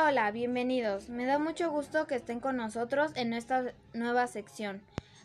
Hola, 0.00 0.30
bienvenidos. 0.30 1.10
Me 1.10 1.26
da 1.26 1.38
mucho 1.38 1.70
gusto 1.70 2.06
que 2.06 2.14
estén 2.14 2.40
con 2.40 2.56
nosotros 2.56 3.12
en 3.14 3.34
esta 3.34 3.74
nueva 3.92 4.26
sección. 4.26 4.80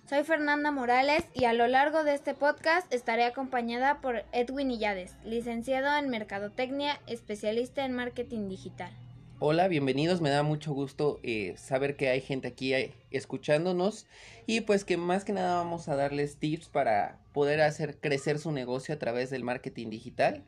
Soy 0.10 0.24
Fernanda 0.26 0.72
Morales 0.72 1.24
y 1.34 1.46
a 1.46 1.54
lo 1.54 1.68
largo 1.68 2.04
de 2.04 2.14
este 2.14 2.34
podcast 2.34 2.94
estaré 2.94 3.24
acompañada 3.24 4.02
por 4.02 4.26
Edwin 4.34 4.70
Illades, 4.70 5.16
licenciado 5.24 5.98
en 5.98 6.10
Mercadotecnia, 6.10 7.00
especialista 7.08 7.86
en 7.86 7.94
marketing 7.94 8.50
digital. 8.50 8.92
Hola, 9.40 9.70
bienvenidos. 9.70 10.20
Me 10.20 10.32
da 10.32 10.44
mucho 10.44 10.74
gusto 10.74 11.22
eh, 11.24 11.54
saber 11.58 11.96
que 11.96 12.10
hay 12.10 12.20
gente 12.20 12.50
aquí 12.50 12.74
eh, 12.74 12.94
escuchándonos 13.10 14.06
y 14.48 14.62
pues 14.62 14.84
que 14.84 14.98
más 14.98 15.24
que 15.24 15.32
nada 15.32 15.56
vamos 15.56 15.88
a 15.88 15.96
darles 15.96 16.38
tips 16.38 16.68
para 16.68 17.20
poder 17.32 17.62
hacer 17.62 17.98
crecer 18.00 18.38
su 18.38 18.52
negocio 18.52 18.94
a 18.94 19.00
través 19.00 19.30
del 19.30 19.46
marketing 19.46 19.90
digital. 19.90 20.44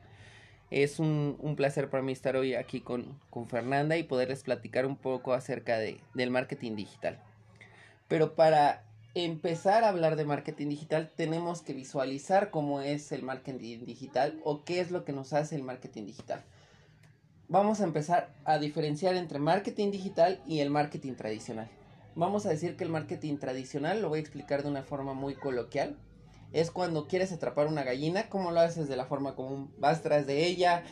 Es 0.70 0.98
un, 0.98 1.36
un 1.40 1.56
placer 1.56 1.90
para 1.90 2.02
mí 2.02 2.12
estar 2.12 2.36
hoy 2.36 2.54
aquí 2.54 2.80
con, 2.80 3.18
con, 3.30 3.48
Fernanda 3.48 3.96
y 3.96 4.04
poderles 4.04 4.42
platicar 4.42 4.86
un 4.86 4.96
poco 4.96 5.32
acerca 5.32 5.78
de, 5.78 6.00
del 6.14 6.30
marketing 6.30 6.76
digital. 6.76 7.18
Pero 8.08 8.34
para 8.34 8.84
empezar 9.14 9.82
a 9.82 9.88
hablar 9.88 10.16
de 10.16 10.24
marketing 10.24 10.68
digital 10.68 11.10
tenemos 11.16 11.62
que 11.62 11.72
visualizar 11.72 12.50
cómo 12.50 12.80
es 12.80 13.10
el 13.10 13.22
marketing 13.22 13.84
digital 13.84 14.38
o 14.44 14.64
qué 14.64 14.80
es 14.80 14.90
lo 14.92 15.04
que 15.04 15.12
nos 15.12 15.32
hace 15.32 15.56
el 15.56 15.64
marketing 15.64 16.06
digital 16.06 16.44
vamos 17.50 17.80
a 17.80 17.84
empezar 17.84 18.32
a 18.44 18.58
diferenciar 18.58 19.16
entre 19.16 19.40
marketing 19.40 19.90
digital 19.90 20.40
y 20.46 20.60
el 20.60 20.70
marketing 20.70 21.14
tradicional. 21.14 21.68
Vamos 22.14 22.46
a 22.46 22.50
decir 22.50 22.76
que 22.76 22.84
el 22.84 22.90
marketing 22.90 23.38
tradicional, 23.38 24.00
lo 24.00 24.08
voy 24.08 24.18
a 24.18 24.22
explicar 24.22 24.62
de 24.62 24.68
una 24.68 24.84
forma 24.84 25.14
muy 25.14 25.34
coloquial, 25.34 25.96
es 26.52 26.70
cuando 26.70 27.06
quieres 27.06 27.32
atrapar 27.32 27.66
una 27.66 27.84
gallina, 27.84 28.28
¿cómo 28.28 28.50
lo 28.50 28.60
haces 28.60 28.88
de 28.88 28.96
la 28.96 29.06
forma 29.06 29.34
común? 29.34 29.72
Vas 29.78 30.02
tras 30.02 30.26
de 30.26 30.46
ella, 30.46 30.82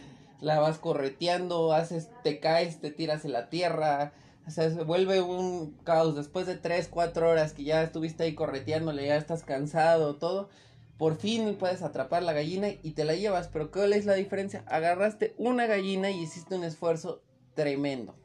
la 0.41 0.61
vas 0.61 0.79
correteando, 0.79 1.73
haces, 1.73 2.11
te 2.23 2.41
caes, 2.41 2.81
te 2.81 2.91
tiras 2.91 3.25
en 3.25 3.33
la 3.33 3.49
tierra, 3.49 4.13
se 4.47 4.69
vuelve 4.85 5.21
un 5.21 5.77
caos. 5.85 6.15
Después 6.15 6.47
de 6.47 6.57
3, 6.57 6.89
4 6.89 7.29
horas 7.29 7.53
que 7.53 7.65
ya 7.65 7.83
estuviste 7.83 8.25
ahí 8.25 8.35
correteándole, 8.35 9.07
ya 9.07 9.17
estás 9.17 9.43
cansado, 9.43 10.17
todo, 10.17 10.49
por 10.97 11.17
fin 11.17 11.57
puedes 11.59 11.83
atrapar 11.83 12.23
la 12.23 12.33
gallina 12.33 12.69
y 12.83 12.93
te 12.93 13.05
la 13.05 13.15
llevas. 13.15 13.49
Pero 13.49 13.71
¿cuál 13.71 13.93
es 13.93 14.07
la 14.07 14.15
diferencia? 14.15 14.65
Agarraste 14.67 15.35
una 15.39 15.67
gallina 15.67 16.11
y 16.11 16.23
hiciste 16.23 16.55
un 16.55 16.65
esfuerzo 16.65 17.23
tremendo. 17.55 18.17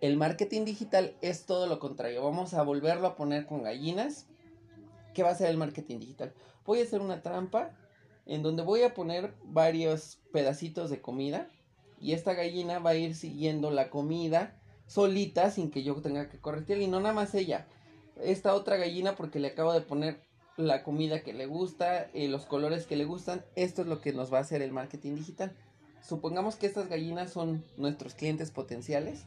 El 0.00 0.16
marketing 0.16 0.64
digital 0.64 1.16
es 1.22 1.46
todo 1.46 1.66
lo 1.66 1.80
contrario. 1.80 2.22
Vamos 2.22 2.54
a 2.54 2.62
volverlo 2.62 3.08
a 3.08 3.16
poner 3.16 3.46
con 3.46 3.62
gallinas. 3.62 4.26
¿Qué 5.18 5.24
va 5.24 5.30
a 5.30 5.34
ser 5.34 5.50
el 5.50 5.56
marketing 5.56 5.98
digital? 5.98 6.32
Voy 6.64 6.78
a 6.78 6.84
hacer 6.84 7.00
una 7.00 7.22
trampa 7.22 7.72
en 8.24 8.44
donde 8.44 8.62
voy 8.62 8.82
a 8.82 8.94
poner 8.94 9.34
varios 9.42 10.20
pedacitos 10.32 10.90
de 10.90 11.00
comida 11.00 11.48
y 12.00 12.12
esta 12.12 12.34
gallina 12.34 12.78
va 12.78 12.90
a 12.90 12.94
ir 12.94 13.16
siguiendo 13.16 13.72
la 13.72 13.90
comida 13.90 14.62
solita 14.86 15.50
sin 15.50 15.72
que 15.72 15.82
yo 15.82 15.96
tenga 15.96 16.28
que 16.28 16.38
correr 16.38 16.80
y 16.80 16.86
no 16.86 17.00
nada 17.00 17.16
más 17.16 17.34
ella. 17.34 17.66
Esta 18.22 18.54
otra 18.54 18.76
gallina 18.76 19.16
porque 19.16 19.40
le 19.40 19.48
acabo 19.48 19.72
de 19.72 19.80
poner 19.80 20.20
la 20.56 20.84
comida 20.84 21.24
que 21.24 21.32
le 21.32 21.46
gusta, 21.46 22.08
eh, 22.14 22.28
los 22.28 22.46
colores 22.46 22.86
que 22.86 22.94
le 22.94 23.04
gustan. 23.04 23.44
Esto 23.56 23.82
es 23.82 23.88
lo 23.88 24.00
que 24.00 24.12
nos 24.12 24.32
va 24.32 24.38
a 24.38 24.42
hacer 24.42 24.62
el 24.62 24.70
marketing 24.70 25.16
digital. 25.16 25.52
Supongamos 26.00 26.54
que 26.54 26.68
estas 26.68 26.88
gallinas 26.88 27.32
son 27.32 27.64
nuestros 27.76 28.14
clientes 28.14 28.52
potenciales. 28.52 29.24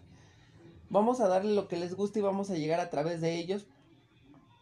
Vamos 0.89 1.19
a 1.19 1.27
darle 1.27 1.53
lo 1.53 1.67
que 1.67 1.75
les 1.75 1.95
gusta 1.95 2.19
y 2.19 2.21
vamos 2.21 2.49
a 2.49 2.55
llegar 2.55 2.79
a 2.79 2.89
través 2.89 3.19
de 3.19 3.35
ellos 3.35 3.65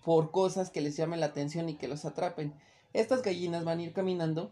por 0.04 0.32
cosas 0.32 0.70
que 0.70 0.82
les 0.82 0.96
llamen 0.98 1.20
la 1.20 1.28
atención 1.28 1.70
y 1.70 1.76
que 1.76 1.88
los 1.88 2.06
atrapen. 2.06 2.54
Estas 2.94 3.22
gallinas 3.22 3.64
van 3.64 3.80
a 3.80 3.84
ir 3.84 3.94
caminando, 3.94 4.52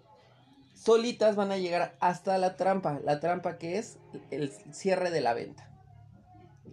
solitas 0.74 1.36
van 1.36 1.52
a 1.52 1.58
llegar 1.58 1.96
hasta 2.00 2.38
la 2.38 2.56
trampa, 2.56 3.00
la 3.04 3.20
trampa 3.20 3.58
que 3.58 3.78
es 3.78 3.98
el 4.32 4.52
cierre 4.72 5.12
de 5.12 5.22
la 5.22 5.34
venta. 5.34 5.70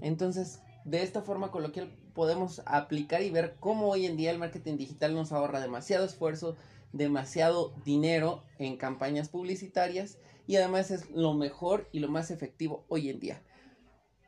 Entonces, 0.00 0.60
de 0.84 1.02
esta 1.02 1.22
forma 1.22 1.50
coloquial 1.50 1.96
podemos 2.12 2.62
aplicar 2.66 3.22
y 3.22 3.30
ver 3.30 3.56
cómo 3.58 3.88
hoy 3.88 4.06
en 4.06 4.16
día 4.16 4.30
el 4.30 4.38
marketing 4.38 4.76
digital 4.76 5.14
nos 5.14 5.32
ahorra 5.32 5.60
demasiado 5.60 6.04
esfuerzo, 6.04 6.56
demasiado 6.92 7.74
dinero 7.84 8.42
en 8.58 8.76
campañas 8.76 9.28
publicitarias 9.28 10.18
y 10.46 10.56
además 10.56 10.90
es 10.90 11.10
lo 11.10 11.32
mejor 11.32 11.88
y 11.90 12.00
lo 12.00 12.08
más 12.08 12.30
efectivo 12.30 12.84
hoy 12.88 13.08
en 13.08 13.18
día. 13.18 13.42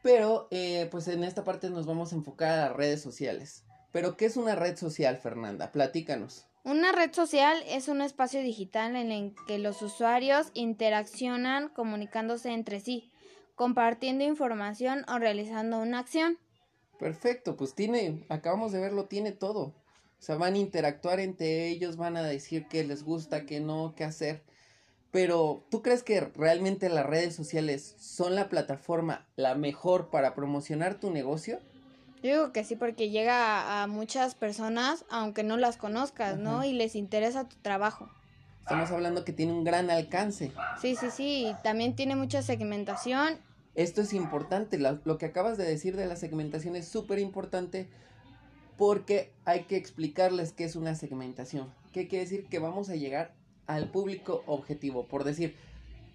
Pero 0.02 0.48
eh, 0.50 0.88
pues 0.90 1.08
en 1.08 1.24
esta 1.24 1.44
parte 1.44 1.68
nos 1.68 1.86
vamos 1.86 2.12
a 2.12 2.16
enfocar 2.16 2.58
a 2.58 2.68
las 2.68 2.76
redes 2.76 3.02
sociales. 3.02 3.65
Pero 3.96 4.18
¿qué 4.18 4.26
es 4.26 4.36
una 4.36 4.54
red 4.54 4.76
social, 4.76 5.16
Fernanda? 5.16 5.72
Platícanos. 5.72 6.44
Una 6.64 6.92
red 6.92 7.14
social 7.14 7.56
es 7.66 7.88
un 7.88 8.02
espacio 8.02 8.42
digital 8.42 8.94
en 8.94 9.10
el 9.10 9.34
que 9.46 9.58
los 9.58 9.80
usuarios 9.80 10.48
interaccionan 10.52 11.70
comunicándose 11.70 12.52
entre 12.52 12.80
sí, 12.80 13.10
compartiendo 13.54 14.22
información 14.22 15.06
o 15.08 15.18
realizando 15.18 15.78
una 15.78 16.00
acción. 16.00 16.36
Perfecto, 16.98 17.56
pues 17.56 17.74
tiene, 17.74 18.26
acabamos 18.28 18.70
de 18.72 18.80
verlo, 18.80 19.06
tiene 19.06 19.32
todo. 19.32 19.62
O 19.62 19.74
sea, 20.18 20.36
van 20.36 20.52
a 20.52 20.58
interactuar 20.58 21.18
entre 21.18 21.66
ellos, 21.68 21.96
van 21.96 22.18
a 22.18 22.22
decir 22.22 22.66
qué 22.68 22.84
les 22.84 23.02
gusta, 23.02 23.46
qué 23.46 23.60
no, 23.60 23.94
qué 23.96 24.04
hacer. 24.04 24.42
Pero, 25.10 25.64
¿tú 25.70 25.80
crees 25.80 26.02
que 26.02 26.20
realmente 26.20 26.90
las 26.90 27.06
redes 27.06 27.34
sociales 27.34 27.96
son 27.98 28.34
la 28.34 28.50
plataforma 28.50 29.26
la 29.36 29.54
mejor 29.54 30.10
para 30.10 30.34
promocionar 30.34 31.00
tu 31.00 31.10
negocio? 31.10 31.60
Yo 32.26 32.32
digo 32.32 32.52
que 32.52 32.64
sí, 32.64 32.76
porque 32.76 33.10
llega 33.10 33.82
a, 33.82 33.86
muchas 33.86 34.34
personas, 34.34 35.04
aunque 35.10 35.42
no 35.42 35.56
las 35.56 35.76
conozcas, 35.76 36.38
¿no? 36.38 36.64
Y 36.64 36.72
les 36.72 36.96
interesa 36.96 37.48
tu 37.48 37.56
trabajo. 37.62 38.08
Estamos 38.60 38.90
hablando 38.90 39.24
que 39.24 39.32
tiene 39.32 39.52
un 39.52 39.62
gran 39.62 39.90
alcance. 39.90 40.50
Sí, 40.80 40.96
sí, 40.96 41.10
sí. 41.10 41.54
También 41.62 41.94
tiene 41.94 42.16
mucha 42.16 42.42
segmentación 42.42 43.38
esto 43.76 44.00
es 44.00 44.14
importante, 44.14 44.78
lo, 44.78 45.18
que 45.18 45.26
acabas 45.26 45.58
de 45.58 45.64
decir 45.64 45.96
de 45.96 46.06
la 46.06 46.16
segmentación 46.16 46.76
es 46.76 46.88
súper 46.88 47.18
importante 47.18 47.86
porque 48.78 49.32
hay 49.44 49.64
que 49.64 49.76
explicarles 49.76 50.52
qué 50.52 50.64
es 50.64 50.76
una 50.76 50.94
segmentación. 50.94 51.70
¿Qué 51.92 52.08
quiere 52.08 52.24
decir? 52.24 52.46
Que 52.46 52.58
vamos 52.58 52.88
a 52.88 52.96
llegar 52.96 53.34
al 53.66 53.90
público 53.90 54.42
objetivo. 54.46 55.06
Por 55.06 55.24
decir, 55.24 55.54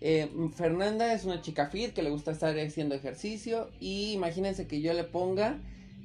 eh, 0.01 0.31
Fernanda 0.55 1.13
es 1.13 1.23
una 1.23 1.41
chica 1.43 1.67
fit 1.67 1.93
que 1.93 2.01
le 2.01 2.09
gusta 2.09 2.31
estar 2.31 2.57
haciendo 2.57 2.95
ejercicio 2.95 3.69
y 3.79 4.13
imagínense 4.13 4.65
que 4.65 4.81
yo 4.81 4.93
le 4.93 5.03
ponga 5.03 5.59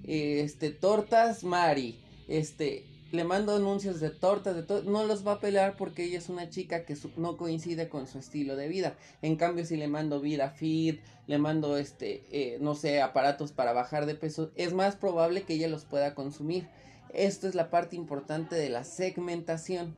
este 0.04 0.70
tortas 0.70 1.44
Mari, 1.44 1.98
este 2.28 2.84
le 3.12 3.24
mando 3.24 3.54
anuncios 3.54 4.00
de 4.00 4.10
tortas, 4.10 4.54
de 4.56 4.62
todo, 4.62 4.82
no 4.82 5.04
los 5.04 5.26
va 5.26 5.32
a 5.32 5.40
pelear 5.40 5.76
porque 5.76 6.04
ella 6.04 6.18
es 6.18 6.28
una 6.28 6.50
chica 6.50 6.84
que 6.84 6.96
no 7.16 7.36
coincide 7.36 7.88
con 7.88 8.06
su 8.06 8.18
estilo 8.18 8.56
de 8.56 8.68
vida. 8.68 8.96
En 9.22 9.36
cambio, 9.36 9.64
si 9.64 9.76
le 9.76 9.88
mando 9.88 10.20
vida 10.20 10.50
fit, 10.50 11.00
le 11.26 11.38
mando 11.38 11.76
este, 11.76 12.24
eh, 12.30 12.58
no 12.60 12.74
sé, 12.74 13.00
aparatos 13.00 13.52
para 13.52 13.72
bajar 13.72 14.06
de 14.06 14.14
peso, 14.14 14.50
es 14.56 14.72
más 14.72 14.96
probable 14.96 15.42
que 15.42 15.54
ella 15.54 15.68
los 15.68 15.84
pueda 15.84 16.14
consumir. 16.14 16.68
Esto 17.14 17.48
es 17.48 17.54
la 17.54 17.70
parte 17.70 17.96
importante 17.96 18.56
de 18.56 18.68
la 18.68 18.84
segmentación 18.84 19.96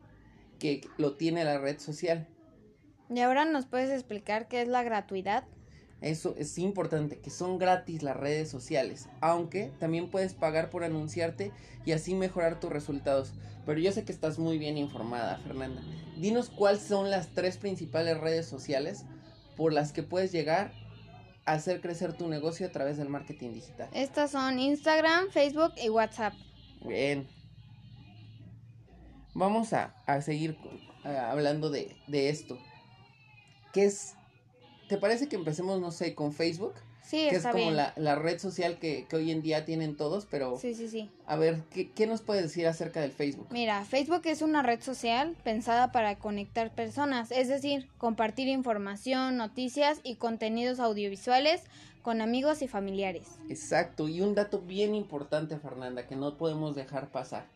que 0.58 0.82
lo 0.98 1.14
tiene 1.14 1.44
la 1.44 1.58
red 1.58 1.78
social. 1.78 2.26
¿Y 3.10 3.20
ahora 3.20 3.44
nos 3.46 3.66
puedes 3.66 3.90
explicar 3.90 4.48
qué 4.48 4.60
es 4.60 4.68
la 4.68 4.82
gratuidad? 4.82 5.44
Eso 6.00 6.34
es 6.38 6.56
importante, 6.58 7.18
que 7.18 7.30
son 7.30 7.58
gratis 7.58 8.02
las 8.02 8.16
redes 8.16 8.48
sociales, 8.48 9.08
aunque 9.20 9.72
también 9.80 10.10
puedes 10.10 10.32
pagar 10.32 10.70
por 10.70 10.84
anunciarte 10.84 11.50
y 11.84 11.92
así 11.92 12.14
mejorar 12.14 12.60
tus 12.60 12.70
resultados. 12.70 13.32
Pero 13.66 13.80
yo 13.80 13.90
sé 13.90 14.04
que 14.04 14.12
estás 14.12 14.38
muy 14.38 14.58
bien 14.58 14.78
informada, 14.78 15.38
Fernanda. 15.38 15.82
Dinos 16.16 16.50
cuáles 16.50 16.82
son 16.82 17.10
las 17.10 17.34
tres 17.34 17.58
principales 17.58 18.18
redes 18.18 18.46
sociales 18.46 19.04
por 19.56 19.72
las 19.72 19.92
que 19.92 20.04
puedes 20.04 20.30
llegar 20.30 20.72
a 21.44 21.52
hacer 21.52 21.80
crecer 21.80 22.12
tu 22.12 22.28
negocio 22.28 22.66
a 22.66 22.70
través 22.70 22.96
del 22.96 23.08
marketing 23.08 23.54
digital. 23.54 23.88
Estas 23.92 24.30
son 24.30 24.60
Instagram, 24.60 25.30
Facebook 25.30 25.72
y 25.82 25.88
WhatsApp. 25.88 26.34
Bien. 26.86 27.26
Vamos 29.34 29.72
a, 29.72 29.94
seguir 30.20 30.56
hablando 31.04 31.70
de, 31.70 31.96
de 32.06 32.28
esto. 32.28 32.58
¿Qué 33.72 33.84
es 33.84 34.17
¿Te 34.88 34.96
parece 34.96 35.28
que 35.28 35.36
empecemos, 35.36 35.80
no 35.80 35.90
sé, 35.90 36.14
con 36.14 36.32
Facebook? 36.32 36.74
Sí, 37.02 37.26
que 37.30 37.36
es 37.36 37.46
como 37.46 37.70
La, 37.70 37.94
la, 37.96 38.16
red 38.16 38.38
social 38.38 38.78
que, 38.78 39.06
que, 39.08 39.16
hoy 39.16 39.30
en 39.30 39.40
día 39.40 39.64
tienen 39.64 39.96
todos, 39.96 40.26
pero... 40.26 40.58
Sí, 40.58 40.74
sí, 40.74 40.88
sí. 40.88 41.08
A 41.26 41.36
ver, 41.36 41.62
¿qué, 41.70 41.90
¿qué 41.90 42.06
nos 42.06 42.20
puedes 42.20 42.42
decir 42.42 42.66
acerca 42.66 43.00
del 43.00 43.12
Facebook? 43.12 43.46
Mira, 43.50 43.82
Facebook 43.86 44.22
es 44.24 44.42
una 44.42 44.62
red 44.62 44.82
social 44.82 45.34
pensada 45.42 45.90
para 45.90 46.18
conectar 46.18 46.70
personas, 46.74 47.30
es 47.30 47.48
decir, 47.48 47.88
compartir 47.96 48.48
información, 48.48 49.38
noticias 49.38 50.00
y 50.02 50.16
contenidos 50.16 50.80
audiovisuales 50.80 51.62
con 52.02 52.20
amigos 52.20 52.60
y 52.60 52.68
familiares. 52.68 53.26
Exacto, 53.48 54.08
y 54.08 54.20
un 54.20 54.34
dato 54.34 54.60
bien 54.60 54.94
importante, 54.94 55.56
Fernanda, 55.58 56.06
que 56.06 56.16
no 56.16 56.36
podemos 56.36 56.74
dejar 56.76 57.10
pasar. 57.10 57.46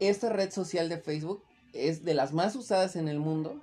Esta 0.00 0.28
red 0.28 0.50
social 0.50 0.88
de 0.88 0.98
Facebook 0.98 1.42
es 1.72 2.04
de 2.04 2.14
las 2.14 2.32
más 2.32 2.56
usadas 2.56 2.96
en 2.96 3.06
el 3.06 3.20
mundo 3.20 3.60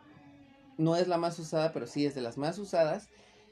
no 0.78 0.96
es 0.96 1.08
la 1.08 1.18
más 1.18 1.38
usada, 1.40 1.74
pero 1.74 1.88
sí 1.88 2.06
es 2.06 2.16
de 2.16 2.22
las 2.22 2.38
más 2.38 2.58
usadas. 2.60 3.10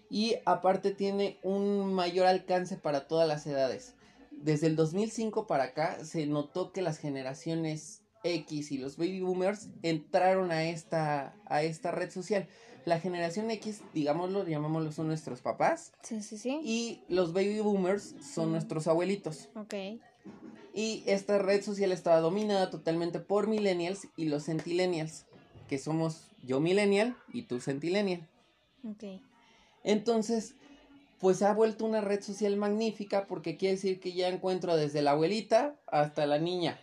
Y 0.09 0.35
aparte 0.45 0.91
tiene 0.91 1.39
un 1.43 1.93
mayor 1.93 2.27
alcance 2.27 2.77
para 2.77 3.07
todas 3.07 3.27
las 3.27 3.45
edades. 3.47 3.95
Desde 4.31 4.67
el 4.67 4.75
2005 4.75 5.47
para 5.47 5.65
acá 5.65 6.03
se 6.05 6.27
notó 6.27 6.71
que 6.71 6.81
las 6.81 6.97
generaciones 6.97 8.03
X 8.23 8.71
y 8.71 8.77
los 8.77 8.97
baby 8.97 9.21
boomers 9.21 9.69
entraron 9.83 10.51
a 10.51 10.65
esta, 10.65 11.35
a 11.45 11.63
esta 11.63 11.91
red 11.91 12.11
social. 12.11 12.47
La 12.85 12.99
generación 12.99 13.49
X, 13.49 13.81
digámoslo, 13.93 14.45
llamémoslo, 14.45 14.91
son 14.91 15.07
nuestros 15.07 15.41
papás. 15.41 15.93
Sí, 16.03 16.21
sí, 16.21 16.37
sí. 16.37 16.59
Y 16.63 17.01
los 17.07 17.33
baby 17.33 17.59
boomers 17.59 18.15
son 18.21 18.51
nuestros 18.51 18.87
abuelitos. 18.87 19.49
Ok. 19.55 19.73
Y 20.73 21.03
esta 21.07 21.39
red 21.39 21.63
social 21.63 21.91
estaba 21.91 22.19
dominada 22.19 22.69
totalmente 22.69 23.19
por 23.19 23.47
millennials 23.47 24.07
y 24.17 24.25
los 24.25 24.45
centillennials, 24.45 25.25
que 25.67 25.79
somos 25.79 26.27
yo 26.45 26.59
millennial 26.59 27.15
y 27.33 27.43
tú 27.43 27.59
centillennial. 27.59 28.27
Ok. 28.83 29.21
Entonces, 29.83 30.55
pues 31.19 31.41
ha 31.41 31.53
vuelto 31.53 31.85
una 31.85 32.01
red 32.01 32.21
social 32.21 32.55
magnífica 32.57 33.25
porque 33.27 33.57
quiere 33.57 33.75
decir 33.75 33.99
que 33.99 34.13
ya 34.13 34.27
encuentro 34.27 34.75
desde 34.75 35.01
la 35.01 35.11
abuelita 35.11 35.79
hasta 35.87 36.25
la 36.25 36.39
niña. 36.39 36.79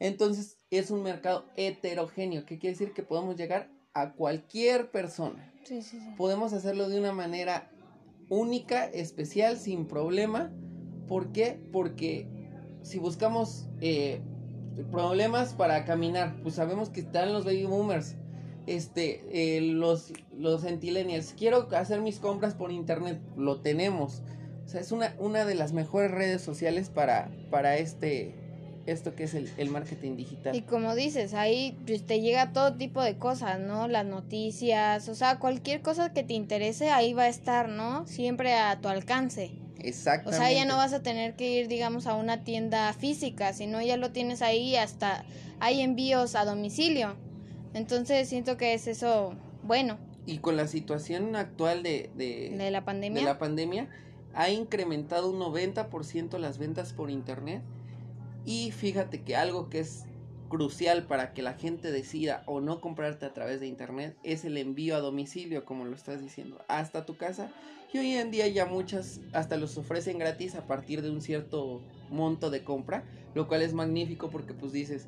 Entonces, 0.00 0.58
es 0.70 0.90
un 0.90 1.02
mercado 1.02 1.44
heterogéneo, 1.56 2.44
que 2.44 2.58
quiere 2.58 2.74
decir 2.74 2.92
que 2.92 3.02
podemos 3.02 3.36
llegar 3.36 3.68
a 3.94 4.12
cualquier 4.12 4.90
persona. 4.90 5.52
Sí, 5.64 5.82
sí, 5.82 5.98
sí. 5.98 6.14
Podemos 6.16 6.52
hacerlo 6.52 6.88
de 6.88 6.98
una 6.98 7.12
manera 7.12 7.70
única, 8.28 8.84
especial, 8.84 9.58
sin 9.58 9.86
problema. 9.86 10.52
¿Por 11.08 11.32
qué? 11.32 11.60
Porque 11.72 12.28
si 12.82 12.98
buscamos 12.98 13.66
eh, 13.80 14.20
problemas 14.90 15.54
para 15.54 15.84
caminar, 15.84 16.40
pues 16.42 16.54
sabemos 16.54 16.90
que 16.90 17.00
están 17.00 17.32
los 17.32 17.44
baby 17.44 17.64
boomers, 17.64 18.14
este, 18.76 19.24
eh, 19.32 19.60
los, 19.60 20.12
los 20.36 20.62
centillennials. 20.62 21.34
Quiero 21.36 21.68
hacer 21.76 22.00
mis 22.00 22.18
compras 22.18 22.54
por 22.54 22.70
internet, 22.70 23.20
lo 23.36 23.60
tenemos. 23.60 24.22
O 24.64 24.68
sea, 24.68 24.80
es 24.80 24.92
una, 24.92 25.14
una 25.18 25.44
de 25.44 25.54
las 25.54 25.72
mejores 25.72 26.10
redes 26.10 26.42
sociales 26.42 26.90
para, 26.90 27.30
para 27.50 27.76
este, 27.78 28.34
esto 28.86 29.14
que 29.14 29.24
es 29.24 29.34
el, 29.34 29.50
el 29.56 29.70
marketing 29.70 30.16
digital. 30.16 30.54
Y 30.54 30.62
como 30.62 30.94
dices, 30.94 31.34
ahí 31.34 31.76
pues, 31.86 32.04
te 32.04 32.20
llega 32.20 32.52
todo 32.52 32.74
tipo 32.74 33.02
de 33.02 33.16
cosas, 33.16 33.60
¿no? 33.60 33.88
Las 33.88 34.04
noticias, 34.04 35.08
o 35.08 35.14
sea, 35.14 35.38
cualquier 35.38 35.82
cosa 35.82 36.12
que 36.12 36.22
te 36.22 36.34
interese, 36.34 36.90
ahí 36.90 37.14
va 37.14 37.24
a 37.24 37.28
estar, 37.28 37.68
¿no? 37.68 38.06
Siempre 38.06 38.54
a 38.54 38.80
tu 38.80 38.88
alcance. 38.88 39.52
O 39.78 39.80
Exactamente. 39.80 40.38
sea, 40.38 40.52
ya 40.52 40.64
no 40.64 40.76
vas 40.76 40.92
a 40.92 41.02
tener 41.02 41.36
que 41.36 41.50
ir, 41.50 41.68
digamos, 41.68 42.06
a 42.06 42.14
una 42.14 42.42
tienda 42.44 42.92
física, 42.92 43.52
sino 43.52 43.80
ya 43.80 43.96
lo 43.96 44.10
tienes 44.10 44.42
ahí, 44.42 44.76
hasta 44.76 45.24
hay 45.60 45.80
envíos 45.80 46.34
a 46.34 46.44
domicilio. 46.44 47.16
Entonces 47.74 48.28
siento 48.28 48.56
que 48.56 48.74
es 48.74 48.86
eso 48.86 49.34
bueno. 49.62 49.98
Y 50.26 50.38
con 50.38 50.56
la 50.56 50.66
situación 50.66 51.36
actual 51.36 51.82
de, 51.82 52.10
de 52.16 52.70
la 52.70 52.80
de 52.80 52.84
pandemia. 52.84 53.22
la 53.22 53.38
pandemia 53.38 53.88
ha 54.34 54.50
incrementado 54.50 55.30
un 55.30 55.40
90% 55.40 56.38
las 56.38 56.58
ventas 56.58 56.92
por 56.92 57.10
internet. 57.10 57.62
Y 58.44 58.70
fíjate 58.70 59.22
que 59.22 59.36
algo 59.36 59.68
que 59.68 59.80
es 59.80 60.04
crucial 60.48 61.04
para 61.04 61.34
que 61.34 61.42
la 61.42 61.54
gente 61.54 61.92
decida 61.92 62.42
o 62.46 62.60
no 62.60 62.80
comprarte 62.80 63.26
a 63.26 63.34
través 63.34 63.60
de 63.60 63.66
internet 63.66 64.16
es 64.22 64.44
el 64.44 64.56
envío 64.56 64.96
a 64.96 65.00
domicilio 65.00 65.66
como 65.66 65.84
lo 65.84 65.94
estás 65.94 66.22
diciendo 66.22 66.64
hasta 66.68 67.04
tu 67.04 67.16
casa. 67.16 67.50
Y 67.92 67.98
hoy 67.98 68.12
en 68.12 68.30
día 68.30 68.46
ya 68.48 68.66
muchas 68.66 69.20
hasta 69.32 69.56
los 69.56 69.76
ofrecen 69.78 70.18
gratis 70.18 70.54
a 70.54 70.66
partir 70.66 71.02
de 71.02 71.10
un 71.10 71.22
cierto 71.22 71.82
monto 72.10 72.50
de 72.50 72.64
compra 72.64 73.04
lo 73.34 73.48
cual 73.48 73.62
es 73.62 73.72
magnífico 73.72 74.30
porque 74.30 74.54
pues 74.54 74.72
dices 74.72 75.06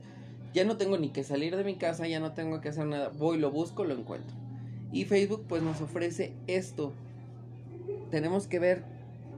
ya 0.52 0.64
no 0.64 0.76
tengo 0.76 0.98
ni 0.98 1.10
que 1.10 1.24
salir 1.24 1.56
de 1.56 1.64
mi 1.64 1.76
casa 1.76 2.06
ya 2.06 2.20
no 2.20 2.32
tengo 2.32 2.60
que 2.60 2.70
hacer 2.70 2.86
nada 2.86 3.08
voy 3.08 3.38
lo 3.38 3.50
busco 3.50 3.84
lo 3.84 3.94
encuentro 3.94 4.36
y 4.92 5.04
Facebook 5.04 5.46
pues 5.48 5.62
nos 5.62 5.80
ofrece 5.80 6.34
esto 6.46 6.92
tenemos 8.10 8.46
que 8.46 8.58
ver 8.58 8.84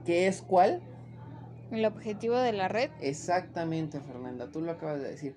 qué 0.05 0.27
es 0.27 0.41
cuál. 0.41 0.81
El 1.71 1.85
objetivo 1.85 2.37
de 2.37 2.53
la 2.53 2.67
red. 2.67 2.89
Exactamente, 3.01 3.99
Fernanda, 3.99 4.51
tú 4.51 4.61
lo 4.61 4.71
acabas 4.71 5.01
de 5.01 5.09
decir. 5.09 5.35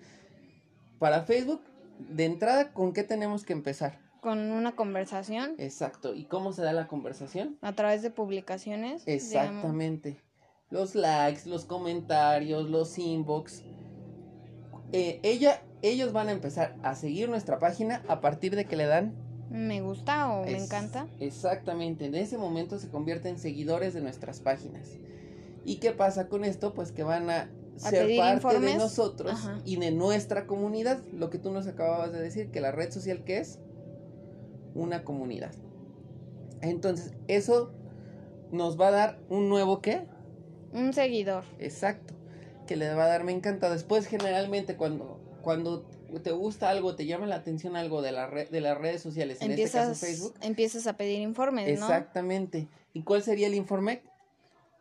Para 0.99 1.23
Facebook, 1.23 1.63
de 1.99 2.25
entrada, 2.25 2.73
¿con 2.73 2.93
qué 2.93 3.03
tenemos 3.05 3.45
que 3.45 3.53
empezar? 3.53 3.99
Con 4.21 4.51
una 4.51 4.75
conversación 4.75 5.55
Exacto. 5.59 6.15
¿Y 6.15 6.25
cómo 6.25 6.53
se 6.53 6.63
da 6.63 6.73
la 6.73 6.89
conversación? 6.89 7.59
a 7.63 7.73
través 7.75 8.03
de 8.03 8.11
publicaciones. 8.11 9.05
digamos. 9.05 9.25
Exactamente. 9.25 10.17
Los 10.71 10.95
likes, 10.95 11.49
los 11.49 11.65
comentarios, 11.65 12.69
los 12.69 12.99
inbox. 12.99 13.63
Eh, 14.93 15.21
ella, 15.23 15.63
ellos 15.83 16.13
van 16.13 16.29
a 16.29 16.33
empezar 16.33 16.77
a 16.83 16.95
seguir 16.95 17.29
nuestra 17.29 17.59
página 17.59 18.03
a 18.09 18.21
partir 18.21 18.55
de 18.55 18.67
que 18.67 18.77
le 18.77 18.87
dan 18.87 19.15
Me 19.51 19.81
gusta 19.81 20.33
o 20.33 20.45
me 20.45 20.57
encanta. 20.57 21.07
Exactamente, 21.21 22.07
en 22.07 22.15
ese 22.15 22.39
momento 22.39 22.79
se 22.79 22.89
convierten 22.89 23.35
en 23.35 23.39
seguidores 23.39 23.95
de 23.95 24.01
nuestras 24.01 24.41
páginas. 24.41 24.99
¿Y 25.65 25.77
qué 25.77 25.93
pasa 25.93 26.29
con 26.29 26.45
esto? 26.45 26.75
Pues 26.75 26.93
que 26.93 27.03
van 27.03 27.29
a 27.31 27.51
ser 27.77 28.17
parte 28.17 28.35
informes. 28.37 28.73
de 28.73 28.79
nosotros 28.79 29.33
Ajá. 29.33 29.61
y 29.65 29.77
de 29.77 29.91
nuestra 29.91 30.47
comunidad. 30.47 31.01
Lo 31.13 31.31
que 31.31 31.39
tú 31.39 31.51
nos 31.51 31.67
acababas 31.67 32.13
de 32.13 32.21
decir, 32.21 32.51
que 32.51 32.61
la 32.61 32.71
red 32.73 32.91
social 32.91 33.25
que 33.25 33.39
es 33.39 33.59
una 34.75 35.05
comunidad. 35.05 35.53
Entonces, 36.63 37.13
eso 37.29 37.73
nos 38.53 38.81
va 38.81 38.89
a 38.89 38.91
dar 38.93 39.19
un 39.29 39.49
nuevo 39.49 39.81
qué? 39.81 40.07
Un 40.73 40.93
seguidor. 40.93 41.45
Exacto. 41.59 42.15
Que 42.67 42.77
le 42.77 42.93
va 42.95 43.05
a 43.05 43.09
dar 43.09 43.25
me 43.25 43.33
encanta. 43.33 43.71
Después, 43.71 44.07
generalmente, 44.07 44.77
cuando, 44.77 45.21
cuando 45.43 45.87
te 46.23 46.33
gusta 46.33 46.71
algo, 46.71 46.95
te 46.97 47.07
llama 47.07 47.27
la 47.27 47.37
atención 47.37 47.77
algo 47.77 48.03
de, 48.03 48.13
la 48.13 48.27
red, 48.27 48.49
de 48.51 48.61
las 48.61 48.77
redes 48.79 49.03
sociales, 49.03 49.41
en 49.41 49.53
este 49.53 49.71
caso 49.71 49.95
Facebook. 49.95 50.35
empiezas 50.41 50.87
a 50.87 50.97
pedir 50.97 51.21
informes, 51.21 51.67
¿no? 51.79 51.87
Exactamente. 51.87 52.69
¿Y 52.93 53.03
cuál 53.03 53.23
sería 53.23 53.47
el 53.47 53.55
informe? 53.55 54.03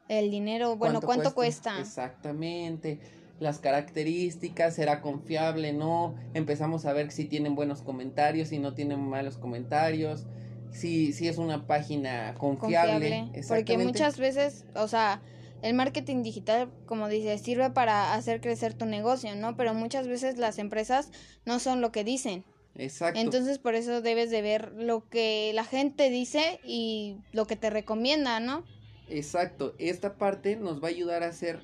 El 0.07 0.29
dinero, 0.29 0.75
bueno, 0.77 1.01
¿cuánto, 1.01 1.33
cuesta? 1.33 1.79
Exactamente. 1.79 2.99
Las 3.39 3.59
características, 3.59 4.75
será 4.75 5.01
confiable, 5.01 5.73
no. 5.73 6.15
Empezamos 6.33 6.85
a 6.85 6.93
ver 6.93 7.11
si 7.11 7.25
tienen 7.25 7.55
buenos 7.55 7.81
comentarios, 7.81 8.49
si 8.49 8.59
no 8.59 8.73
tienen 8.73 8.99
malos 9.01 9.37
comentarios, 9.37 10.25
si, 10.71 11.11
si 11.11 11.27
es 11.27 11.37
una 11.37 11.67
página 11.67 12.35
confiable. 12.35 13.09
Confiable. 13.33 13.43
Porque 13.47 13.77
muchas 13.77 14.17
veces, 14.17 14.65
o 14.75 14.87
sea, 14.87 15.21
el 15.65 15.73
marketing 15.73 16.21
digital, 16.21 16.69
como 16.85 17.07
dices, 17.09 17.41
sirve 17.41 17.71
para 17.71 18.13
hacer 18.13 18.39
crecer 18.39 18.75
tu 18.75 18.85
negocio, 18.85 19.35
¿no? 19.35 19.57
Pero 19.57 19.73
muchas 19.73 20.07
veces 20.07 20.37
las 20.37 20.59
empresas 20.59 21.09
no 21.45 21.59
son 21.59 21.81
lo 21.81 21.91
que 21.91 22.03
dicen. 22.03 22.45
Exacto. 22.75 23.19
Entonces, 23.19 23.57
por 23.57 23.73
eso 23.73 24.01
debes 24.01 24.29
de 24.29 24.41
ver 24.43 24.73
lo 24.73 25.09
que 25.09 25.51
la 25.55 25.63
gente 25.63 26.09
dice 26.11 26.59
y 26.63 27.17
lo 27.31 27.47
que 27.47 27.55
te 27.55 27.69
recomienda, 27.71 28.39
¿no? 28.39 28.63
Exacto. 29.09 29.73
Esta 29.79 30.17
parte 30.17 30.55
nos 30.55 30.83
va 30.83 30.87
a 30.87 30.91
ayudar 30.91 31.23
a 31.23 31.29
hacer 31.29 31.59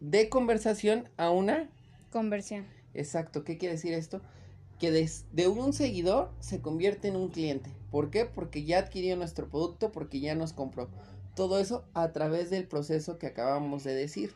de 0.00 0.28
conversación 0.28 1.08
a 1.16 1.30
una 1.30 1.70
Conversión. 2.10 2.66
Exacto, 2.92 3.42
¿qué 3.44 3.56
quiere 3.58 3.74
decir 3.74 3.92
esto? 3.94 4.20
Que 4.78 4.90
des- 4.90 5.24
de 5.32 5.48
un 5.48 5.72
seguidor 5.72 6.30
se 6.40 6.60
convierte 6.60 7.08
en 7.08 7.16
un 7.16 7.28
cliente. 7.28 7.70
¿Por 7.90 8.10
qué? 8.10 8.24
Porque 8.24 8.64
ya 8.64 8.78
adquirió 8.78 9.16
nuestro 9.16 9.48
producto, 9.48 9.90
porque 9.90 10.20
ya 10.20 10.34
nos 10.34 10.52
compró. 10.52 10.88
Todo 11.34 11.58
eso 11.58 11.84
a 11.94 12.12
través 12.12 12.50
del 12.50 12.66
proceso 12.68 13.18
que 13.18 13.26
acabamos 13.26 13.84
de 13.84 13.94
decir. 13.94 14.34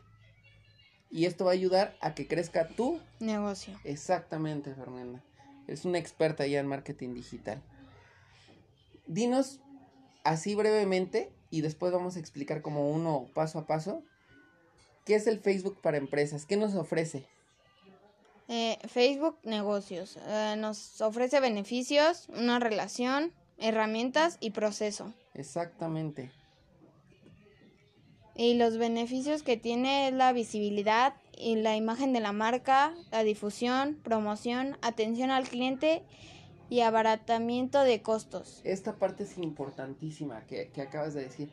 Y 1.09 1.25
esto 1.25 1.45
va 1.45 1.51
a 1.51 1.53
ayudar 1.53 1.97
a 2.01 2.13
que 2.13 2.27
crezca 2.27 2.67
tú. 2.67 2.99
Negocio. 3.19 3.79
Exactamente, 3.83 4.75
Fernanda. 4.75 5.23
Es 5.67 5.85
una 5.85 5.97
experta 5.97 6.45
ya 6.45 6.59
en 6.59 6.67
marketing 6.67 7.13
digital. 7.13 7.63
Dinos 9.07 9.59
así 10.23 10.55
brevemente 10.55 11.31
y 11.49 11.61
después 11.61 11.91
vamos 11.91 12.15
a 12.15 12.19
explicar 12.19 12.61
como 12.61 12.91
uno 12.91 13.27
paso 13.33 13.59
a 13.59 13.67
paso. 13.67 14.03
¿Qué 15.05 15.15
es 15.15 15.25
el 15.25 15.39
Facebook 15.39 15.81
para 15.81 15.97
empresas? 15.97 16.45
¿Qué 16.45 16.57
nos 16.57 16.75
ofrece? 16.75 17.25
Eh, 18.47 18.77
Facebook 18.87 19.37
Negocios. 19.43 20.17
eh, 20.27 20.55
nos 20.57 21.01
ofrece 21.01 21.39
beneficios, 21.39 22.27
una 22.29 22.59
relación, 22.59 23.31
herramientas 23.57 24.37
y 24.39 24.51
proceso. 24.51 25.13
Exactamente. 25.33 26.31
Y 28.39 28.53
los 28.53 28.77
beneficios 28.77 29.43
que 29.43 29.57
tiene 29.57 30.07
es 30.07 30.13
la 30.13 30.31
visibilidad 30.31 31.13
y 31.37 31.57
la 31.57 31.75
imagen 31.75 32.13
de 32.13 32.21
la 32.21 32.31
marca, 32.31 32.93
la 33.11 33.25
difusión, 33.25 33.97
promoción, 34.01 34.77
atención 34.81 35.29
al 35.29 35.45
cliente 35.45 36.03
y 36.69 36.79
abaratamiento 36.79 37.81
de 37.83 38.01
costos. 38.01 38.61
Esta 38.63 38.95
parte 38.95 39.23
es 39.23 39.37
importantísima 39.37 40.45
que, 40.47 40.69
que 40.69 40.81
acabas 40.81 41.13
de 41.15 41.23
decir. 41.23 41.49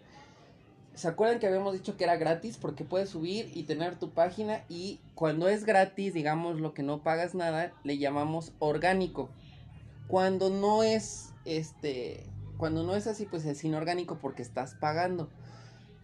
¿Se 0.95 1.09
acuerdan 1.09 1.41
que 1.41 1.49
habíamos 1.49 1.73
dicho 1.73 1.97
que 1.97 2.05
era 2.05 2.19
gratis? 2.19 2.57
Porque 2.57 2.85
puedes 2.85 3.09
subir 3.09 3.51
y 3.53 3.65
tener 3.65 3.99
tu 3.99 4.11
página 4.11 4.63
y 4.69 5.01
cuando 5.17 5.49
es 5.49 5.65
gratis, 5.65 6.15
digamos 6.15 6.61
lo 6.61 6.73
que 6.73 6.85
no 6.85 7.03
pagas 7.03 7.35
nada, 7.35 7.73
le 7.83 7.99
llamamos 7.99 8.53
orgánico. 8.61 9.29
Cuando 10.07 10.51
no 10.51 10.85
es 10.85 11.33
este, 11.47 12.23
cuando 12.59 12.85
no 12.85 12.95
es 12.95 13.09
así, 13.09 13.27
pues 13.27 13.45
es 13.45 13.65
inorgánico 13.65 14.19
porque 14.21 14.43
estás 14.43 14.77
pagando. 14.77 15.29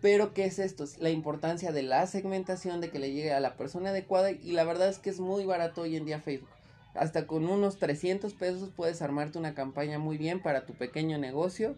Pero 0.02 0.34
¿qué 0.34 0.44
es 0.44 0.58
esto? 0.58 0.82
Es 0.82 0.98
la 0.98 1.10
importancia 1.10 1.70
de 1.70 1.84
la 1.84 2.06
segmentación, 2.08 2.80
de 2.80 2.90
que 2.90 2.98
le 2.98 3.12
llegue 3.12 3.32
a 3.32 3.38
la 3.38 3.56
persona 3.56 3.90
adecuada 3.90 4.32
y 4.32 4.50
la 4.50 4.64
verdad 4.64 4.88
es 4.88 4.98
que 4.98 5.08
es 5.08 5.20
muy 5.20 5.46
barato 5.46 5.82
hoy 5.82 5.96
en 5.96 6.04
día 6.04 6.20
Facebook. 6.20 6.50
Hasta 6.94 7.26
con 7.28 7.48
unos 7.48 7.78
300 7.78 8.34
pesos 8.34 8.70
puedes 8.74 9.00
armarte 9.00 9.38
una 9.38 9.54
campaña 9.54 10.00
muy 10.00 10.18
bien 10.18 10.42
para 10.42 10.66
tu 10.66 10.74
pequeño 10.74 11.18
negocio 11.18 11.76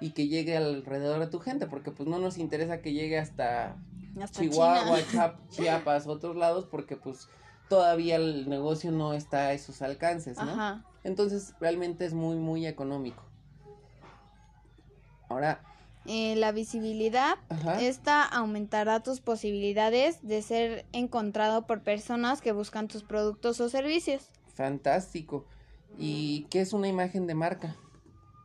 y 0.00 0.12
que 0.12 0.28
llegue 0.28 0.56
alrededor 0.56 1.18
de 1.18 1.26
tu 1.26 1.40
gente, 1.40 1.66
porque 1.66 1.90
pues 1.90 2.08
no 2.08 2.18
nos 2.20 2.38
interesa 2.38 2.80
que 2.80 2.92
llegue 2.92 3.18
hasta 3.18 3.76
Hasta 4.22 4.40
Chihuahua, 4.40 4.98
Chiapas, 5.50 6.06
otros 6.06 6.36
lados, 6.36 6.66
porque 6.70 6.96
pues 6.96 7.28
todavía 7.68 8.16
el 8.16 8.48
negocio 8.48 8.92
no 8.92 9.14
está 9.14 9.48
a 9.48 9.52
esos 9.52 9.82
alcances, 9.82 10.36
¿no? 10.36 10.44
Ajá. 10.44 10.84
Entonces 11.02 11.54
realmente 11.58 12.06
es 12.06 12.14
muy, 12.14 12.36
muy 12.36 12.68
económico. 12.68 13.24
Ahora, 15.28 15.60
Eh, 16.06 16.36
la 16.36 16.52
visibilidad, 16.52 17.36
Ajá. 17.48 17.80
esta 17.80 18.22
aumentará 18.22 19.02
tus 19.02 19.20
posibilidades 19.20 20.18
de 20.26 20.42
ser 20.42 20.84
encontrado 20.92 21.66
por 21.66 21.82
personas 21.82 22.42
que 22.42 22.52
buscan 22.52 22.88
tus 22.88 23.02
productos 23.02 23.60
o 23.60 23.68
servicios. 23.68 24.30
fantástico. 24.54 25.46
¿Y 25.98 26.46
qué 26.50 26.60
es 26.60 26.72
una 26.72 26.88
imagen 26.88 27.26
de 27.26 27.34
marca? 27.34 27.76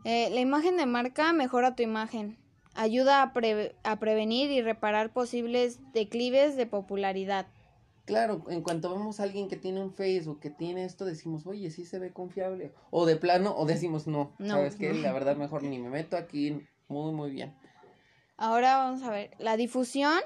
Eh, 0.05 0.29
la 0.31 0.39
imagen 0.39 0.77
de 0.77 0.85
marca 0.85 1.33
mejora 1.33 1.75
tu 1.75 1.83
imagen. 1.83 2.37
Ayuda 2.75 3.21
a, 3.23 3.33
pre- 3.33 3.75
a 3.83 3.99
prevenir 3.99 4.49
y 4.51 4.61
reparar 4.61 5.11
posibles 5.11 5.79
declives 5.93 6.55
de 6.55 6.65
popularidad. 6.67 7.47
Claro, 8.05 8.43
en 8.49 8.61
cuanto 8.61 8.89
vemos 8.91 9.19
a 9.19 9.23
alguien 9.23 9.47
que 9.49 9.57
tiene 9.57 9.81
un 9.81 9.93
Facebook, 9.93 10.39
que 10.39 10.49
tiene 10.49 10.83
esto, 10.85 11.05
decimos, 11.05 11.45
oye, 11.45 11.69
sí 11.71 11.85
se 11.85 11.99
ve 11.99 12.11
confiable. 12.11 12.71
O 12.91 13.05
de 13.05 13.15
plano, 13.17 13.53
o 13.55 13.65
decimos, 13.65 14.07
no, 14.07 14.31
No, 14.39 14.47
¿sabes 14.55 14.75
qué? 14.77 14.93
no. 14.93 15.01
La 15.01 15.11
verdad, 15.11 15.35
mejor 15.35 15.61
ni 15.63 15.77
me 15.79 15.89
meto 15.89 16.17
aquí. 16.17 16.61
Muy, 16.89 17.13
muy 17.13 17.31
bien. 17.31 17.53
Ahora 18.35 18.77
vamos 18.77 19.03
a 19.03 19.11
ver, 19.11 19.31
la 19.39 19.55
difusión. 19.55 20.19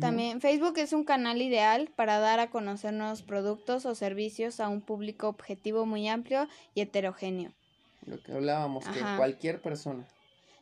También 0.00 0.42
Facebook 0.42 0.76
es 0.76 0.92
un 0.92 1.04
canal 1.04 1.40
ideal 1.40 1.88
para 1.96 2.18
dar 2.18 2.40
a 2.40 2.50
conocer 2.50 2.92
nuevos 2.92 3.22
productos 3.22 3.86
o 3.86 3.94
servicios 3.94 4.60
a 4.60 4.68
un 4.68 4.82
público 4.82 5.28
objetivo 5.28 5.86
muy 5.86 6.08
amplio 6.08 6.46
y 6.74 6.82
heterogéneo. 6.82 7.52
Lo 8.04 8.22
que 8.22 8.32
hablábamos, 8.32 8.86
que 8.86 9.00
Ajá. 9.00 9.16
cualquier 9.16 9.62
persona. 9.62 10.06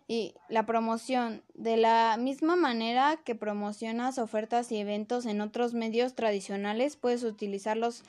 Y 0.06 0.34
la 0.48 0.64
promoción, 0.64 1.42
de 1.54 1.76
la 1.76 2.16
misma 2.18 2.54
manera 2.54 3.18
que 3.24 3.34
promocionas 3.34 4.18
ofertas 4.18 4.70
y 4.70 4.76
eventos 4.76 5.26
en 5.26 5.40
otros 5.40 5.74
medios 5.74 6.14
tradicionales, 6.14 6.96
puedes 6.96 7.24
utilizar 7.24 7.76
los- 7.76 8.04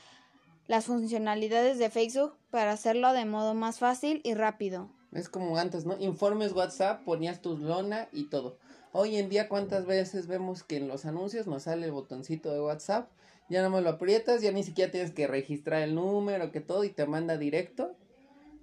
las 0.67 0.85
funcionalidades 0.85 1.79
de 1.79 1.89
Facebook 1.89 2.35
para 2.51 2.71
hacerlo 2.73 3.13
de 3.13 3.25
modo 3.25 3.55
más 3.55 3.79
fácil 3.79 4.21
y 4.23 4.35
rápido. 4.35 4.89
Es 5.17 5.29
como 5.29 5.57
antes, 5.57 5.87
¿no? 5.87 5.97
Informes 5.99 6.53
WhatsApp, 6.53 7.03
ponías 7.03 7.41
tu 7.41 7.57
lona 7.57 8.07
y 8.11 8.25
todo. 8.25 8.59
Hoy 8.91 9.17
en 9.17 9.29
día, 9.29 9.49
¿cuántas 9.49 9.87
veces 9.87 10.27
vemos 10.27 10.61
que 10.61 10.77
en 10.77 10.87
los 10.87 11.07
anuncios 11.07 11.47
nos 11.47 11.63
sale 11.63 11.87
el 11.87 11.91
botoncito 11.91 12.53
de 12.53 12.61
WhatsApp? 12.61 13.09
Ya 13.49 13.57
nada 13.59 13.69
más 13.69 13.81
lo 13.81 13.89
aprietas, 13.89 14.43
ya 14.43 14.51
ni 14.51 14.61
siquiera 14.61 14.91
tienes 14.91 15.11
que 15.11 15.25
registrar 15.25 15.81
el 15.81 15.95
número, 15.95 16.51
que 16.51 16.61
todo, 16.61 16.83
y 16.83 16.89
te 16.89 17.07
manda 17.07 17.35
directo 17.35 17.95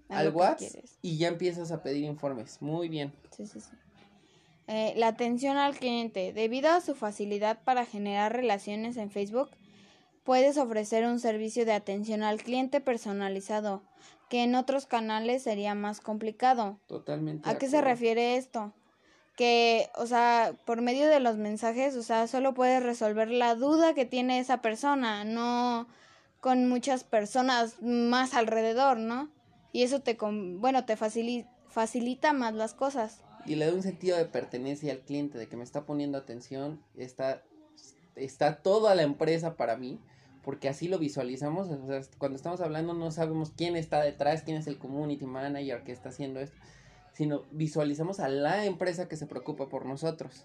a 0.08 0.18
al 0.18 0.30
WhatsApp 0.30 0.84
y 1.02 1.18
ya 1.18 1.26
empiezas 1.26 1.72
a 1.72 1.82
pedir 1.82 2.04
informes. 2.04 2.62
Muy 2.62 2.88
bien. 2.88 3.12
Sí, 3.36 3.48
sí, 3.48 3.60
sí. 3.60 3.70
Eh, 4.68 4.94
la 4.96 5.08
atención 5.08 5.56
al 5.56 5.76
cliente. 5.76 6.32
Debido 6.32 6.70
a 6.70 6.80
su 6.80 6.94
facilidad 6.94 7.64
para 7.64 7.84
generar 7.84 8.32
relaciones 8.32 8.96
en 8.96 9.10
Facebook, 9.10 9.50
puedes 10.22 10.56
ofrecer 10.56 11.04
un 11.04 11.18
servicio 11.18 11.66
de 11.66 11.72
atención 11.72 12.22
al 12.22 12.40
cliente 12.40 12.80
personalizado, 12.80 13.82
que 14.28 14.42
en 14.42 14.54
otros 14.54 14.86
canales 14.86 15.42
sería 15.42 15.74
más 15.74 16.00
complicado. 16.00 16.78
Totalmente. 16.86 17.48
¿A 17.48 17.58
qué 17.58 17.68
se 17.68 17.80
refiere 17.80 18.36
esto? 18.36 18.72
Que, 19.36 19.90
o 19.96 20.06
sea, 20.06 20.54
por 20.64 20.80
medio 20.80 21.08
de 21.08 21.20
los 21.20 21.36
mensajes, 21.36 21.96
o 21.96 22.02
sea, 22.02 22.26
solo 22.28 22.54
puedes 22.54 22.82
resolver 22.82 23.28
la 23.30 23.54
duda 23.54 23.94
que 23.94 24.04
tiene 24.04 24.38
esa 24.38 24.62
persona, 24.62 25.24
no 25.24 25.88
con 26.40 26.68
muchas 26.68 27.04
personas 27.04 27.80
más 27.82 28.34
alrededor, 28.34 28.98
¿no? 28.98 29.30
Y 29.72 29.82
eso 29.82 30.00
te, 30.00 30.16
con- 30.16 30.60
bueno, 30.60 30.84
te 30.84 30.96
facili- 30.96 31.48
facilita 31.68 32.32
más 32.32 32.54
las 32.54 32.74
cosas. 32.74 33.22
Y 33.46 33.56
le 33.56 33.66
da 33.66 33.72
un 33.74 33.82
sentido 33.82 34.16
de 34.16 34.24
pertenencia 34.26 34.92
al 34.92 35.00
cliente, 35.00 35.36
de 35.36 35.48
que 35.48 35.56
me 35.56 35.64
está 35.64 35.84
poniendo 35.84 36.16
atención, 36.16 36.80
está, 36.96 37.42
está 38.14 38.62
toda 38.62 38.94
la 38.94 39.02
empresa 39.02 39.56
para 39.56 39.76
mí, 39.76 39.98
porque 40.44 40.68
así 40.68 40.88
lo 40.88 40.98
visualizamos. 40.98 41.68
O 41.68 41.86
sea, 41.86 42.00
cuando 42.18 42.36
estamos 42.36 42.60
hablando 42.60 42.94
no 42.94 43.10
sabemos 43.10 43.52
quién 43.56 43.76
está 43.76 44.02
detrás, 44.02 44.42
quién 44.42 44.56
es 44.56 44.66
el 44.66 44.78
community 44.78 45.26
manager 45.26 45.82
que 45.82 45.92
está 45.92 46.10
haciendo 46.10 46.40
esto, 46.40 46.56
sino 47.12 47.42
visualizamos 47.50 48.20
a 48.20 48.28
la 48.28 48.64
empresa 48.64 49.08
que 49.08 49.16
se 49.16 49.26
preocupa 49.26 49.68
por 49.68 49.86
nosotros. 49.86 50.44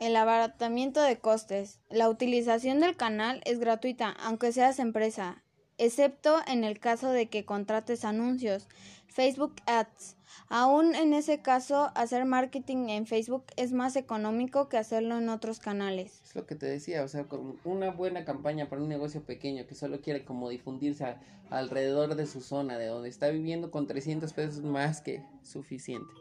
El 0.00 0.14
abaratamiento 0.14 1.02
de 1.02 1.18
costes. 1.18 1.80
La 1.90 2.08
utilización 2.08 2.78
del 2.78 2.96
canal 2.96 3.40
es 3.44 3.58
gratuita, 3.58 4.10
aunque 4.10 4.52
seas 4.52 4.78
empresa, 4.78 5.42
excepto 5.78 6.36
en 6.46 6.64
el 6.64 6.78
caso 6.78 7.10
de 7.10 7.28
que 7.28 7.44
contrates 7.44 8.04
anuncios, 8.04 8.68
Facebook 9.06 9.54
Ads. 9.66 10.16
Aún 10.50 10.94
en 10.94 11.12
ese 11.12 11.40
caso, 11.40 11.90
hacer 11.94 12.24
marketing 12.24 12.88
en 12.88 13.06
Facebook 13.06 13.44
es 13.56 13.72
más 13.72 13.96
económico 13.96 14.68
que 14.68 14.78
hacerlo 14.78 15.18
en 15.18 15.28
otros 15.28 15.58
canales. 15.58 16.20
Es 16.24 16.34
lo 16.34 16.46
que 16.46 16.54
te 16.54 16.66
decía, 16.66 17.02
o 17.02 17.08
sea, 17.08 17.24
con 17.24 17.58
una 17.64 17.90
buena 17.90 18.24
campaña 18.24 18.68
para 18.68 18.82
un 18.82 18.88
negocio 18.88 19.22
pequeño 19.22 19.66
que 19.66 19.74
solo 19.74 20.00
quiere 20.00 20.24
como 20.24 20.48
difundirse 20.48 21.16
alrededor 21.50 22.14
de 22.14 22.26
su 22.26 22.40
zona, 22.40 22.78
de 22.78 22.86
donde 22.86 23.08
está 23.08 23.28
viviendo, 23.28 23.70
con 23.70 23.86
300 23.86 24.32
pesos 24.32 24.62
más 24.62 25.00
que 25.00 25.22
suficiente. 25.42 26.12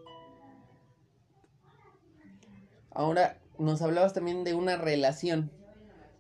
Ahora, 2.92 3.40
nos 3.60 3.82
hablabas 3.82 4.14
también 4.14 4.44
de 4.44 4.56
una 4.56 4.78
relación. 4.78 5.52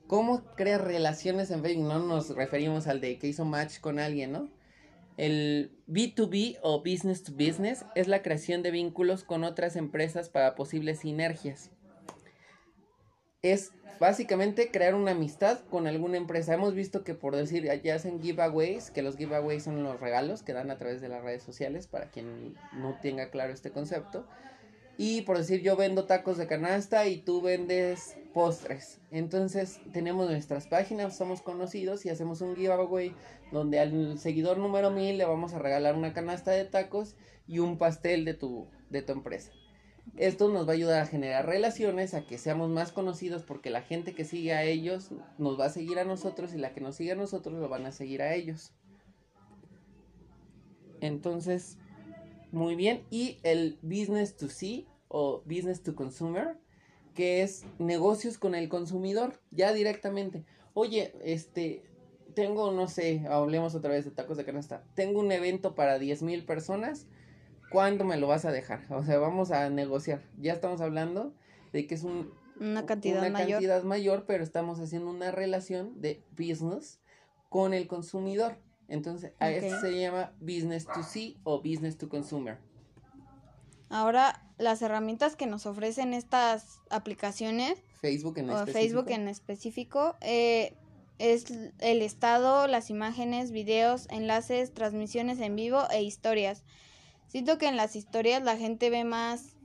¿Cómo 0.08 0.44
creas 0.56 0.82
relaciones 0.82 1.52
en 1.52 1.62
Facebook? 1.62 1.88
No 1.88 2.00
nos 2.00 2.36
referimos 2.36 2.88
al 2.88 3.02
de 3.02 3.20
que 3.20 3.28
hizo 3.28 3.46
match 3.46 3.80
con 3.80 4.00
alguien, 4.00 4.32
¿no? 4.32 4.50
El 5.18 5.72
B2B 5.88 6.60
o 6.62 6.80
Business 6.80 7.24
to 7.24 7.34
Business 7.34 7.86
es 7.96 8.08
la 8.08 8.22
creación 8.22 8.64
de 8.64 8.72
vínculos 8.72 9.24
con 9.24 9.44
otras 9.44 9.76
empresas 9.76 10.30
para 10.30 10.56
posibles 10.56 11.00
sinergias 11.00 11.72
es 13.42 13.72
básicamente 14.00 14.72
crear 14.72 14.96
una 14.96 15.12
amistad 15.12 15.60
con 15.70 15.88
alguna 15.88 16.18
empresa. 16.18 16.54
Hemos 16.54 16.74
visto 16.74 17.04
que 17.04 17.14
por 17.14 17.36
decir, 17.36 17.70
ya 17.84 17.96
hacen 17.96 18.22
giveaways, 18.22 18.92
que 18.92 19.02
los 19.02 19.18
giveaways 19.18 19.64
son 19.64 19.84
los 19.84 20.00
regalos 20.00 20.44
que 20.44 20.54
dan 20.54 20.72
a 20.72 20.78
través 20.78 21.02
de 21.02 21.10
las 21.10 21.24
redes 21.24 21.44
sociales, 21.44 21.88
para 21.88 22.10
quien 22.10 22.56
no 22.74 22.98
tenga 23.02 23.30
claro 23.30 23.54
este 23.54 23.72
concepto. 23.72 24.28
Y 24.98 25.22
por 25.22 25.38
decir, 25.38 25.62
yo 25.62 25.76
vendo 25.76 26.06
tacos 26.06 26.38
de 26.38 26.48
canasta 26.48 27.08
y 27.08 27.18
tú 27.18 27.42
vendes 27.42 28.18
postres. 28.38 29.02
Entonces 29.10 29.82
tenemos 29.94 30.30
nuestras 30.30 30.68
páginas, 30.68 31.18
somos 31.18 31.42
conocidos 31.42 32.06
y 32.06 32.10
hacemos 32.10 32.42
un 32.42 32.56
giveaway 32.56 33.16
donde 33.52 33.80
al 33.80 34.20
seguidor 34.20 34.60
número 34.60 34.92
1000 34.92 35.18
le 35.18 35.26
vamos 35.26 35.56
a 35.56 35.58
regalar 35.58 35.96
una 35.96 36.14
canasta 36.14 36.52
de 36.52 36.64
tacos 36.64 37.16
y 37.48 37.58
un 37.58 37.80
pastel 37.80 38.26
de 38.26 38.36
tu, 38.36 38.68
de 38.92 39.02
tu 39.02 39.14
empresa. 39.14 39.52
Esto 40.18 40.50
nos 40.50 40.68
va 40.68 40.74
a 40.74 40.76
ayudar 40.76 41.02
a 41.02 41.08
generar 41.08 41.48
relaciones, 41.48 42.14
a 42.14 42.28
que 42.28 42.38
seamos 42.38 42.70
más 42.70 42.92
conocidos 42.92 43.42
porque 43.42 43.72
la 43.72 43.82
gente 43.82 44.14
que 44.14 44.24
sigue 44.24 44.54
a 44.54 44.62
ellos 44.62 45.10
nos 45.40 45.60
va 45.60 45.66
a 45.66 45.70
seguir 45.70 45.98
a 45.98 46.06
nosotros 46.06 46.54
y 46.54 46.60
la 46.60 46.76
que 46.76 46.82
nos 46.82 46.96
sigue 46.96 47.14
a 47.14 47.16
nosotros 47.16 47.56
lo 47.56 47.68
van 47.70 47.88
a 47.88 47.92
seguir 47.92 48.22
a 48.22 48.36
ellos. 48.36 48.72
Entonces, 51.02 51.80
muy 52.52 52.76
bien. 52.76 53.02
Y 53.10 53.40
el 53.42 53.80
business 53.82 54.38
to 54.38 54.48
see 54.48 54.88
o 55.08 55.42
business 55.48 55.82
to 55.82 55.96
consumer, 55.96 56.60
que 57.18 57.42
es 57.42 57.66
negocios 57.80 58.38
con 58.38 58.54
el 58.54 58.70
consumidor, 58.70 59.40
ya 59.50 59.74
directamente. 59.74 60.46
Oye, 60.76 61.16
este, 61.24 61.84
tengo, 62.36 62.72
no 62.72 62.88
sé, 62.88 63.26
hablemos 63.28 63.74
otra 63.74 63.90
vez 63.90 64.06
de 64.06 64.12
tacos 64.12 64.38
de 64.38 64.46
canasta. 64.46 64.84
Tengo 64.94 65.20
un 65.20 65.32
evento 65.32 65.74
para 65.74 65.98
10 65.98 66.22
mil 66.22 66.46
personas. 66.46 67.08
¿Cuándo 67.72 68.06
me 68.06 68.18
lo 68.18 68.28
vas 68.28 68.46
a 68.46 68.52
dejar? 68.52 68.86
O 68.92 69.04
sea, 69.04 69.18
vamos 69.18 69.50
a 69.50 69.68
negociar. 69.72 70.22
Ya 70.40 70.54
estamos 70.54 70.80
hablando 70.80 71.34
de 71.74 71.88
que 71.88 71.96
es 71.96 72.04
un, 72.04 72.32
Una 72.60 72.86
cantidad 72.86 73.18
una 73.22 73.32
mayor. 73.32 73.50
cantidad 73.50 73.84
mayor, 73.84 74.26
pero 74.28 74.44
estamos 74.44 74.80
haciendo 74.80 75.10
una 75.10 75.32
relación 75.32 76.00
de 76.00 76.22
business 76.38 77.00
con 77.50 77.74
el 77.74 77.88
consumidor. 77.88 78.60
Entonces, 78.90 79.34
a 79.40 79.48
Ok. 79.48 79.54
esto 79.54 79.82
se 79.82 80.00
llama 80.00 80.34
business 80.40 80.86
to 80.86 81.02
see 81.02 81.40
o 81.44 81.58
business 81.64 81.98
to 81.98 82.08
consumer. 82.10 82.60
Ahora, 83.90 84.47
las 84.58 84.82
herramientas 84.82 85.36
que 85.36 85.46
nos 85.46 85.66
ofrecen 85.66 86.14
estas 86.14 86.80
aplicaciones 86.90 87.80
Facebook 88.02 88.38
en 88.38 88.50
o 88.50 88.54
específico. 88.54 88.80
Facebook 88.80 89.12
en 89.12 89.28
específico 89.28 90.16
eh, 90.22 90.74
es 91.20 91.46
el 91.80 92.02
estado, 92.02 92.68
las 92.68 92.90
imágenes, 92.90 93.52
videos, 93.52 94.08
enlaces, 94.10 94.74
transmisiones 94.74 95.40
en 95.40 95.56
vivo 95.56 95.84
e 95.90 96.04
historias. 96.04 96.64
Siento 97.28 97.58
que 97.58 97.68
en 97.68 97.76
las 97.76 97.96
historias 97.96 98.44
la 98.44 98.58
gente 98.58 98.90
ve 98.90 99.04
más, 99.04 99.56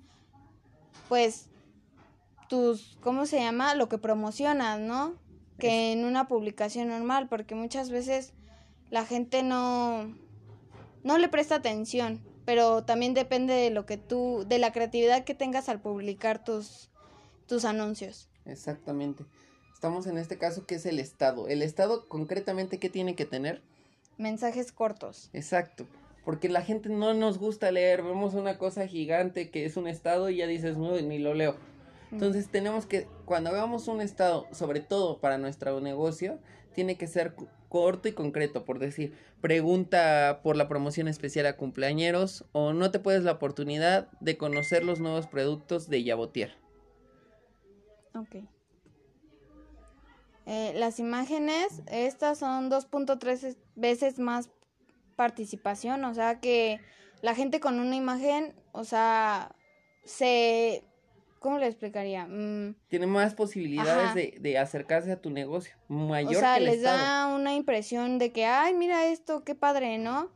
pues, 1.09 1.47
tus, 2.49 2.99
¿cómo 3.01 3.27
se 3.27 3.39
llama? 3.39 3.75
Lo 3.75 3.89
que 3.89 3.99
promocionas, 3.99 4.81
¿no? 4.81 5.15
Que 5.59 5.93
en 5.93 6.05
una 6.05 6.27
publicación 6.27 6.89
normal, 6.89 7.29
porque 7.29 7.55
muchas 7.55 7.91
veces 7.91 8.33
la 8.91 9.05
gente 9.05 9.43
no, 9.43 10.15
no 11.05 11.19
le 11.19 11.29
presta 11.29 11.57
atención, 11.57 12.21
pero 12.45 12.85
también 12.85 13.15
depende 13.15 13.55
de 13.55 13.71
lo 13.71 13.87
que 13.87 13.97
tú, 13.97 14.45
de 14.49 14.59
la 14.59 14.73
creatividad 14.73 15.25
que 15.25 15.35
tengas 15.35 15.69
al 15.69 15.81
publicar 15.81 16.45
tus, 16.45 16.91
tus 17.47 17.65
anuncios. 17.65 18.29
Exactamente. 18.45 19.25
Estamos 19.73 20.07
en 20.07 20.19
este 20.19 20.39
caso 20.39 20.65
que 20.67 20.77
es 20.77 20.87
el 20.87 20.99
Estado. 20.99 21.49
El 21.49 21.63
Estado 21.63 22.09
concretamente, 22.09 22.79
¿qué 22.79 22.89
tiene 22.89 23.15
que 23.17 23.25
tener? 23.25 23.63
Mensajes 24.17 24.71
cortos. 24.73 25.29
Exacto. 25.33 25.87
Porque 26.25 26.49
la 26.49 26.63
gente 26.63 26.89
no 26.89 27.15
nos 27.15 27.39
gusta 27.39 27.73
leer. 27.73 28.03
Vemos 28.03 28.35
una 28.35 28.59
cosa 28.59 28.87
gigante 28.87 29.51
que 29.51 29.65
es 29.65 29.77
un 29.77 29.89
Estado 29.89 30.31
y 30.31 30.37
ya 30.37 30.47
dices, 30.47 30.77
no, 30.77 31.01
ni 31.01 31.19
lo 31.19 31.35
leo. 31.35 31.57
Entonces 32.13 32.49
tenemos 32.49 32.87
que, 32.87 33.09
cuando 33.25 33.51
hagamos 33.51 33.89
un 33.89 34.03
Estado, 34.03 34.47
sobre 34.53 34.81
todo 34.81 35.19
para 35.19 35.39
nuestro 35.39 35.81
negocio, 35.81 36.39
tiene 36.75 36.97
que 36.97 37.07
ser 37.07 37.35
corto 37.69 38.07
y 38.07 38.13
concreto, 38.13 38.67
por 38.67 38.79
decir, 38.79 39.17
pregunta 39.41 40.41
por 40.43 40.57
la 40.57 40.69
promoción 40.69 41.09
especial 41.09 41.47
a 41.47 41.57
cumpleañeros 41.57 42.45
o 42.53 42.75
no 42.75 42.91
te 42.91 42.99
puedes 42.99 43.25
la 43.25 43.33
oportunidad 43.33 44.11
de 44.21 44.37
conocer 44.37 44.85
los 44.85 45.01
nuevos 45.01 45.27
productos 45.27 45.89
de 45.89 46.05
Yabotier. 46.05 46.55
Ok. 48.15 48.45
Eh, 50.45 50.73
las 50.77 50.99
imágenes, 50.99 51.83
estas 51.87 52.39
son 52.39 52.71
2.3 52.71 53.57
veces 53.75 54.19
más 54.19 54.51
participación, 55.17 56.05
o 56.05 56.13
sea 56.13 56.41
que 56.41 56.81
la 57.23 57.35
gente 57.35 57.61
con 57.61 57.81
una 57.81 57.97
imagen, 57.97 58.55
o 58.73 58.85
sea, 58.85 59.55
se... 60.05 60.85
¿Cómo 61.43 61.59
le 61.59 61.67
explicaría? 61.67 62.27
Mm, 62.27 62.77
Tiene 62.89 63.07
más 63.09 63.35
posibilidades 63.35 64.15
de, 64.15 64.39
de, 64.41 64.59
acercarse 64.59 65.11
a 65.11 65.21
tu 65.21 65.29
negocio, 65.29 65.75
mayor. 65.89 66.37
O 66.37 66.39
sea, 66.39 66.55
que 66.55 66.61
el 66.61 66.65
les 66.67 66.77
estado. 66.77 66.99
da 66.99 67.27
una 67.35 67.55
impresión 67.55 68.19
de 68.19 68.31
que, 68.31 68.47
ay, 68.47 68.75
mira 68.75 69.07
esto, 69.07 69.43
qué 69.43 69.57
padre, 69.57 69.99
¿no? 69.99 70.31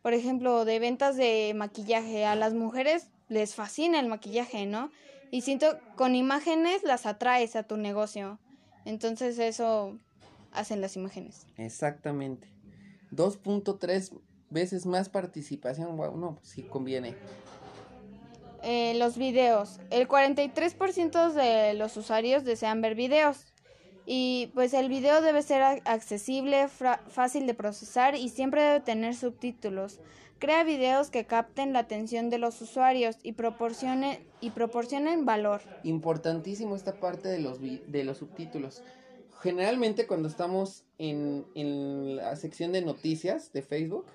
Por 0.00 0.14
ejemplo, 0.14 0.64
de 0.64 0.78
ventas 0.78 1.16
de 1.16 1.52
maquillaje, 1.56 2.24
a 2.24 2.36
las 2.36 2.54
mujeres 2.54 3.10
les 3.28 3.56
fascina 3.56 3.98
el 3.98 4.06
maquillaje, 4.06 4.64
¿no? 4.64 4.90
Y 5.32 5.40
siento, 5.40 5.76
con 5.96 6.14
imágenes 6.14 6.84
las 6.84 7.04
atraes 7.04 7.56
a 7.56 7.64
tu 7.64 7.76
negocio. 7.76 8.38
Entonces 8.84 9.38
eso 9.40 9.98
hacen 10.52 10.80
las 10.80 10.94
imágenes. 10.94 11.48
Exactamente. 11.56 12.46
2.3 13.10 14.12
veces 14.50 14.86
más 14.86 15.08
participación, 15.08 15.96
wow, 15.96 16.16
no, 16.16 16.36
pues 16.36 16.48
sí 16.48 16.62
conviene. 16.62 17.16
Eh, 18.66 18.94
los 18.94 19.18
videos. 19.18 19.78
El 19.90 20.08
43% 20.08 21.32
de 21.34 21.74
los 21.74 21.98
usuarios 21.98 22.44
desean 22.44 22.80
ver 22.80 22.94
videos. 22.94 23.44
Y 24.06 24.50
pues 24.54 24.72
el 24.72 24.88
video 24.88 25.20
debe 25.20 25.42
ser 25.42 25.62
accesible, 25.62 26.68
fácil 26.68 27.46
de 27.46 27.52
procesar 27.52 28.14
y 28.16 28.30
siempre 28.30 28.62
debe 28.62 28.80
tener 28.80 29.14
subtítulos. 29.14 30.00
Crea 30.38 30.64
videos 30.64 31.10
que 31.10 31.26
capten 31.26 31.74
la 31.74 31.80
atención 31.80 32.30
de 32.30 32.38
los 32.38 32.60
usuarios 32.62 33.16
y 33.22 33.32
proporcionen, 33.32 34.26
y 34.40 34.50
proporcionen 34.50 35.26
valor. 35.26 35.60
Importantísimo 35.82 36.74
esta 36.74 36.94
parte 36.94 37.28
de 37.28 37.40
los, 37.40 37.60
de 37.60 38.04
los 38.04 38.18
subtítulos. 38.18 38.82
Generalmente 39.42 40.06
cuando 40.06 40.28
estamos 40.28 40.84
en, 40.96 41.44
en 41.54 42.16
la 42.16 42.34
sección 42.36 42.72
de 42.72 42.80
noticias 42.80 43.52
de 43.52 43.60
Facebook, 43.60 44.06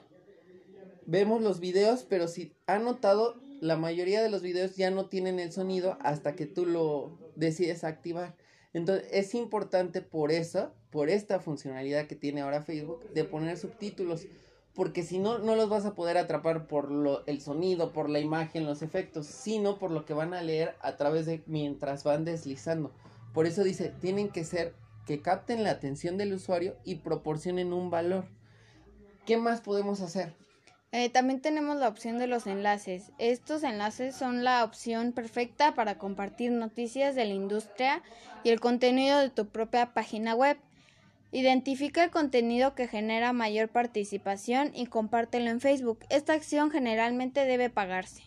vemos 1.06 1.42
los 1.42 1.60
videos, 1.60 2.04
pero 2.04 2.28
si 2.28 2.54
han 2.66 2.84
notado, 2.84 3.40
la 3.62 3.78
mayoría 3.78 4.22
de 4.22 4.30
los 4.30 4.42
videos 4.42 4.76
ya 4.76 4.92
no 4.92 5.08
tienen 5.08 5.40
el 5.40 5.52
sonido 5.52 5.98
hasta 6.02 6.36
que 6.36 6.46
tú 6.46 6.66
lo 6.66 7.18
decides 7.36 7.84
activar. 7.84 8.36
Entonces 8.74 9.08
es 9.12 9.34
importante 9.36 10.02
por 10.02 10.32
eso, 10.32 10.72
por 10.92 11.10
esta 11.10 11.40
funcionalidad 11.40 12.08
que 12.08 12.16
tiene 12.16 12.42
ahora 12.42 12.62
Facebook, 12.62 13.10
de 13.14 13.24
poner 13.24 13.58
subtítulos. 13.58 14.28
Porque 14.76 15.04
si 15.04 15.20
no, 15.20 15.40
no 15.40 15.56
los 15.56 15.68
vas 15.68 15.86
a 15.86 15.96
poder 15.96 16.18
atrapar 16.18 16.68
por 16.68 16.92
lo, 16.92 17.26
el 17.26 17.42
sonido, 17.42 17.92
por 17.92 18.10
la 18.10 18.20
imagen, 18.20 18.66
los 18.66 18.82
efectos, 18.82 19.26
sino 19.26 19.78
por 19.78 19.92
lo 19.92 20.06
que 20.06 20.14
van 20.14 20.34
a 20.34 20.42
leer 20.42 20.76
a 20.82 20.96
través 20.96 21.26
de 21.26 21.44
mientras 21.48 22.04
van 22.04 22.24
deslizando. 22.24 22.92
Por 23.34 23.46
eso 23.46 23.64
dice, 23.64 23.92
tienen 24.00 24.30
que 24.30 24.44
ser 24.44 24.74
que 25.06 25.22
capten 25.22 25.64
la 25.64 25.72
atención 25.72 26.18
del 26.18 26.34
usuario 26.34 26.76
y 26.86 26.96
proporcionen 26.96 27.74
un 27.74 27.90
valor. 27.90 28.26
¿Qué 29.26 29.38
más 29.38 29.60
podemos 29.62 30.02
hacer? 30.02 30.34
Eh, 30.92 31.10
también 31.10 31.40
tenemos 31.40 31.78
la 31.78 31.88
opción 31.88 32.18
de 32.18 32.26
los 32.26 32.48
enlaces. 32.48 33.12
Estos 33.20 33.64
enlaces 33.64 34.16
son 34.16 34.44
la 34.44 34.64
opción 34.64 35.12
perfecta 35.12 35.76
para 35.76 36.00
compartir 36.00 36.52
noticias 36.52 37.14
de 37.14 37.26
la 37.26 37.34
industria 37.34 38.02
y 38.44 38.50
el 38.50 38.60
contenido 38.60 39.20
de 39.20 39.30
tu 39.30 39.48
propia 39.48 39.94
página 39.94 40.34
web. 40.34 40.58
Identifica 41.32 42.04
el 42.04 42.10
contenido 42.10 42.74
que 42.74 42.88
genera 42.88 43.34
mayor 43.34 43.70
participación 43.70 44.72
y 44.74 44.88
compártelo 44.88 45.52
en 45.52 45.62
Facebook. 45.62 46.00
Esta 46.10 46.34
acción 46.34 46.72
generalmente 46.72 47.46
debe 47.46 47.70
pagarse. 47.70 48.24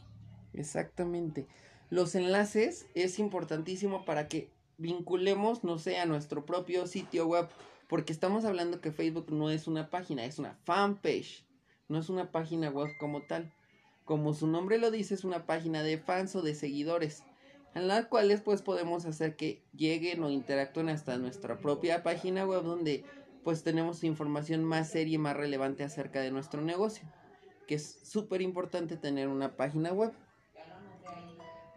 Exactamente. 0.55 1.49
Los 1.91 2.15
enlaces 2.15 2.87
es 2.95 3.19
importantísimo 3.19 4.05
para 4.05 4.29
que 4.29 4.53
vinculemos, 4.79 5.65
no 5.65 5.79
sé, 5.79 5.99
a 5.99 6.07
nuestro 6.07 6.47
propio 6.47 6.87
sitio 6.87 7.27
web, 7.27 7.49
porque 7.89 8.13
estamos 8.13 8.45
hablando 8.45 8.81
que 8.81 8.93
Facebook 8.93 9.33
no 9.33 9.51
es 9.51 9.67
una 9.67 9.91
página, 9.91 10.25
es 10.25 10.39
una 10.39 10.55
fanpage 10.63 11.45
no 11.93 11.99
es 11.99 12.09
una 12.09 12.33
página 12.33 12.71
web 12.71 12.97
como 12.99 13.23
tal. 13.23 13.53
Como 14.05 14.33
su 14.33 14.47
nombre 14.47 14.79
lo 14.79 14.91
dice, 14.91 15.15
es 15.15 15.25
una 15.25 15.47
página 15.47 15.83
de 15.83 15.99
fans 15.99 16.35
o 16.35 16.43
de 16.43 16.55
seguidores, 16.55 17.23
en 17.75 17.87
las 17.87 18.07
cuales 18.07 18.41
pues 18.41 18.63
podemos 18.63 19.05
hacer 19.05 19.37
que 19.37 19.63
lleguen 19.77 20.25
o 20.25 20.31
interactúen 20.31 20.89
hasta 20.89 21.19
nuestra 21.19 21.61
propia 21.61 22.03
página 22.03 22.47
web 22.47 22.63
donde 22.63 23.05
pues 23.45 23.63
tenemos 23.63 24.05
información 24.05 24.65
más 24.65 24.89
seria 24.89 25.17
y 25.17 25.19
más 25.19 25.37
relevante 25.37 25.85
acerca 25.85 26.21
de 26.21 26.31
nuestro 26.31 26.63
negocio, 26.63 27.07
que 27.69 27.75
es 27.75 28.01
súper 28.03 28.41
importante 28.41 28.97
tener 28.97 29.29
una 29.29 29.57
página 29.57 29.93
web. 29.93 30.13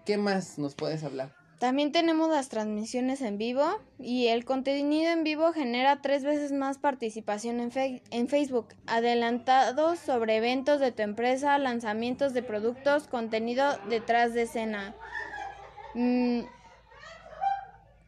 ¿Qué 0.05 0.17
más 0.17 0.57
nos 0.57 0.75
puedes 0.75 1.03
hablar? 1.03 1.44
También 1.59 1.93
tenemos 1.93 2.29
las 2.29 2.49
transmisiones 2.49 3.21
en 3.21 3.37
vivo 3.37 3.63
y 3.97 4.27
el 4.27 4.43
contenido 4.43 5.11
en 5.11 5.23
vivo 5.23 5.53
genera 5.53 6.01
tres 6.01 6.25
veces 6.25 6.51
más 6.51 6.77
participación 6.79 7.61
en, 7.61 8.01
en, 8.11 8.27
Facebook, 8.27 8.67
adelantados 8.87 9.99
sobre 9.99 10.35
eventos 10.35 10.81
de 10.81 10.91
tu 10.91 11.01
empresa, 11.01 11.57
lanzamientos 11.57 12.33
de 12.33 12.43
productos, 12.43 13.07
contenido 13.07 13.77
detrás 13.89 14.33
de 14.33 14.41
escena. 14.41 14.95
Mm, 15.93 16.41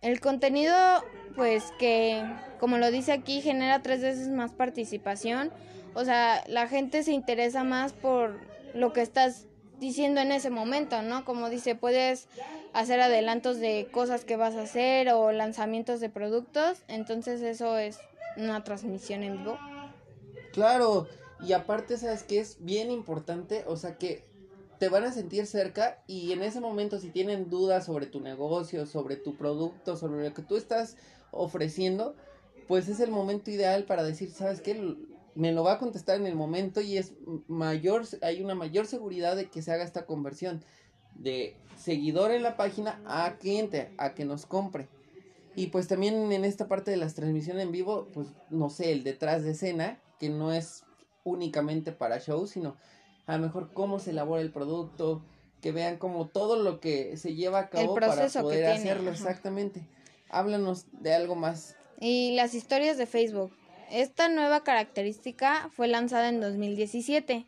el 0.01 0.19
contenido, 0.19 0.75
pues 1.35 1.71
que, 1.79 2.21
como 2.59 2.77
lo 2.77 2.91
dice 2.91 3.13
aquí, 3.13 3.41
genera 3.41 3.81
tres 3.81 4.01
veces 4.01 4.27
más 4.27 4.51
participación. 4.51 5.51
O 5.93 6.03
sea, 6.03 6.43
la 6.47 6.67
gente 6.67 7.01
se 7.01 7.13
interesa 7.13 7.63
más 7.63 7.93
por 7.93 8.39
lo 8.73 8.91
que 8.91 9.01
estás 9.01 9.47
diciendo 9.79 10.21
en 10.21 10.31
ese 10.31 10.49
momento, 10.49 11.01
¿no? 11.01 11.25
Como 11.25 11.49
dice, 11.49 11.75
puedes 11.75 12.29
hacer 12.73 12.99
adelantos 13.01 13.59
de 13.59 13.89
cosas 13.91 14.25
que 14.25 14.35
vas 14.37 14.55
a 14.55 14.63
hacer 14.63 15.09
o 15.09 15.31
lanzamientos 15.31 15.99
de 15.99 16.09
productos, 16.09 16.83
entonces 16.87 17.41
eso 17.41 17.77
es 17.77 18.07
una 18.35 18.63
transmisión 18.63 19.23
en 19.23 19.37
vivo. 19.37 19.63
Claro, 20.51 21.09
y 21.37 21.53
aparte 21.53 21.97
sabes 21.97 22.23
que 22.23 22.39
es 22.39 22.63
bien 22.63 22.89
importante, 22.91 23.63
o 23.67 23.77
sea 23.77 23.97
que 23.97 24.27
te 24.77 24.89
van 24.89 25.03
a 25.03 25.11
sentir 25.11 25.45
cerca 25.47 26.03
y 26.07 26.31
en 26.31 26.41
ese 26.43 26.59
momento 26.61 26.99
si 26.99 27.11
tienen 27.11 27.49
dudas 27.49 27.85
sobre 27.85 28.07
tu 28.07 28.21
negocio, 28.21 28.85
sobre 28.85 29.17
tu 29.17 29.37
producto, 29.37 29.95
sobre 29.97 30.23
lo 30.27 30.33
que 30.33 30.41
tú 30.43 30.55
estás 30.57 30.97
ofreciendo, 31.31 32.15
pues 32.65 32.87
es 32.89 32.99
el 32.99 33.11
momento 33.11 33.51
ideal 33.51 33.85
para 33.85 34.03
decir, 34.03 34.31
¿sabes 34.31 34.61
qué? 34.61 34.97
Me 35.37 35.51
lo 35.51 35.63
va 35.63 35.73
a 35.73 35.77
contestar 35.77 36.15
en 36.15 36.25
el 36.25 36.35
momento 36.35 36.81
y 36.81 36.97
es 36.97 37.13
mayor, 37.47 38.05
hay 38.23 38.41
una 38.41 38.55
mayor 38.55 38.87
seguridad 38.87 39.35
de 39.35 39.49
que 39.49 39.61
se 39.61 39.71
haga 39.71 39.83
esta 39.83 40.07
conversión 40.07 40.63
de 41.13 41.55
seguidor 41.77 42.31
en 42.31 42.41
la 42.41 42.57
página 42.57 42.99
a 43.05 43.37
cliente, 43.37 43.93
a 43.97 44.15
que 44.15 44.25
nos 44.25 44.47
compre. 44.47 44.87
Y 45.55 45.67
pues 45.67 45.87
también 45.87 46.31
en 46.31 46.43
esta 46.43 46.67
parte 46.67 46.89
de 46.89 46.97
las 46.97 47.13
transmisiones 47.13 47.63
en 47.63 47.71
vivo, 47.71 48.07
pues 48.13 48.29
no 48.49 48.71
sé, 48.71 48.91
el 48.91 49.03
detrás 49.03 49.43
de 49.43 49.51
escena, 49.51 49.99
que 50.19 50.29
no 50.29 50.51
es 50.51 50.83
únicamente 51.23 51.91
para 51.91 52.19
show, 52.19 52.47
sino 52.47 52.75
a 53.27 53.37
lo 53.37 53.43
mejor 53.43 53.73
cómo 53.73 53.99
se 53.99 54.11
elabora 54.11 54.41
el 54.41 54.51
producto, 54.51 55.23
que 55.61 55.71
vean 55.71 55.97
como 55.97 56.27
todo 56.27 56.61
lo 56.61 56.79
que 56.79 57.15
se 57.17 57.35
lleva 57.35 57.59
a 57.59 57.69
cabo 57.69 57.93
para 57.93 58.07
poder 58.41 58.67
hacerlo 58.67 59.11
exactamente. 59.11 59.87
Háblanos 60.29 60.85
de 60.91 61.13
algo 61.13 61.35
más. 61.35 61.75
Y 61.99 62.33
las 62.35 62.53
historias 62.53 62.97
de 62.97 63.05
Facebook. 63.05 63.51
Esta 63.91 64.29
nueva 64.29 64.63
característica 64.63 65.69
fue 65.75 65.87
lanzada 65.87 66.29
en 66.29 66.41
2017 66.41 67.45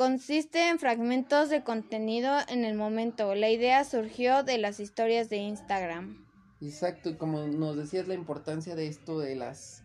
Consiste 0.00 0.70
en 0.70 0.78
fragmentos 0.78 1.50
de 1.50 1.62
contenido 1.62 2.32
en 2.48 2.64
el 2.64 2.74
momento. 2.74 3.34
La 3.34 3.50
idea 3.50 3.84
surgió 3.84 4.42
de 4.42 4.56
las 4.56 4.80
historias 4.80 5.28
de 5.28 5.36
Instagram. 5.36 6.24
Exacto, 6.62 7.18
como 7.18 7.46
nos 7.46 7.76
decías 7.76 8.08
la 8.08 8.14
importancia 8.14 8.74
de 8.74 8.86
esto 8.86 9.18
de 9.18 9.36
las 9.36 9.84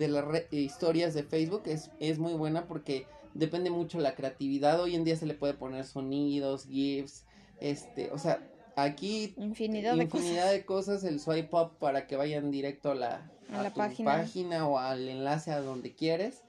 de 0.00 0.08
las 0.08 0.26
historias 0.50 1.14
de 1.14 1.22
Facebook 1.22 1.62
es, 1.66 1.92
es 2.00 2.18
muy 2.18 2.32
buena 2.32 2.66
porque 2.66 3.06
depende 3.34 3.70
mucho 3.70 4.00
la 4.00 4.16
creatividad. 4.16 4.80
Hoy 4.80 4.96
en 4.96 5.04
día 5.04 5.14
se 5.14 5.26
le 5.26 5.34
puede 5.34 5.54
poner 5.54 5.84
sonidos, 5.84 6.66
GIFs, 6.66 7.24
este, 7.60 8.10
o 8.10 8.18
sea, 8.18 8.44
aquí 8.76 9.34
infinidad, 9.36 9.96
de, 9.96 10.08
cosas. 10.08 10.50
de 10.50 10.64
cosas, 10.64 11.04
el 11.04 11.20
swipe 11.20 11.54
up 11.56 11.78
para 11.78 12.06
que 12.06 12.16
vayan 12.16 12.50
directo 12.50 12.92
a 12.92 12.94
la, 12.94 13.30
a 13.52 13.62
la 13.62 13.74
página. 13.74 14.12
página 14.12 14.66
o 14.66 14.78
al 14.78 15.08
enlace 15.08 15.50
a 15.50 15.60
donde 15.60 15.94
quieres. 15.94 16.42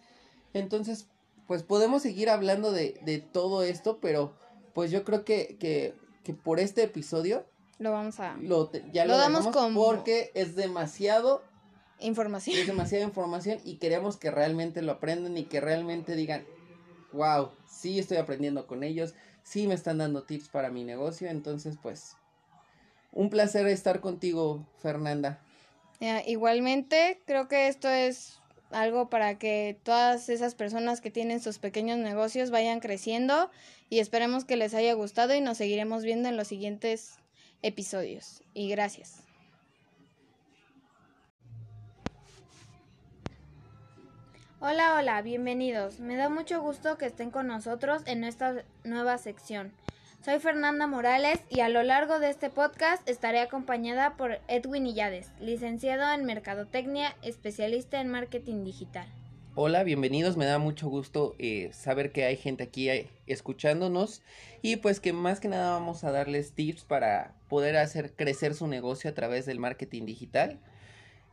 Entonces, 0.54 1.08
pues 1.48 1.64
podemos 1.64 2.02
seguir 2.02 2.30
hablando 2.30 2.72
de, 2.72 3.00
de 3.04 3.20
todo 3.20 3.64
esto, 3.64 4.00
pero 4.00 4.34
pues 4.74 4.92
yo 4.92 5.04
creo 5.04 5.26
que, 5.26 5.58
que, 5.60 5.96
que 6.24 6.34
por 6.34 6.60
este 6.60 6.84
episodio 6.84 7.46
lo 7.80 7.92
vamos 7.92 8.20
a 8.20 8.38
lo, 8.38 8.72
ya 8.92 9.06
lo, 9.06 9.18
damos 9.18 9.48
como 9.48 9.84
porque 9.84 10.32
es 10.36 10.56
demasiado 10.56 11.44
información. 12.00 12.58
Es 12.58 12.68
demasiada 12.68 13.04
información 13.04 13.60
y 13.64 13.76
queremos 13.76 14.18
que 14.18 14.32
realmente 14.32 14.82
lo 14.82 14.94
aprendan 14.94 15.38
y 15.38 15.46
que 15.46 15.60
realmente 15.60 16.16
digan, 16.16 16.46
wow, 17.12 17.52
sí 17.68 18.00
estoy 18.00 18.18
aprendiendo 18.18 18.68
con 18.68 18.84
ellos, 18.84 19.16
sí 19.44 19.68
me 19.68 19.74
están 19.74 19.98
dando 19.98 20.24
tips 20.24 20.50
para 20.50 20.70
mi 20.70 20.84
negocio, 20.84 21.30
entonces 21.30 21.78
pues 21.82 22.16
un 23.12 23.30
placer 23.30 23.68
estar 23.68 24.00
contigo, 24.00 24.66
Fernanda. 24.80 25.40
igualmente, 26.26 27.22
creo 27.26 27.48
que 27.48 27.68
esto 27.68 27.90
es 27.90 28.40
algo 28.72 29.10
para 29.10 29.38
que 29.38 29.78
todas 29.84 30.30
esas 30.30 30.56
personas 30.56 31.00
que 31.00 31.12
tienen 31.12 31.40
sus 31.40 31.60
pequeños 31.60 31.98
negocios 32.00 32.50
vayan 32.50 32.80
creciendo 32.80 33.52
y 33.90 34.00
esperemos 34.00 34.46
que 34.46 34.58
les 34.58 34.74
haya 34.74 34.94
gustado 34.94 35.36
y 35.36 35.42
nos 35.42 35.58
seguiremos 35.58 36.04
viendo 36.04 36.28
en 36.28 36.38
los 36.38 36.48
siguientes 36.48 37.18
episodios. 37.62 38.42
Y 38.54 38.70
gracias. 38.70 39.23
Hola, 44.66 44.96
hola, 44.96 45.22
bienvenidos. 45.22 46.00
Me 46.00 46.16
da 46.16 46.30
mucho 46.30 46.62
gusto 46.62 46.98
que 46.98 47.06
estén 47.06 47.32
con 47.32 47.48
nosotros 47.48 48.02
en 48.06 48.24
esta 48.24 48.64
nueva 48.86 49.18
sección. 49.18 49.74
Soy 50.24 50.40
Fernanda 50.40 50.88
Morales 50.88 51.42
y 51.50 51.60
a 51.60 51.68
lo 51.68 51.84
largo 51.84 52.20
de 52.20 52.30
este 52.30 52.50
podcast 52.50 53.06
estaré 53.10 53.42
acompañada 53.42 54.16
por 54.16 54.40
Edwin 54.48 54.88
Illades, 54.88 55.34
licenciado 55.42 56.10
en 56.14 56.24
Mercadotecnia, 56.24 57.14
especialista 57.24 58.00
en 58.00 58.08
marketing 58.08 58.64
digital. 58.64 59.06
Hola, 59.54 59.84
bienvenidos, 59.84 60.38
me 60.38 60.46
da 60.46 60.60
mucho 60.60 60.88
gusto 60.88 61.36
eh, 61.40 61.70
saber 61.74 62.14
que 62.14 62.24
hay 62.24 62.38
gente 62.38 62.64
aquí 62.64 62.90
eh, 62.90 63.10
escuchándonos 63.28 64.22
y 64.62 64.78
pues 64.78 65.02
que 65.02 65.12
más 65.12 65.42
que 65.42 65.50
nada 65.50 65.72
vamos 65.72 66.06
a 66.06 66.12
darles 66.12 66.54
tips 66.54 66.86
para 66.86 67.36
poder 67.50 67.76
hacer 67.76 68.14
crecer 68.16 68.54
su 68.54 68.68
negocio 68.68 69.10
a 69.10 69.14
través 69.14 69.46
del 69.46 69.60
marketing 69.60 70.06
digital. 70.06 70.62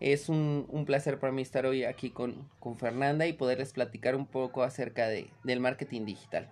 Es 0.01 0.31
un, 0.31 0.85
placer 0.87 1.21
para 1.21 1.33
mí 1.33 1.43
estar 1.43 1.67
hoy 1.67 1.85
aquí 1.85 2.11
con, 2.11 2.49
con, 2.59 2.79
Fernanda 2.79 3.27
y 3.27 3.35
poderles 3.35 3.73
platicar 3.73 4.17
un 4.17 4.27
poco 4.27 4.63
acerca 4.63 5.09
de, 5.09 5.31
del 5.45 5.61
marketing 5.61 6.07
digital. 6.07 6.51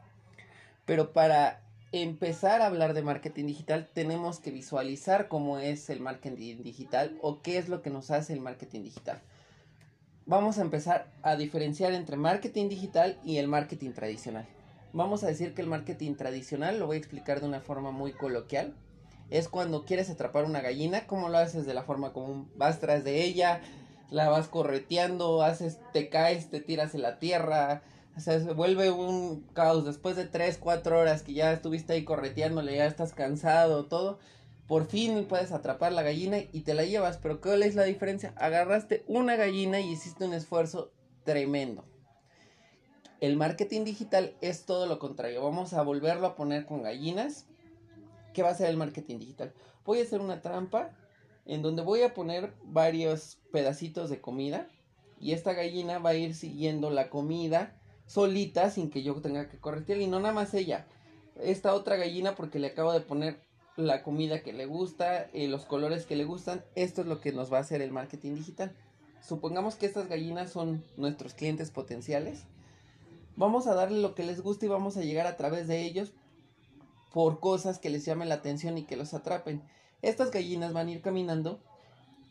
Pero 0.84 1.12
para 1.14 1.62
empezar 1.92 2.61
a 2.61 2.66
hablar 2.66 2.92
de 2.92 3.02
marketing 3.02 3.46
digital, 3.46 3.88
tenemos 3.94 4.40
que 4.40 4.50
visualizar 4.50 5.28
cómo 5.28 5.58
es 5.58 5.88
el 5.88 6.00
marketing 6.00 6.62
digital 6.62 7.16
o 7.22 7.40
qué 7.40 7.56
es 7.56 7.70
lo 7.70 7.80
que 7.80 7.88
nos 7.88 8.11
hace 8.11 8.34
el 8.34 8.40
marketing 8.40 8.82
digital. 8.82 9.20
Vamos 10.26 10.58
a 10.58 10.62
empezar 10.62 11.11
a 11.22 11.37
diferenciar 11.37 11.94
entre 11.94 12.18
marketing 12.18 12.68
digital 12.68 13.18
y 13.24 13.38
el 13.38 13.48
marketing 13.48 13.92
tradicional. 13.92 14.46
Vamos 14.92 15.24
a 15.24 15.28
decir 15.28 15.54
que 15.54 15.62
el 15.62 15.68
marketing 15.68 16.16
tradicional, 16.16 16.78
lo 16.78 16.87
voy 16.87 16.96
a 16.96 16.98
explicar 16.98 17.40
de 17.40 17.46
una 17.46 17.61
forma 17.61 17.92
muy 17.92 18.12
coloquial, 18.12 18.74
es 19.30 19.48
cuando 19.48 19.84
quieres 19.84 20.10
atrapar 20.10 20.44
una 20.44 20.60
gallina, 20.60 21.06
¿cómo 21.06 21.28
lo 21.28 21.38
haces 21.38 21.66
de 21.66 21.74
la 21.74 21.82
forma 21.82 22.12
común? 22.12 22.50
Vas 22.56 22.80
tras 22.80 23.04
de 23.04 23.24
ella, 23.24 23.60
la 24.10 24.28
vas 24.28 24.48
correteando, 24.48 25.42
haces, 25.42 25.78
te 25.92 26.08
caes, 26.08 26.50
te 26.50 26.60
tiras 26.60 26.94
en 26.94 27.02
la 27.02 27.18
tierra, 27.18 27.82
se 28.16 28.38
vuelve 28.52 28.90
un 28.90 29.42
caos. 29.52 29.84
Después 29.84 30.16
de 30.16 30.26
3, 30.26 30.58
4 30.58 30.98
horas 30.98 31.22
que 31.22 31.34
ya 31.34 31.52
estuviste 31.52 31.92
ahí 31.92 32.04
correteándole, 32.04 32.76
ya 32.76 32.86
estás 32.86 33.12
cansado, 33.12 33.86
todo. 33.86 34.18
Por 34.66 34.86
fin 34.86 35.26
puedes 35.26 35.52
atrapar 35.52 35.92
la 35.92 36.02
gallina 36.02 36.38
y 36.52 36.60
te 36.60 36.74
la 36.74 36.84
llevas. 36.84 37.16
Pero 37.18 37.40
¿cuál 37.40 37.62
es 37.62 37.74
la 37.74 37.84
diferencia? 37.84 38.34
Agarraste 38.36 39.04
una 39.06 39.36
gallina 39.36 39.80
y 39.80 39.92
hiciste 39.92 40.24
un 40.24 40.34
esfuerzo 40.34 40.92
tremendo. 41.24 41.84
El 43.20 43.36
marketing 43.36 43.84
digital 43.84 44.34
es 44.40 44.66
todo 44.66 44.86
lo 44.86 44.98
contrario. 44.98 45.42
Vamos 45.42 45.72
a 45.72 45.82
volverlo 45.82 46.26
a 46.26 46.36
poner 46.36 46.66
con 46.66 46.82
gallinas. 46.82 47.46
¿Qué 48.38 48.44
va 48.44 48.51
a 48.51 48.55
ser 48.55 48.70
el 48.70 48.77
marketing 48.77 49.18
digital? 49.18 49.53
Voy 49.85 49.98
a 49.98 50.05
hacer 50.05 50.20
una 50.20 50.40
trampa 50.42 50.92
en 51.44 51.61
donde 51.61 51.83
voy 51.83 52.03
a 52.03 52.14
poner 52.14 52.53
varios 52.62 53.38
pedacitos 53.51 54.11
de 54.11 54.20
comida 54.20 54.68
y 55.18 55.33
esta 55.33 55.55
gallina 55.55 55.98
va 55.98 56.11
a 56.11 56.14
ir 56.14 56.37
siguiendo 56.37 56.88
la 56.90 57.11
comida 57.11 57.77
solita 58.07 58.70
sin 58.70 58.90
que 58.90 59.03
yo 59.03 59.16
tenga 59.16 59.48
que 59.48 59.59
corretear 59.59 60.01
y 60.01 60.07
no 60.07 60.20
nada 60.20 60.33
más 60.33 60.55
ella. 60.55 60.87
Esta 61.42 61.74
otra 61.74 61.96
gallina 61.96 62.37
porque 62.37 62.61
le 62.61 62.68
acabo 62.68 62.92
de 62.92 63.01
poner 63.01 63.40
la 63.74 64.05
comida 64.05 64.44
que 64.44 64.53
le 64.53 64.66
gusta, 64.66 65.24
eh, 65.33 65.48
los 65.48 65.64
colores 65.64 66.07
que 66.07 66.14
le 66.14 66.24
gustan. 66.24 66.62
Esto 66.77 67.01
es 67.01 67.09
lo 67.09 67.20
que 67.20 67.33
nos 67.33 67.53
va 67.53 67.57
a 67.57 67.62
hacer 67.62 67.83
el 67.83 67.90
marketing 67.90 68.37
digital. 68.37 68.72
Supongamos 69.20 69.74
que 69.74 69.87
estas 69.87 70.09
gallinas 70.09 70.53
son 70.53 70.85
nuestros 70.96 71.35
clientes 71.35 71.72
potenciales. 71.72 72.44
Vamos 73.35 73.66
a 73.66 73.74
darle 73.74 74.01
lo 74.01 74.14
que 74.14 74.22
les 74.22 74.42
gusta 74.42 74.64
y 74.64 74.68
vamos 74.68 74.96
a 74.96 75.03
llegar 75.03 75.27
a 75.27 75.37
través 75.37 75.66
de 75.66 75.83
ellos 75.83 76.12
por 77.12 77.40
cosas 77.40 77.78
que 77.78 77.90
les 77.90 78.04
llamen 78.04 78.28
la 78.28 78.36
atención 78.36 78.78
y 78.78 78.84
que 78.84 78.96
los 78.96 79.14
atrapen. 79.14 79.62
Estas 80.02 80.30
gallinas 80.30 80.72
van 80.72 80.88
a 80.88 80.90
ir 80.92 81.02
caminando 81.02 81.60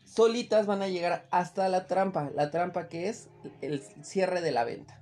solitas, 0.04 0.66
van 0.66 0.82
a 0.82 0.88
llegar 0.88 1.26
hasta 1.30 1.68
la 1.68 1.86
trampa. 1.86 2.30
La 2.34 2.50
trampa 2.50 2.88
que 2.88 3.08
es 3.08 3.28
el 3.60 3.82
cierre 4.02 4.40
de 4.40 4.52
la 4.52 4.64
venta. 4.64 5.00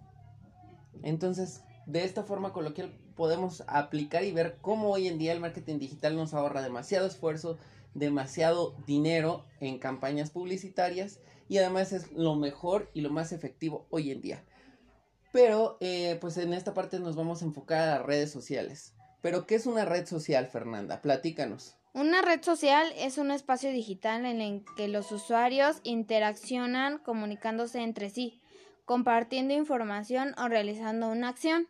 Entonces, 1.02 1.62
de 1.86 2.04
esta 2.04 2.24
forma 2.24 2.52
coloquial 2.52 2.92
podemos 3.14 3.62
aplicar 3.66 4.24
y 4.24 4.32
ver 4.32 4.58
cómo 4.60 4.90
hoy 4.90 5.08
en 5.08 5.18
día 5.18 5.32
el 5.32 5.40
marketing 5.40 5.78
digital 5.78 6.16
nos 6.16 6.34
ahorra 6.34 6.62
demasiado 6.62 7.06
esfuerzo, 7.06 7.58
demasiado 7.94 8.74
dinero 8.86 9.44
en 9.60 9.78
campañas 9.78 10.30
publicitarias 10.30 11.20
y 11.48 11.58
además 11.58 11.92
es 11.92 12.12
lo 12.12 12.34
mejor 12.34 12.90
y 12.92 13.00
lo 13.00 13.10
más 13.10 13.32
efectivo 13.32 13.86
hoy 13.90 14.10
en 14.10 14.20
día. 14.20 14.44
Pero 15.32 15.76
eh, 15.80 16.18
pues 16.20 16.36
en 16.38 16.52
esta 16.52 16.74
parte 16.74 16.98
nos 16.98 17.16
vamos 17.16 17.42
a 17.42 17.44
enfocar 17.44 17.88
a 17.88 17.98
las 17.98 18.06
redes 18.06 18.30
sociales. 18.30 18.95
Pero 19.26 19.44
¿qué 19.44 19.56
es 19.56 19.66
una 19.66 19.84
red 19.84 20.06
social, 20.06 20.46
Fernanda? 20.46 21.02
Platícanos. 21.02 21.74
Una 21.94 22.22
red 22.22 22.44
social 22.44 22.92
es 22.96 23.18
un 23.18 23.32
espacio 23.32 23.72
digital 23.72 24.24
en 24.24 24.40
el 24.40 24.64
que 24.76 24.86
los 24.86 25.10
usuarios 25.10 25.78
interaccionan 25.82 26.98
comunicándose 26.98 27.80
entre 27.80 28.08
sí 28.08 28.40
compartiendo 28.84 29.52
información 29.52 30.32
o 30.38 30.46
realizando 30.46 31.08
una 31.08 31.30
acción. 31.30 31.66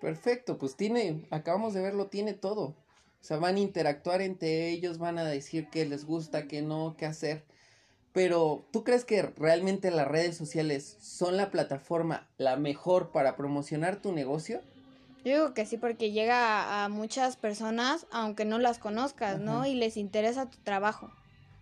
Perfecto, 0.00 0.58
pues 0.58 0.74
tiene, 0.74 1.24
acabamos 1.30 1.72
de 1.72 1.82
verlo, 1.82 2.08
tiene 2.08 2.32
todo. 2.32 2.64
O 2.64 2.76
sea, 3.20 3.36
van 3.36 3.54
a 3.54 3.60
interactuar 3.60 4.20
entre 4.20 4.68
ellos, 4.70 4.98
van 4.98 5.18
a 5.18 5.24
decir 5.24 5.68
qué 5.70 5.86
les 5.86 6.04
gusta, 6.04 6.48
qué 6.48 6.62
no, 6.62 6.96
qué 6.98 7.06
hacer. 7.06 7.44
Pero, 8.12 8.66
¿tú 8.72 8.82
crees 8.82 9.04
que 9.04 9.22
realmente 9.22 9.92
las 9.92 10.08
redes 10.08 10.36
sociales 10.36 10.96
son 11.00 11.36
la 11.36 11.52
plataforma 11.52 12.28
la 12.38 12.56
mejor 12.56 13.12
para 13.12 13.36
promocionar 13.36 14.02
tu 14.02 14.10
negocio? 14.10 14.62
Yo 15.28 15.34
digo 15.34 15.54
que 15.54 15.66
sí, 15.66 15.76
porque 15.76 16.10
llega 16.10 16.84
a, 16.84 16.88
muchas 16.88 17.36
personas, 17.36 18.06
aunque 18.10 18.44
no 18.44 18.58
las 18.58 18.78
conozcas, 18.78 19.38
¿no? 19.40 19.66
Y 19.66 19.74
les 19.74 19.96
interesa 19.96 20.48
tu 20.48 20.58
trabajo. 20.58 21.10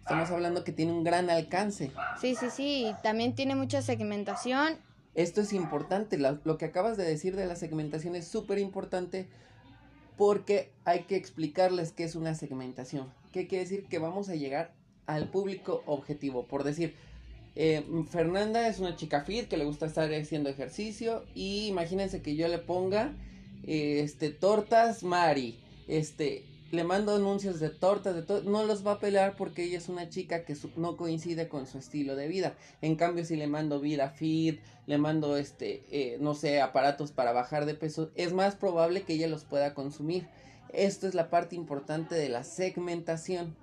Estamos 0.01 0.31
hablando 0.31 0.63
que 0.63 0.73
tiene 0.73 0.93
un 0.93 1.03
gran 1.03 1.31
alcance. 1.31 1.91
Sí, 2.21 2.37
sí, 2.37 2.47
sí. 2.51 2.95
También 3.03 3.35
tiene 3.35 3.57
mucha 3.57 3.83
segmentación 3.83 4.79
esto 5.17 5.41
es 5.41 5.55
importante, 5.55 6.19
lo, 6.19 6.59
que 6.59 6.67
acabas 6.67 6.99
de 6.99 7.05
decir 7.05 7.37
de 7.37 7.47
la 7.47 7.57
segmentación 7.57 8.15
es 8.17 8.29
súper 8.29 8.59
importante 8.59 9.27
porque 10.19 10.71
hay 10.85 11.05
que 11.05 11.17
explicarles 11.17 11.93
qué 11.93 12.05
es 12.05 12.17
una 12.17 12.35
segmentación. 12.35 13.11
¿Qué 13.33 13.47
quiere 13.47 13.65
decir? 13.65 13.87
Que 13.87 13.99
vamos 13.99 14.29
a 14.29 14.35
llegar 14.35 14.75
al 15.07 15.31
público 15.31 15.83
objetivo. 15.87 16.47
Por 16.47 16.65
decir, 16.65 16.95
eh, 17.55 17.83
Fernanda 18.11 18.69
es 18.69 18.79
una 18.79 18.95
chica 18.95 19.23
fit 19.23 19.49
que 19.49 19.57
le 19.57 19.65
gusta 19.65 19.87
estar 19.87 20.13
haciendo 20.13 20.51
ejercicio 20.51 21.25
y 21.35 21.67
imagínense 21.67 22.21
que 22.21 22.37
yo 22.37 22.47
le 22.49 22.59
ponga 22.59 23.15
este 23.65 24.31
tortas 24.31 25.03
Mari, 25.03 25.59
este 25.89 26.45
le 26.73 26.85
mando 26.85 27.15
anuncios 27.15 27.61
de 27.61 27.71
tortas, 27.71 28.15
de 28.15 28.23
todo, 28.23 28.43
no 28.43 28.65
los 28.65 28.87
va 28.87 28.93
a 28.93 28.99
pelear 28.99 29.37
porque 29.37 29.65
ella 29.65 29.79
es 29.79 29.89
una 29.89 30.09
chica 30.09 30.45
que 30.45 30.57
no 30.77 30.97
coincide 30.97 31.49
con 31.49 31.67
su 31.67 31.79
estilo 31.79 32.17
de 32.17 32.29
vida. 32.29 32.55
En 32.83 32.97
cambio, 32.97 33.25
si 33.25 33.37
le 33.37 33.47
mando 33.47 33.81
vida 33.81 34.11
fit, 34.11 34.61
le 34.87 34.99
mando 34.99 35.37
este, 35.37 35.85
eh, 35.91 36.19
no 36.21 36.35
sé, 36.35 36.61
aparatos 36.61 37.13
para 37.13 37.33
bajar 37.33 37.67
de 37.67 37.75
peso, 37.75 38.11
es 38.15 38.33
más 38.33 38.57
probable 38.57 39.03
que 39.03 39.15
ella 39.15 39.29
los 39.29 39.45
pueda 39.45 39.75
consumir. 39.75 40.27
Esto 40.73 41.07
es 41.07 41.15
la 41.15 41.31
parte 41.31 41.55
importante 41.55 42.15
de 42.17 42.29
la 42.29 42.43
segmentación 42.43 43.57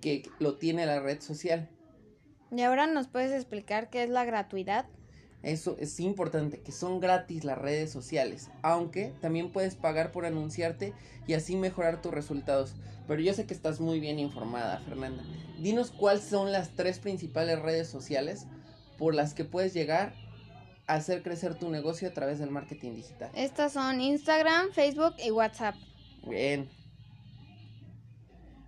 que 0.00 0.28
lo 0.38 0.56
tiene 0.56 0.86
la 0.86 1.00
red 1.00 1.20
social. 1.20 1.68
¿Y 2.50 2.62
ahora 2.62 2.86
nos 2.88 3.06
puedes 3.06 3.30
explicar 3.32 3.90
qué 3.90 4.02
es 4.02 4.10
la 4.10 4.24
gratuidad? 4.24 4.86
Eso 5.42 5.76
es 5.80 5.98
importante, 6.00 6.60
que 6.60 6.72
son 6.72 7.00
gratis 7.00 7.44
las 7.44 7.56
redes 7.56 7.90
sociales, 7.90 8.50
aunque 8.62 9.14
también 9.20 9.52
puedes 9.52 9.74
pagar 9.74 10.12
por 10.12 10.26
anunciarte 10.26 10.92
y 11.26 11.32
así 11.32 11.56
mejorar 11.56 12.02
tus 12.02 12.12
resultados. 12.12 12.74
Pero 13.08 13.22
yo 13.22 13.32
sé 13.32 13.46
que 13.46 13.54
estás 13.54 13.80
muy 13.80 14.00
bien 14.00 14.18
informada, 14.18 14.80
Fernanda. 14.80 15.24
Dinos 15.58 15.90
cuáles 15.90 16.24
son 16.24 16.52
las 16.52 16.70
tres 16.76 16.98
principales 16.98 17.58
redes 17.58 17.88
sociales 17.88 18.46
por 18.98 19.14
las 19.14 19.32
que 19.32 19.44
puedes 19.44 19.72
llegar 19.72 20.14
a 20.86 20.94
hacer 20.94 21.22
crecer 21.22 21.54
tu 21.54 21.70
negocio 21.70 22.08
a 22.08 22.12
través 22.12 22.38
del 22.38 22.50
marketing 22.50 22.96
digital. 22.96 23.30
Estas 23.34 23.72
son 23.72 24.00
Instagram, 24.00 24.72
Facebook 24.72 25.14
y 25.24 25.30
WhatsApp. 25.30 25.74
Bien. 26.26 26.68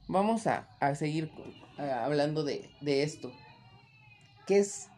Vamos 0.08 0.46
a, 0.46 0.66
seguir 0.94 1.30
hablando 1.76 2.44
de, 2.44 2.70
de 2.80 3.02
esto. 3.02 3.30
¿Qué 4.46 4.58
es 4.58 4.88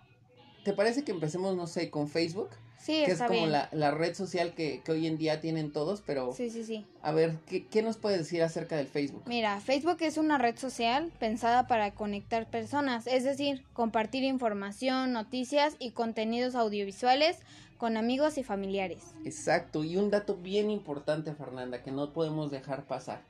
¿Te 0.64 0.72
parece 0.72 1.04
que 1.04 1.12
empecemos, 1.12 1.54
no 1.56 1.66
sé, 1.66 1.90
con 1.90 2.08
Facebook? 2.08 2.48
Sí, 2.78 3.02
que 3.04 3.12
es 3.12 3.22
como 3.22 3.46
La, 3.46 3.90
red 3.92 4.14
social 4.14 4.54
que, 4.54 4.82
hoy 4.88 5.06
en 5.06 5.16
día 5.16 5.40
tienen 5.40 5.72
todos, 5.72 6.02
pero... 6.04 6.34
Sí, 6.34 6.50
sí, 6.50 6.64
sí. 6.64 6.84
A 7.02 7.12
ver, 7.12 7.38
¿qué, 7.46 7.66
¿qué, 7.66 7.82
nos 7.82 7.96
puedes 7.96 8.18
decir 8.18 8.42
acerca 8.42 8.76
del 8.76 8.86
Facebook? 8.86 9.22
Mira, 9.26 9.58
Facebook 9.60 9.98
es 10.00 10.18
una 10.18 10.36
red 10.36 10.58
social 10.58 11.10
pensada 11.18 11.66
para 11.66 11.94
conectar 11.94 12.48
personas, 12.50 13.06
es 13.06 13.24
decir, 13.24 13.64
compartir 13.72 14.22
información, 14.24 15.12
noticias 15.12 15.76
y 15.78 15.92
contenidos 15.92 16.54
audiovisuales 16.54 17.38
con 17.78 17.96
amigos 17.96 18.38
y 18.38 18.42
familiares. 18.42 19.02
Exacto, 19.24 19.84
y 19.84 19.96
un 19.96 20.10
dato 20.10 20.36
bien 20.36 20.70
importante, 20.70 21.34
Fernanda, 21.34 21.82
que 21.82 21.90
no 21.90 22.12
podemos 22.12 22.50
dejar 22.50 22.84
pasar. 22.84 23.22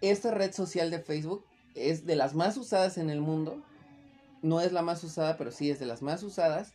Esta 0.00 0.30
red 0.30 0.52
social 0.52 0.90
de 0.90 0.98
Facebook 0.98 1.44
es 1.74 2.06
de 2.06 2.16
las 2.16 2.34
más 2.34 2.56
usadas 2.56 2.98
en 2.98 3.08
el 3.08 3.20
mundo 3.20 3.62
no 4.42 4.60
es 4.60 4.72
la 4.72 4.82
más 4.82 5.02
usada, 5.04 5.36
pero 5.36 5.50
sí 5.50 5.70
es 5.70 5.78
de 5.78 5.86
las 5.86 6.02
más 6.02 6.22
usadas. 6.22 6.72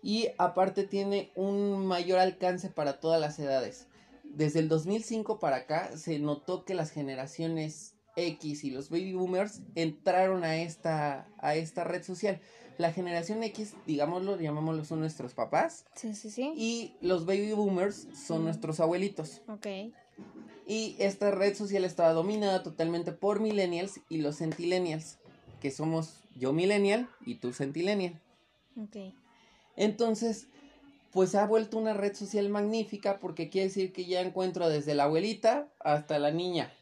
y 0.00 0.28
aparte 0.38 0.84
tiene 0.84 1.32
un 1.34 1.84
mayor 1.84 2.20
alcance 2.20 2.68
para 2.70 3.00
todas 3.00 3.20
las 3.20 3.36
edades. 3.40 3.88
Desde 4.22 4.60
el 4.60 4.68
2005 4.68 5.40
para 5.40 5.56
acá 5.56 5.96
se 5.96 6.20
notó 6.20 6.64
que 6.64 6.74
las 6.74 6.90
generaciones 6.90 7.96
X 8.14 8.64
y 8.64 8.70
los 8.70 8.90
baby 8.90 9.14
boomers 9.14 9.60
entraron 9.74 10.44
a 10.44 10.56
esta, 10.56 11.26
a 11.38 11.54
esta 11.56 11.84
red 11.84 12.02
social. 12.02 12.40
La 12.76 12.92
generación 12.92 13.42
X, 13.42 13.74
digámoslo, 13.86 14.38
llamémoslo, 14.38 14.84
son 14.84 15.00
nuestros 15.00 15.34
papás. 15.34 15.84
Sí, 15.94 16.14
sí, 16.14 16.30
sí. 16.30 16.52
Y 16.56 16.94
los 17.00 17.26
baby 17.26 17.52
boomers 17.52 18.06
son 18.14 18.44
nuestros 18.44 18.78
abuelitos. 18.78 19.42
Ok. 19.48 19.66
Y 20.66 20.96
esta 20.98 21.30
red 21.30 21.56
social 21.56 21.84
estaba 21.84 22.12
dominada 22.12 22.62
totalmente 22.62 23.10
por 23.12 23.40
millennials 23.40 24.00
y 24.08 24.18
los 24.18 24.38
centillennials, 24.38 25.18
que 25.60 25.70
somos 25.70 26.22
yo 26.38 26.52
millennial 26.52 27.08
y 27.26 27.36
tú 27.36 27.52
centillennial. 27.52 28.20
Ok. 28.76 28.96
Entonces, 29.76 30.48
pues 31.12 31.34
ha 31.34 31.46
vuelto 31.46 31.78
una 31.78 31.94
red 31.94 32.14
social 32.14 32.48
magnífica 32.48 33.18
porque 33.18 33.48
quiere 33.48 33.68
decir 33.68 33.92
que 33.92 34.06
ya 34.06 34.20
encuentro 34.20 34.68
desde 34.68 34.94
la 34.94 35.04
abuelita 35.04 35.72
hasta 35.80 36.18
la 36.18 36.30
niña. 36.30 36.72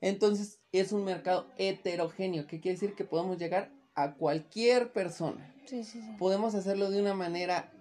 Entonces, 0.00 0.60
es 0.72 0.92
un 0.92 1.04
mercado 1.04 1.46
heterogéneo, 1.58 2.46
que 2.46 2.60
quiere 2.60 2.76
decir 2.76 2.94
que 2.94 3.04
podemos 3.04 3.38
llegar 3.38 3.70
a 3.94 4.14
cualquier 4.14 4.92
persona. 4.92 5.54
Sí, 5.66 5.84
sí, 5.84 6.00
sí. 6.00 6.16
Podemos 6.18 6.54
hacerlo 6.54 6.90
de 6.90 7.00
una 7.00 7.14
manera 7.14 7.72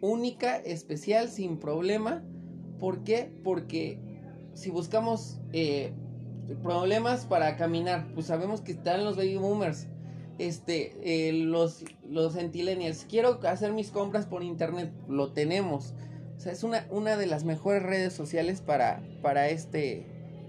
única, 0.00 0.56
especial, 0.56 1.28
sin 1.28 1.58
problema. 1.58 2.24
¿Por 2.78 3.04
qué? 3.04 3.30
Porque 3.44 4.00
si 4.54 4.70
buscamos 4.70 5.38
eh, 5.52 5.92
problemas 6.62 7.26
para 7.26 7.56
caminar, 7.56 8.12
pues 8.14 8.26
sabemos 8.26 8.60
que 8.60 8.72
están 8.72 9.04
los 9.04 9.16
baby 9.16 9.36
boomers, 9.36 9.86
este, 10.40 10.94
eh, 11.02 11.32
los, 11.32 11.84
los 12.08 12.34
centillennials. 12.34 13.06
Quiero 13.08 13.40
hacer 13.46 13.72
mis 13.72 13.90
compras 13.90 14.26
por 14.26 14.42
internet, 14.42 14.90
lo 15.08 15.32
tenemos. 15.32 15.92
O 16.36 16.40
sea, 16.40 16.52
es 16.52 16.64
una, 16.64 16.86
una 16.90 17.16
de 17.16 17.26
las 17.26 17.44
mejores 17.44 17.82
redes 17.82 18.14
sociales 18.14 18.62
para, 18.62 19.02
para 19.20 19.48
este, 19.48 20.06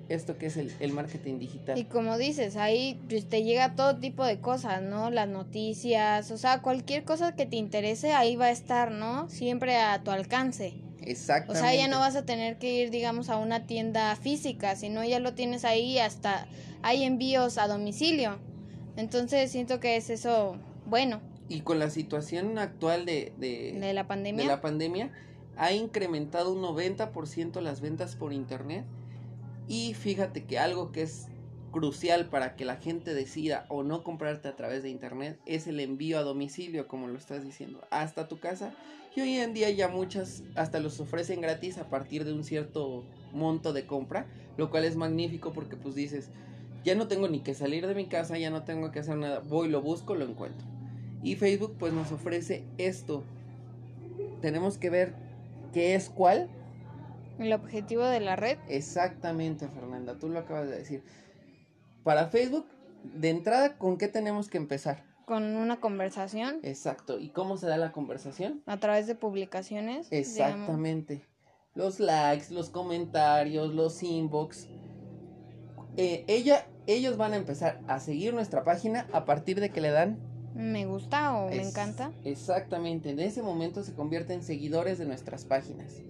esto 0.07 0.37
que 0.37 0.45
es 0.45 0.55
el, 0.55 0.71
el 0.79 0.93
marketing 0.93 1.39
digital. 1.39 1.77
Y 1.77 1.83
como 1.83 2.17
dices, 2.17 2.55
ahí 2.55 2.99
pues, 3.09 3.27
te 3.27 3.43
llega 3.43 3.75
todo 3.75 3.97
tipo 3.97 4.25
de 4.25 4.39
cosas, 4.39 4.81
¿no? 4.81 5.11
Las 5.11 5.27
noticias, 5.27 6.31
o 6.31 6.37
sea, 6.37 6.61
cualquier 6.61 7.03
cosa 7.03 7.35
que 7.35 7.45
te 7.45 7.57
interese, 7.57 8.13
ahí 8.13 8.37
va 8.37 8.45
a 8.45 8.51
estar, 8.51 8.91
¿no? 8.91 9.29
Siempre 9.29 9.75
a 9.75 10.01
tu 10.03 10.11
alcance. 10.11 10.73
O 11.01 11.03
Exactamente. 11.03 11.59
sea, 11.59 11.75
ya 11.75 11.87
no 11.87 11.99
vas 11.99 12.15
a 12.15 12.25
tener 12.25 12.57
que 12.57 12.73
ir, 12.73 12.91
digamos, 12.91 13.29
a 13.29 13.37
una 13.37 13.65
tienda 13.65 14.15
física, 14.15 14.77
sino 14.77 15.03
ya 15.03 15.19
lo 15.19 15.33
tienes 15.33 15.65
ahí, 15.65 15.97
hasta 15.97 16.47
hay 16.83 17.03
envíos 17.03 17.57
a 17.57 17.67
domicilio. 17.67 18.39
Entonces 18.97 19.51
siento 19.51 19.79
que 19.79 19.95
es 19.95 20.09
eso 20.09 20.57
bueno 20.85 21.21
Y 21.49 21.61
con 21.61 21.79
la 21.79 21.89
situación 21.89 22.57
actual 22.57 23.05
de, 23.05 23.33
de, 23.37 23.77
de 23.79 23.93
la 23.93 24.07
pandemia. 24.07 24.43
de 24.43 24.47
la 24.47 24.61
pandemia, 24.61 25.11
ha 25.57 25.73
incrementado 25.73 26.53
un 26.53 26.61
90% 26.61 27.61
las 27.61 27.81
ventas 27.81 28.15
por 28.15 28.33
internet. 28.33 28.85
Y 29.67 29.93
fíjate 29.93 30.45
que 30.45 30.59
algo 30.59 30.91
que 30.91 31.03
es 31.03 31.27
crucial 31.71 32.27
para 32.27 32.55
que 32.55 32.65
la 32.65 32.75
gente 32.75 33.13
decida 33.13 33.65
o 33.69 33.83
no 33.83 34.03
comprarte 34.03 34.47
a 34.47 34.55
través 34.55 34.83
de 34.83 34.89
internet 34.89 35.39
es 35.45 35.67
el 35.67 35.79
envío 35.79 36.19
a 36.19 36.23
domicilio, 36.23 36.87
como 36.87 37.07
lo 37.07 37.17
estás 37.17 37.43
diciendo, 37.43 37.81
hasta 37.89 38.27
tu 38.27 38.39
casa. 38.39 38.73
Y 39.15 39.21
hoy 39.21 39.35
en 39.37 39.53
día 39.53 39.69
ya 39.69 39.87
muchas 39.87 40.43
hasta 40.55 40.79
los 40.79 40.99
ofrecen 40.99 41.41
gratis 41.41 41.77
a 41.77 41.89
partir 41.89 42.23
de 42.25 42.33
un 42.33 42.43
cierto 42.43 43.05
monto 43.33 43.73
de 43.73 43.85
compra, 43.85 44.25
lo 44.57 44.69
cual 44.69 44.85
es 44.85 44.95
magnífico 44.95 45.53
porque 45.53 45.75
pues 45.75 45.95
dices, 45.95 46.29
ya 46.83 46.95
no 46.95 47.07
tengo 47.07 47.27
ni 47.27 47.39
que 47.41 47.53
salir 47.53 47.87
de 47.87 47.95
mi 47.95 48.07
casa, 48.07 48.37
ya 48.37 48.49
no 48.49 48.63
tengo 48.63 48.91
que 48.91 48.99
hacer 48.99 49.17
nada, 49.17 49.39
voy, 49.39 49.69
lo 49.69 49.81
busco, 49.81 50.15
lo 50.15 50.25
encuentro. 50.25 50.67
Y 51.23 51.35
Facebook 51.35 51.75
pues 51.77 51.93
nos 51.93 52.11
ofrece 52.11 52.63
esto. 52.77 53.23
Tenemos 54.41 54.77
que 54.77 54.89
ver 54.89 55.13
qué 55.73 55.95
es 55.95 56.09
cuál. 56.09 56.49
El 57.39 57.53
objetivo 57.53 58.03
de 58.03 58.19
la 58.19 58.35
red. 58.35 58.57
Exactamente, 58.67 59.67
Fernanda, 59.67 60.17
tú 60.17 60.29
lo 60.29 60.39
acabas 60.39 60.69
de 60.69 60.77
decir. 60.77 61.03
Para 62.03 62.27
Facebook, 62.27 62.65
de 63.03 63.29
entrada, 63.29 63.77
¿con 63.77 63.97
qué 63.97 64.07
tenemos 64.07 64.49
que 64.49 64.57
empezar? 64.57 65.03
Con 65.25 65.55
una 65.55 65.79
conversación 65.79 66.59
Exacto. 66.63 67.19
¿Y 67.19 67.29
cómo 67.29 67.57
se 67.57 67.67
da 67.67 67.77
la 67.77 67.91
conversación? 67.91 68.63
a 68.65 68.77
través 68.77 69.07
de 69.07 69.15
publicaciones. 69.15 70.09
digamos. 70.09 70.29
Exactamente. 70.29 71.21
Los 71.73 71.99
likes, 71.99 72.53
los 72.53 72.69
comentarios, 72.69 73.73
los 73.73 74.01
inbox. 74.03 74.67
Eh, 75.97 76.23
ella, 76.27 76.67
ellos 76.87 77.17
van 77.17 77.33
a 77.33 77.37
empezar 77.37 77.81
a 77.87 77.99
seguir 77.99 78.33
nuestra 78.33 78.63
página 78.63 79.07
a 79.11 79.25
partir 79.25 79.59
de 79.59 79.69
que 79.69 79.81
le 79.81 79.91
dan. 79.91 80.19
Me 80.55 80.85
gusta 80.85 81.37
o 81.37 81.49
me 81.49 81.61
encanta. 81.61 82.11
Exactamente. 82.23 83.09
En 83.09 83.19
ese 83.19 83.41
momento 83.41 83.83
se 83.83 83.93
convierten 83.93 84.39
en 84.39 84.43
seguidores 84.43 84.97
de 84.97 85.05
nuestras 85.05 85.45
páginas. 85.45 86.01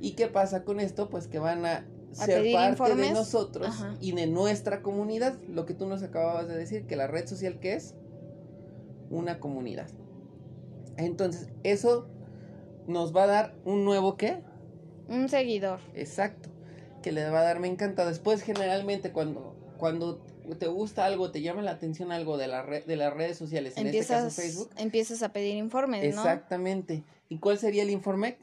¿Y 0.00 0.12
qué 0.12 0.28
pasa 0.28 0.64
con 0.64 0.80
esto? 0.80 1.08
Pues 1.10 1.28
que 1.28 1.38
van 1.38 1.64
a 1.66 1.84
ser 2.12 2.52
parte 2.76 2.94
de 2.94 3.12
nosotros 3.12 3.68
Ajá. 3.68 3.96
y 4.00 4.12
de 4.12 4.26
nuestra 4.26 4.82
comunidad. 4.82 5.34
Lo 5.48 5.66
que 5.66 5.74
tú 5.74 5.86
nos 5.86 6.02
acababas 6.02 6.48
de 6.48 6.56
decir, 6.56 6.86
que 6.86 6.96
la 6.96 7.06
red 7.06 7.26
social 7.26 7.58
que 7.58 7.74
es 7.74 7.94
una 9.10 9.40
comunidad. 9.40 9.88
Entonces, 10.96 11.48
eso 11.62 12.08
nos 12.86 13.14
va 13.14 13.24
a 13.24 13.26
dar 13.26 13.54
un 13.64 13.84
nuevo 13.84 14.16
qué? 14.16 14.42
Un 15.08 15.28
seguidor. 15.28 15.80
Exacto. 15.94 16.51
Que 17.02 17.12
le 17.12 17.28
va 17.28 17.40
a 17.40 17.44
dar 17.44 17.60
me 17.60 17.68
encanta. 17.68 18.06
Después, 18.06 18.42
generalmente, 18.42 19.12
cuando, 19.12 19.56
cuando 19.78 20.22
te 20.58 20.66
gusta 20.66 21.04
algo, 21.04 21.30
te 21.30 21.40
llama 21.40 21.62
la 21.62 21.72
atención 21.72 22.12
algo 22.12 22.36
de, 22.36 22.46
la 22.46 22.62
red, 22.62 22.84
de 22.84 22.96
las 22.96 23.12
redes 23.12 23.36
sociales, 23.36 23.76
en 23.76 23.88
este 23.88 24.06
caso 24.06 24.30
Facebook. 24.30 24.70
empiezas 24.76 25.22
a 25.22 25.32
pedir 25.32 25.56
informes, 25.56 26.14
¿no? 26.14 26.22
Exactamente. 26.22 27.02
¿Y 27.28 27.38
cuál 27.38 27.58
sería 27.58 27.82
el 27.82 27.90
informe? 27.90 28.38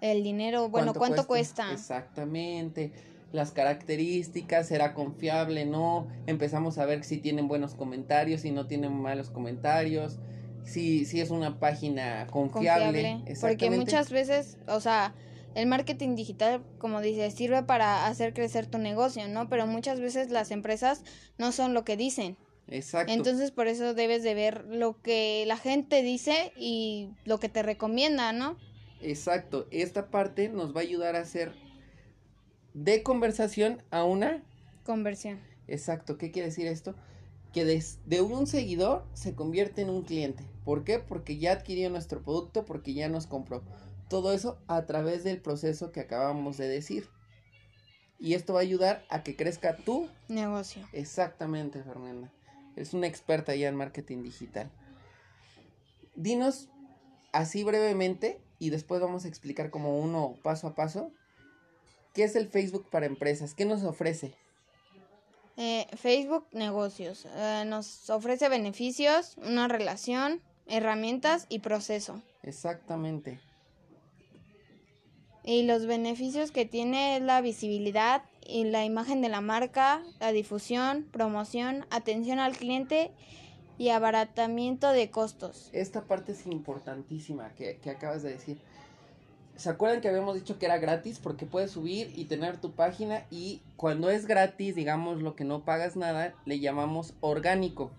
El 0.00 0.22
dinero, 0.22 0.68
bueno, 0.68 0.94
¿cuánto, 0.94 1.26
cuesta? 1.26 1.72
Exactamente. 1.72 2.92
Las 3.32 3.50
características, 3.50 4.68
será 4.68 4.94
confiable, 4.94 5.66
no. 5.66 6.08
Empezamos 6.26 6.78
a 6.78 6.86
ver 6.86 7.04
si 7.04 7.18
tienen 7.18 7.48
buenos 7.48 7.74
comentarios, 7.74 8.42
si 8.42 8.52
no 8.52 8.66
tienen 8.66 8.92
malos 8.92 9.28
comentarios, 9.30 10.18
si, 10.64 11.04
si 11.04 11.20
es 11.20 11.30
una 11.30 11.58
página 11.58 12.26
confiable. 12.30 12.84
Confiable. 12.84 13.16
Porque 13.18 13.32
Exactamente. 13.32 13.84
muchas 13.84 14.10
veces, 14.10 14.56
o 14.66 14.80
sea, 14.80 15.14
el 15.58 15.66
marketing 15.66 16.14
digital, 16.14 16.62
como 16.78 17.00
dices, 17.00 17.34
sirve 17.34 17.62
para 17.62 18.06
hacer 18.06 18.32
crecer 18.32 18.66
tu 18.66 18.78
negocio, 18.78 19.26
¿no? 19.28 19.48
Pero 19.48 19.66
muchas 19.66 20.00
veces 20.00 20.30
las 20.30 20.50
empresas 20.50 21.02
no 21.36 21.52
son 21.52 21.74
lo 21.74 21.84
que 21.84 21.96
dicen. 21.96 22.36
Exacto. 22.68 23.12
Entonces, 23.12 23.50
por 23.50 23.66
eso 23.66 23.94
debes 23.94 24.22
de 24.22 24.34
ver 24.34 24.64
lo 24.68 25.00
que 25.02 25.44
la 25.46 25.56
gente 25.56 26.02
dice 26.02 26.52
y 26.56 27.10
lo 27.24 27.40
que 27.40 27.48
te 27.48 27.62
recomienda, 27.62 28.32
¿no? 28.32 28.56
Exacto. 29.00 29.66
Esta 29.70 30.10
parte 30.10 30.48
nos 30.48 30.74
va 30.74 30.80
a 30.80 30.82
ayudar 30.84 31.16
a 31.16 31.20
hacer 31.20 31.52
de 32.74 33.02
conversación 33.02 33.82
a 33.90 34.04
una 34.04 34.42
Conversión. 34.84 35.38
Exacto, 35.66 36.16
¿qué 36.16 36.30
quiere 36.30 36.48
decir 36.48 36.66
esto? 36.66 36.94
Que 37.52 37.64
des- 37.64 37.98
de 38.06 38.22
un 38.22 38.46
seguidor 38.46 39.04
se 39.12 39.34
convierte 39.34 39.82
en 39.82 39.90
un 39.90 40.02
cliente. 40.02 40.44
¿Por 40.64 40.84
qué? 40.84 40.98
Porque 40.98 41.36
ya 41.38 41.52
adquirió 41.52 41.90
nuestro 41.90 42.22
producto, 42.22 42.64
porque 42.64 42.94
ya 42.94 43.08
nos 43.08 43.26
compró. 43.26 43.62
Todo 44.08 44.32
eso 44.32 44.58
a 44.68 44.86
través 44.86 45.24
del 45.24 45.40
proceso 45.40 45.92
que 45.92 46.00
acabamos 46.00 46.56
de 46.56 46.68
decir. 46.68 47.08
Y 48.18 48.34
esto 48.34 48.54
va 48.54 48.60
a 48.60 48.62
ayudar 48.62 49.04
a 49.10 49.22
que 49.22 49.36
crezca 49.36 49.76
tú. 49.76 50.08
Negocio. 50.28 50.86
Exactamente, 50.92 51.82
Fernanda. 51.82 52.32
Es 52.74 52.94
una 52.94 53.06
experta 53.06 53.54
ya 53.54 53.68
en 53.68 53.76
marketing 53.76 54.22
digital. 54.22 54.70
Dinos 56.16 56.68
así 57.32 57.62
brevemente 57.64 58.40
y 58.58 58.70
después 58.70 59.00
vamos 59.00 59.24
a 59.24 59.28
explicar 59.28 59.70
como 59.70 59.98
uno 60.00 60.36
paso 60.42 60.66
a 60.66 60.74
paso. 60.74 61.12
¿Qué 62.14 62.24
es 62.24 62.34
el 62.34 62.48
Facebook 62.48 62.88
para 62.90 63.06
empresas? 63.06 63.54
¿Qué 63.54 63.64
nos 63.64 63.84
ofrece? 63.84 64.34
Eh, 65.56 65.86
Facebook 65.96 66.46
Negocios. 66.52 67.26
eh, 67.34 67.64
nos 67.66 68.08
ofrece 68.10 68.48
beneficios, 68.48 69.36
una 69.38 69.68
relación, 69.68 70.40
herramientas 70.66 71.46
y 71.48 71.60
proceso. 71.60 72.22
Exactamente. 72.42 73.40
Y 75.48 75.62
los 75.62 75.86
beneficios 75.86 76.50
que 76.50 76.66
tiene 76.66 77.16
es 77.16 77.22
la 77.22 77.40
visibilidad 77.40 78.22
y 78.46 78.64
la 78.64 78.84
imagen 78.84 79.22
de 79.22 79.30
la 79.30 79.40
marca, 79.40 80.02
la 80.20 80.30
difusión, 80.30 81.06
promoción, 81.10 81.86
atención 81.88 82.38
al 82.38 82.54
cliente 82.54 83.12
y 83.78 83.88
abaratamiento 83.88 84.90
de 84.90 85.10
costos. 85.10 85.70
Esta 85.72 86.02
parte 86.02 86.32
es 86.32 86.46
importantísima 86.46 87.54
que, 87.54 87.78
que 87.78 87.88
acabas 87.88 88.22
de 88.22 88.32
decir. 88.32 88.60
¿Se 89.56 89.70
acuerdan 89.70 90.02
que 90.02 90.08
habíamos 90.08 90.34
dicho 90.34 90.58
que 90.58 90.66
era 90.66 90.76
gratis? 90.76 91.18
Porque 91.18 91.46
puedes 91.46 91.70
subir 91.70 92.12
y 92.14 92.26
tener 92.26 92.58
tu 92.58 92.72
página 92.72 93.24
y 93.30 93.62
cuando 93.76 94.10
es 94.10 94.26
gratis, 94.26 94.74
digamos 94.74 95.22
lo 95.22 95.34
que 95.34 95.44
no 95.44 95.64
pagas 95.64 95.96
nada, 95.96 96.34
le 96.44 96.60
llamamos 96.60 97.14
orgánico. 97.20 97.90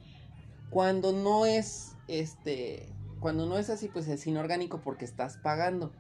Cuando 0.69 1.13
no 1.13 1.47
es 1.47 1.95
este, 2.07 2.93
cuando 3.19 3.47
no 3.47 3.57
es 3.57 3.71
así, 3.71 3.87
pues 3.87 4.07
es 4.07 4.27
inorgánico 4.27 4.81
porque 4.83 5.05
estás 5.05 5.37
pagando. 5.37 5.91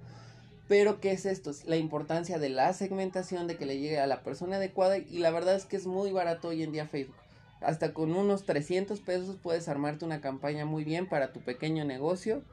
Pero 0.69 1.01
¿qué 1.01 1.11
es 1.11 1.25
esto? 1.25 1.49
Es 1.49 1.65
la 1.65 1.77
importancia 1.77 2.37
de 2.37 2.47
la 2.47 2.71
segmentación, 2.73 3.47
de 3.47 3.57
que 3.57 3.65
le 3.65 3.79
llegue 3.79 3.99
a 3.99 4.05
la 4.05 4.21
persona 4.21 4.57
adecuada 4.57 4.99
y 4.99 5.17
la 5.17 5.31
verdad 5.31 5.55
es 5.55 5.65
que 5.65 5.75
es 5.75 5.87
muy 5.87 6.11
barato 6.11 6.49
hoy 6.49 6.61
en 6.61 6.71
día 6.71 6.85
Facebook. 6.85 7.15
Hasta 7.59 7.91
con 7.91 8.13
unos 8.13 8.45
300 8.45 8.99
pesos 8.99 9.35
puedes 9.41 9.67
armarte 9.67 10.05
una 10.05 10.21
campaña 10.21 10.65
muy 10.65 10.83
bien 10.83 11.09
para 11.09 11.33
tu 11.33 11.39
pequeño 11.41 11.85
negocio 11.85 12.43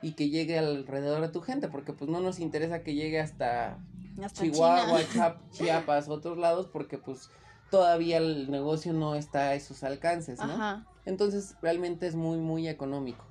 y 0.00 0.12
que 0.14 0.30
llegue 0.30 0.58
alrededor 0.58 1.20
de 1.20 1.28
tu 1.28 1.42
gente, 1.42 1.68
porque 1.68 1.92
pues 1.92 2.10
no 2.10 2.20
nos 2.20 2.40
interesa 2.40 2.82
que 2.82 2.94
llegue 2.94 3.20
hasta, 3.20 3.78
Hasta 4.24 4.42
Chihuahua, 4.42 5.00
Chiapas, 5.52 6.08
otros 6.08 6.38
lados, 6.38 6.68
porque 6.72 6.96
pues 6.96 7.30
todavía 7.70 8.16
el 8.16 8.50
negocio 8.50 8.94
no 8.94 9.16
está 9.16 9.50
a 9.50 9.54
esos 9.54 9.84
alcances, 9.84 10.38
¿no? 10.38 10.44
Ajá. 10.44 10.86
Entonces 11.04 11.56
realmente 11.60 12.06
es 12.06 12.14
muy, 12.14 12.38
muy 12.38 12.68
económico. 12.68 13.26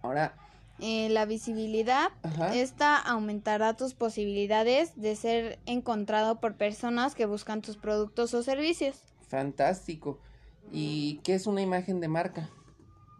Ahora, 0.00 0.34
Eh, 0.80 1.08
la 1.10 1.24
visibilidad. 1.26 2.10
ajá, 2.22 2.54
Esta 2.54 2.96
aumentará 2.96 3.74
tus 3.76 3.94
posibilidades 3.94 4.92
de 5.00 5.16
ser 5.16 5.58
encontrado 5.66 6.38
por 6.40 6.54
personas 6.56 7.14
que 7.14 7.26
buscan 7.26 7.62
tus 7.62 7.76
productos 7.76 8.32
o 8.34 8.42
servicios. 8.42 9.02
fantástico. 9.28 10.18
¿Y 10.72 11.20
qué 11.24 11.34
es 11.34 11.46
una 11.46 11.62
imagen 11.62 12.00
de 12.00 12.08
marca? 12.08 12.48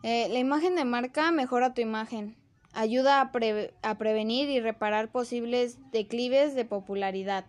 Eh, 0.02 0.28
la 0.30 0.38
imagen 0.38 0.74
de 0.76 0.84
marca 0.84 1.30
mejora 1.32 1.74
tu 1.74 1.80
imagen. 1.80 2.36
Ayuda 2.72 3.20
a, 3.20 3.32
pre- 3.32 3.74
a 3.82 3.98
prevenir 3.98 4.48
y 4.50 4.60
reparar 4.60 5.10
posibles 5.10 5.78
declives 5.92 6.54
de 6.54 6.64
popularidad. 6.64 7.46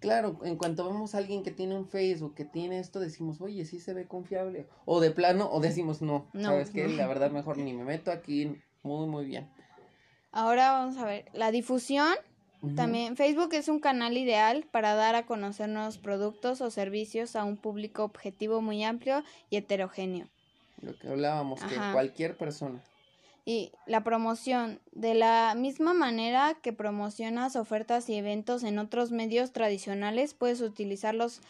Claro, 0.00 0.38
en 0.44 0.56
cuanto 0.56 0.84
vemos 0.86 1.14
a 1.14 1.18
alguien 1.18 1.42
que 1.42 1.50
tiene 1.50 1.76
un 1.76 1.86
Facebook, 1.88 2.34
que 2.34 2.44
tiene 2.44 2.78
esto, 2.78 3.00
decimos, 3.00 3.40
oye, 3.40 3.64
sí 3.64 3.78
se 3.80 3.94
ve 3.94 4.06
confiable. 4.06 4.66
O 4.84 5.00
de 5.00 5.10
plano, 5.10 5.48
o 5.50 5.60
decimos, 5.60 6.02
no, 6.02 6.26
No. 6.32 6.42
sabes 6.50 6.70
que 6.70 6.88
la 6.88 7.06
verdad 7.06 7.30
mejor 7.30 7.56
ni 7.58 7.72
me 7.72 7.84
meto 7.84 8.10
aquí. 8.10 8.56
Muy, 8.84 9.08
muy 9.08 9.24
bien. 9.24 9.48
Ahora 10.30 10.72
vamos 10.72 10.96
a 10.98 11.04
ver 11.04 11.24
la 11.32 11.50
difusión. 11.50 12.14
También 12.76 13.14
Facebook 13.16 13.52
es 13.52 13.68
un 13.68 13.78
canal 13.78 14.16
ideal 14.16 14.64
para 14.70 14.94
dar 14.94 15.16
a 15.16 15.26
conocer 15.26 15.68
nuevos 15.68 15.98
productos 15.98 16.62
o 16.62 16.70
servicios 16.70 17.36
a 17.36 17.44
un 17.44 17.58
público 17.58 18.04
objetivo 18.04 18.62
muy 18.62 18.82
amplio 18.84 19.22
y 19.50 19.56
heterogéneo. 19.56 20.26
Lo 20.80 20.98
que 20.98 21.08
hablábamos, 21.08 21.62
que 21.62 21.74
Ajá. 21.74 21.92
cualquier 21.92 22.38
persona. 22.38 22.80
Y 23.44 23.72
la 23.86 24.02
promoción. 24.02 24.80
De 24.92 25.14
la 25.14 25.54
misma 25.54 25.92
manera 25.92 26.56
que 26.62 26.72
promocionas 26.72 27.54
ofertas 27.56 28.08
y 28.08 28.14
eventos 28.14 28.62
en 28.62 28.78
otros 28.78 29.10
medios 29.10 29.52
tradicionales, 29.52 30.32
puedes 30.32 30.62
utilizar 30.62 31.14
los- 31.14 31.42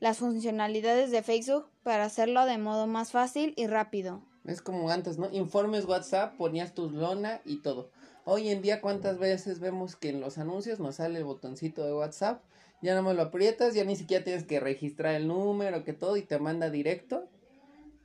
las 0.00 0.18
funcionalidades 0.18 1.12
de 1.12 1.22
Facebook 1.22 1.68
para 1.84 2.04
hacerlo 2.04 2.44
de 2.46 2.58
modo 2.58 2.88
más 2.88 3.12
fácil 3.12 3.54
y 3.56 3.68
rápido. 3.68 4.20
Es 4.50 4.62
como 4.62 4.90
antes, 4.90 5.16
¿no? 5.18 5.30
Informes 5.30 5.84
WhatsApp, 5.84 6.36
ponías 6.36 6.74
tu 6.74 6.90
lona 6.90 7.40
y 7.44 7.58
todo. 7.58 7.90
Hoy 8.24 8.48
en 8.48 8.62
día, 8.62 8.80
¿cuántas 8.80 9.18
veces 9.18 9.60
vemos 9.60 9.96
que 9.96 10.08
en 10.08 10.20
los 10.20 10.38
anuncios 10.38 10.80
nos 10.80 10.96
sale 10.96 11.18
el 11.18 11.24
botoncito 11.24 11.86
de 11.86 11.94
WhatsApp? 11.94 12.42
Ya 12.82 12.94
no 12.94 13.02
me 13.02 13.14
lo 13.14 13.22
aprietas, 13.22 13.74
ya 13.74 13.84
ni 13.84 13.94
siquiera 13.94 14.24
tienes 14.24 14.44
que 14.44 14.58
registrar 14.58 15.14
el 15.14 15.28
número, 15.28 15.84
que 15.84 15.92
todo, 15.92 16.16
y 16.16 16.22
te 16.22 16.38
manda 16.38 16.68
directo 16.68 17.28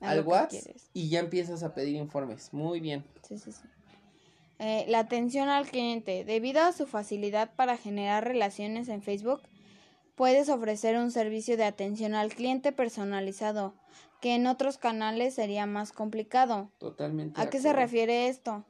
a 0.00 0.10
al 0.10 0.20
WhatsApp 0.24 0.76
y 0.92 1.08
ya 1.08 1.20
empiezas 1.20 1.62
a 1.62 1.74
pedir 1.74 1.96
informes. 1.96 2.52
Muy 2.52 2.80
bien. 2.80 3.04
Sí, 3.26 3.38
sí, 3.38 3.50
sí. 3.50 3.62
Eh, 4.58 4.84
la 4.88 5.00
atención 5.00 5.48
al 5.48 5.66
cliente. 5.66 6.24
Debido 6.24 6.62
a 6.62 6.72
su 6.72 6.86
facilidad 6.86 7.50
para 7.56 7.76
generar 7.76 8.24
relaciones 8.24 8.88
en 8.88 9.02
Facebook, 9.02 9.40
puedes 10.14 10.48
ofrecer 10.48 10.96
un 10.96 11.10
servicio 11.10 11.56
de 11.56 11.64
atención 11.64 12.14
al 12.14 12.32
cliente 12.32 12.72
personalizado, 12.72 13.74
que 14.20 14.34
en 14.34 14.46
otros 14.46 14.78
canales 14.78 15.34
sería 15.34 15.66
más 15.66 15.92
complicado. 15.92 16.70
Totalmente. 16.78 17.40
¿A 17.40 17.50
qué 17.50 17.60
se 17.60 17.72
refiere 17.72 18.28
esto? 18.28 18.64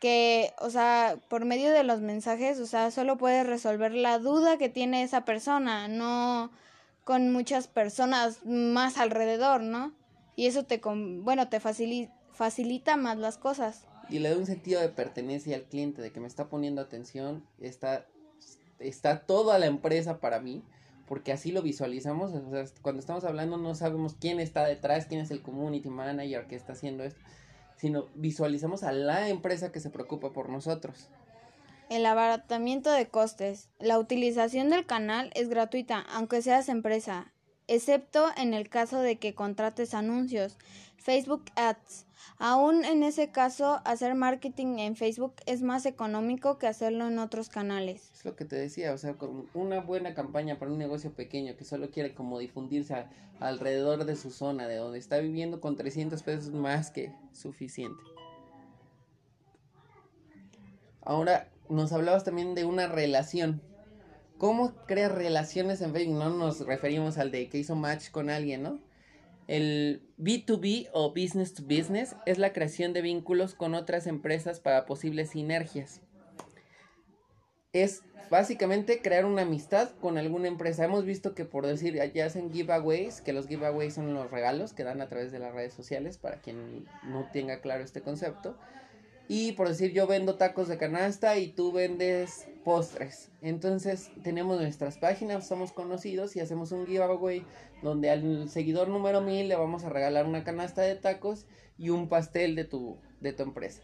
Que, 0.00 0.52
o 0.60 0.70
sea, 0.70 1.16
por 1.28 1.44
medio 1.44 1.70
de 1.72 1.82
los 1.82 2.00
mensajes, 2.00 2.60
o 2.60 2.66
sea, 2.66 2.90
solo 2.90 3.18
puedes 3.18 3.46
resolver 3.46 3.92
la 3.92 4.18
duda 4.18 4.56
que 4.56 4.68
tiene 4.68 5.02
esa 5.02 5.24
persona, 5.24 5.88
no 5.88 6.50
con 7.04 7.32
muchas 7.32 7.66
personas 7.68 8.44
más 8.44 8.98
alrededor, 8.98 9.60
¿no? 9.62 9.92
Y 10.36 10.46
eso 10.46 10.64
te, 10.64 10.80
con- 10.80 11.24
bueno, 11.24 11.48
te 11.48 11.60
facili- 11.60 12.10
facilita 12.32 12.96
más 12.96 13.18
las 13.18 13.38
cosas. 13.38 13.86
Y 14.08 14.20
le 14.20 14.30
da 14.30 14.36
un 14.36 14.46
sentido 14.46 14.80
de 14.80 14.88
pertenencia 14.88 15.56
al 15.56 15.64
cliente, 15.64 16.00
de 16.00 16.12
que 16.12 16.20
me 16.20 16.28
está 16.28 16.48
poniendo 16.48 16.80
atención, 16.80 17.44
está, 17.60 18.06
está 18.78 19.26
toda 19.26 19.58
la 19.58 19.66
empresa 19.66 20.20
para 20.20 20.38
mí, 20.38 20.62
porque 21.08 21.32
así 21.32 21.50
lo 21.50 21.62
visualizamos. 21.62 22.32
O 22.32 22.50
sea, 22.50 22.64
cuando 22.82 23.00
estamos 23.00 23.24
hablando 23.24 23.56
no 23.56 23.74
sabemos 23.74 24.14
quién 24.14 24.38
está 24.40 24.64
detrás, 24.64 25.06
quién 25.06 25.20
es 25.20 25.30
el 25.30 25.42
community 25.42 25.88
manager 25.88 26.46
que 26.46 26.56
está 26.56 26.74
haciendo 26.74 27.04
esto, 27.04 27.20
sino 27.76 28.06
visualizamos 28.14 28.82
a 28.82 28.92
la 28.92 29.28
empresa 29.28 29.72
que 29.72 29.80
se 29.80 29.90
preocupa 29.90 30.30
por 30.30 30.48
nosotros. 30.50 31.08
El 31.88 32.04
abaratamiento 32.04 32.92
de 32.92 33.06
costes. 33.06 33.70
La 33.78 33.98
utilización 33.98 34.68
del 34.68 34.84
canal 34.84 35.30
es 35.34 35.48
gratuita, 35.48 36.00
aunque 36.12 36.42
seas 36.42 36.68
empresa, 36.68 37.32
excepto 37.66 38.26
en 38.36 38.52
el 38.52 38.68
caso 38.68 39.00
de 39.00 39.18
que 39.18 39.34
contrates 39.34 39.94
anuncios, 39.94 40.58
Facebook 40.98 41.44
Ads. 41.56 42.06
Aún 42.38 42.84
en 42.84 43.02
ese 43.02 43.30
caso, 43.30 43.80
hacer 43.84 44.14
marketing 44.14 44.78
en 44.78 44.96
Facebook 44.96 45.34
es 45.46 45.62
más 45.62 45.86
económico 45.86 46.58
que 46.58 46.66
hacerlo 46.66 47.06
en 47.08 47.18
otros 47.18 47.48
canales. 47.48 48.10
Es 48.12 48.24
lo 48.24 48.36
que 48.36 48.44
te 48.44 48.56
decía, 48.56 48.92
o 48.92 48.98
sea, 48.98 49.14
con 49.14 49.48
una 49.54 49.80
buena 49.80 50.14
campaña 50.14 50.58
para 50.58 50.70
un 50.70 50.78
negocio 50.78 51.12
pequeño 51.12 51.56
que 51.56 51.64
solo 51.64 51.90
quiere 51.90 52.14
como 52.14 52.38
difundirse 52.38 53.06
alrededor 53.40 54.04
de 54.04 54.16
su 54.16 54.30
zona, 54.30 54.68
de 54.68 54.76
donde 54.76 54.98
está 54.98 55.18
viviendo, 55.18 55.60
con 55.60 55.76
300 55.76 56.22
pesos 56.22 56.52
más 56.52 56.90
que 56.90 57.12
suficiente. 57.32 58.02
Ahora, 61.02 61.48
nos 61.68 61.92
hablabas 61.92 62.24
también 62.24 62.54
de 62.54 62.64
una 62.64 62.86
relación. 62.86 63.62
¿Cómo 64.36 64.74
creas 64.86 65.12
relaciones 65.12 65.80
en 65.80 65.92
Facebook? 65.92 66.18
No 66.18 66.30
nos 66.30 66.60
referimos 66.66 67.18
al 67.18 67.30
de 67.30 67.48
que 67.48 67.58
hizo 67.58 67.74
match 67.74 68.10
con 68.10 68.30
alguien, 68.30 68.62
¿no? 68.62 68.78
El 69.48 70.02
B2B 70.18 70.90
o 70.92 71.10
Business 71.10 71.54
to 71.54 71.62
Business 71.64 72.14
es 72.26 72.38
la 72.38 72.52
creación 72.52 72.92
de 72.92 73.02
vínculos 73.02 73.54
con 73.54 73.74
otras 73.74 74.06
empresas 74.06 74.60
para 74.60 74.86
posibles 74.86 75.30
sinergias 75.30 76.00
es 77.72 78.02
básicamente 78.30 79.00
crear 79.00 79.24
una 79.24 79.42
amistad 79.42 79.90
con 80.00 80.18
alguna 80.18 80.48
empresa. 80.48 80.84
Hemos 80.84 81.04
visto 81.04 81.34
que 81.34 81.44
por 81.44 81.66
decir, 81.66 81.94
ya 82.14 82.26
hacen 82.26 82.52
giveaways, 82.52 83.20
que 83.20 83.32
los 83.32 83.46
giveaways 83.46 83.94
son 83.94 84.14
los 84.14 84.30
regalos 84.30 84.72
que 84.72 84.84
dan 84.84 85.00
a 85.00 85.08
través 85.08 85.32
de 85.32 85.38
las 85.38 85.54
redes 85.54 85.72
sociales, 85.72 86.18
para 86.18 86.40
quien 86.40 86.86
no 87.04 87.28
tenga 87.32 87.60
claro 87.60 87.84
este 87.84 88.02
concepto. 88.02 88.56
Y 89.28 89.52
por 89.52 89.68
decir, 89.68 89.92
yo 89.92 90.06
vendo 90.06 90.36
tacos 90.36 90.68
de 90.68 90.78
canasta 90.78 91.36
y 91.36 91.48
tú 91.48 91.72
vendes 91.72 92.48
postres. 92.68 93.30
Entonces 93.40 94.10
tenemos 94.22 94.60
nuestras 94.60 94.98
páginas, 94.98 95.48
somos 95.48 95.72
conocidos 95.72 96.36
y 96.36 96.40
hacemos 96.40 96.70
un 96.70 96.86
giveaway 96.86 97.42
donde 97.82 98.10
al 98.10 98.50
seguidor 98.50 98.88
número 98.90 99.22
1000 99.22 99.48
le 99.48 99.56
vamos 99.56 99.84
a 99.84 99.88
regalar 99.88 100.26
una 100.26 100.44
canasta 100.44 100.82
de 100.82 100.94
tacos 100.94 101.46
y 101.78 101.88
un 101.88 102.10
pastel 102.10 102.54
de 102.56 102.64
tu, 102.64 102.98
de 103.22 103.32
tu 103.32 103.42
empresa. 103.42 103.80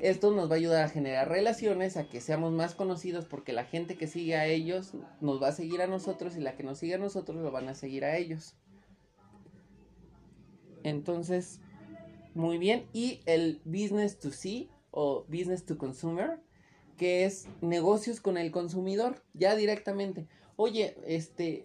Esto 0.00 0.32
nos 0.32 0.50
va 0.50 0.56
a 0.56 0.58
ayudar 0.58 0.84
a 0.84 0.90
generar 0.90 1.30
relaciones, 1.30 1.96
a 1.96 2.10
que 2.10 2.20
seamos 2.20 2.52
más 2.52 2.74
conocidos 2.74 3.24
porque 3.24 3.54
la 3.54 3.64
gente 3.64 3.96
que 3.96 4.06
sigue 4.06 4.36
a 4.36 4.44
ellos 4.44 4.92
nos 5.22 5.42
va 5.42 5.48
a 5.48 5.52
seguir 5.52 5.80
a 5.80 5.86
nosotros 5.86 6.36
y 6.36 6.40
la 6.40 6.56
que 6.56 6.62
nos 6.62 6.76
sigue 6.76 6.96
a 6.96 6.98
nosotros 6.98 7.38
lo 7.38 7.50
van 7.50 7.70
a 7.70 7.74
seguir 7.74 8.04
a 8.04 8.18
ellos. 8.18 8.54
Entonces, 10.82 11.58
muy 12.34 12.58
bien. 12.58 12.84
Y 12.92 13.22
el 13.24 13.62
business 13.64 14.18
to 14.18 14.30
see 14.30 14.68
o 14.90 15.24
business 15.26 15.64
to 15.64 15.78
consumer, 15.78 16.38
que 17.00 17.24
es 17.24 17.48
negocios 17.62 18.20
con 18.20 18.36
el 18.36 18.50
consumidor, 18.50 19.22
ya 19.32 19.56
directamente. 19.56 20.28
Oye, 20.56 20.98
este, 21.06 21.64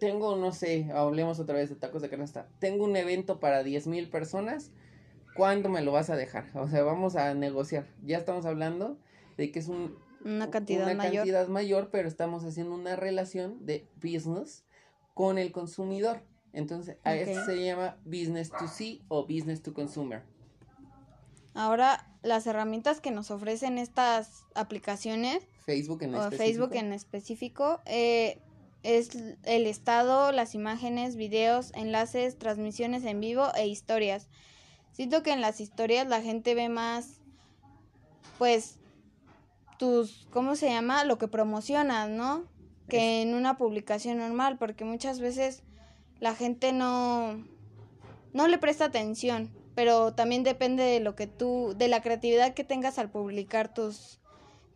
tengo, 0.00 0.34
no 0.34 0.50
sé, 0.50 0.90
hablemos 0.92 1.38
otra 1.38 1.54
vez 1.54 1.68
de 1.68 1.76
tacos 1.76 2.02
de 2.02 2.08
canasta. 2.10 2.48
Tengo 2.58 2.82
un 2.84 2.96
evento 2.96 3.38
para 3.38 3.62
10 3.62 3.86
mil 3.86 4.10
personas. 4.10 4.72
¿Cuándo 5.36 5.68
me 5.68 5.82
lo 5.82 5.92
vas 5.92 6.10
a 6.10 6.16
dejar? 6.16 6.50
O 6.56 6.66
sea, 6.66 6.82
vamos 6.82 7.14
a 7.14 7.32
negociar. 7.34 7.86
Ya 8.04 8.18
estamos 8.18 8.44
hablando 8.44 8.98
de 9.36 9.52
que 9.52 9.60
es 9.60 9.68
un, 9.68 9.96
Una 10.24 10.50
cantidad 10.50 10.82
una 10.86 10.94
mayor. 10.96 11.14
cantidad 11.14 11.46
mayor, 11.46 11.90
pero 11.92 12.08
estamos 12.08 12.44
haciendo 12.44 12.74
una 12.74 12.96
relación 12.96 13.64
de 13.64 13.86
business 14.02 14.64
con 15.14 15.38
el 15.38 15.52
consumidor. 15.52 16.22
Entonces, 16.52 16.96
a 17.04 17.10
Ok. 17.12 17.16
esto 17.18 17.44
se 17.44 17.64
llama 17.64 17.98
business 18.04 18.50
to 18.50 18.66
see 18.66 19.00
o 19.06 19.22
business 19.28 19.62
to 19.62 19.72
consumer. 19.72 20.24
Ahora, 21.54 22.11
las 22.22 22.46
herramientas 22.46 23.00
que 23.00 23.10
nos 23.10 23.30
ofrecen 23.30 23.78
estas 23.78 24.44
aplicaciones 24.54 25.42
Facebook 25.64 26.02
en 26.02 26.14
o 26.14 26.18
específico. 26.18 26.44
Facebook 26.44 26.76
en 26.76 26.92
específico 26.92 27.80
eh, 27.86 28.38
es 28.82 29.10
el 29.44 29.66
estado, 29.66 30.32
las 30.32 30.54
imágenes, 30.54 31.16
videos, 31.16 31.72
enlaces, 31.74 32.38
transmisiones 32.38 33.04
en 33.04 33.20
vivo 33.20 33.48
e 33.54 33.66
historias. 33.66 34.28
Siento 34.92 35.22
que 35.22 35.32
en 35.32 35.40
las 35.40 35.60
historias 35.60 36.06
la 36.06 36.20
gente 36.20 36.54
ve 36.54 36.68
más, 36.68 37.20
pues, 38.38 38.76
tus, 39.78 40.26
¿cómo 40.32 40.56
se 40.56 40.68
llama? 40.68 41.04
Lo 41.04 41.18
que 41.18 41.28
promocionas, 41.28 42.10
¿no? 42.10 42.44
Que 42.88 43.22
en 43.22 43.34
una 43.34 43.56
publicación 43.56 44.18
normal, 44.18 44.58
porque 44.58 44.84
muchas 44.84 45.20
veces 45.20 45.62
la 46.20 46.34
gente 46.34 46.72
no, 46.72 47.44
no 48.32 48.48
le 48.48 48.58
presta 48.58 48.86
atención, 48.86 49.50
pero 49.74 50.14
también 50.14 50.42
depende 50.42 50.82
de 50.82 51.00
lo 51.00 51.14
que 51.14 51.26
tú, 51.26 51.74
de 51.76 51.88
la 51.88 52.02
creatividad 52.02 52.54
que 52.54 52.64
tengas 52.64 52.98
al 52.98 53.10
publicar 53.10 53.72
tus, 53.72 54.18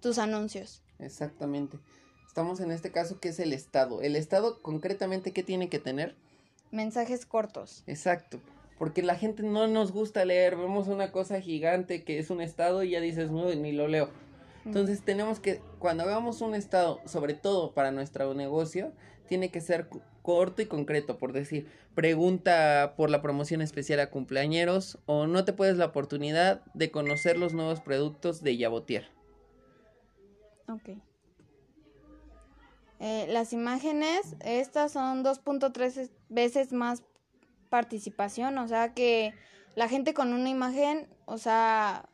tus 0.01 0.19
anuncios. 0.19 0.83
Exactamente. 0.99 1.79
Estamos 2.27 2.61
en 2.61 2.71
este 2.71 2.93
caso 2.93 3.19
que 3.19 3.29
es 3.29 3.39
el 3.41 3.53
Estado. 3.53 4.03
El 4.03 4.17
Estado 4.17 4.61
concretamente, 4.61 5.33
¿qué 5.33 5.43
tiene 5.43 5.69
que 5.69 5.79
tener? 5.79 6.15
Mensajes 6.71 7.27
cortos. 7.27 7.83
Exacto. 7.87 8.41
porque 8.79 9.03
la 9.03 9.17
gente 9.17 9.43
no 9.43 9.67
nos 9.69 9.93
gusta 9.93 10.25
leer, 10.27 10.57
vemos 10.57 10.89
una 10.89 11.11
cosa 11.13 11.41
gigante 11.41 12.05
que 12.05 12.19
es 12.19 12.29
un 12.29 12.43
estado 12.43 12.83
y 12.83 12.91
ya 12.91 13.01
dices, 13.01 13.31
no, 13.31 13.55
ni 13.55 13.73
lo 13.73 13.89
leo. 13.89 14.11
Entonces 14.67 15.01
tenemos 15.03 15.39
que, 15.41 15.63
cuando 15.79 16.03
hagamos 16.03 16.41
un 16.41 16.55
estado, 16.55 17.01
sobre 17.07 17.35
todo 17.35 17.73
para 17.73 17.93
nuestro 17.93 18.35
negocio, 18.35 18.93
tiene 19.29 19.51
que 19.51 19.61
ser 19.61 19.89
corto 20.27 20.61
y 20.61 20.67
concreto, 20.67 21.19
por 21.19 21.33
decir, 21.33 21.69
pregunta 21.95 22.95
por 22.97 23.11
la 23.11 23.23
promoción 23.23 23.63
especial 23.63 24.01
a 24.01 24.11
cumpleañeros 24.11 24.99
o 25.07 25.29
no 25.29 25.45
te 25.45 25.53
puedes 25.53 25.77
la 25.77 25.85
oportunidad 25.85 26.65
de 26.75 26.91
conocer 26.91 27.39
los 27.39 27.55
nuevos 27.55 27.79
productos 27.79 28.43
de 28.43 28.57
Yabotier. 28.57 29.09
Ok. 30.69 30.99
Eh, 32.99 33.27
las 33.29 33.53
imágenes, 33.53 34.35
estas 34.41 34.91
son 34.91 35.23
2.3 35.23 36.11
veces 36.29 36.73
más 36.73 37.05
participación, 37.69 38.59
o 38.59 38.67
sea 38.67 38.95
que 38.95 39.33
la 39.77 39.89
gente 39.89 40.13
con 40.13 40.33
una 40.33 40.49
imagen, 40.51 41.07
o 41.27 41.39
sea, 41.39 42.09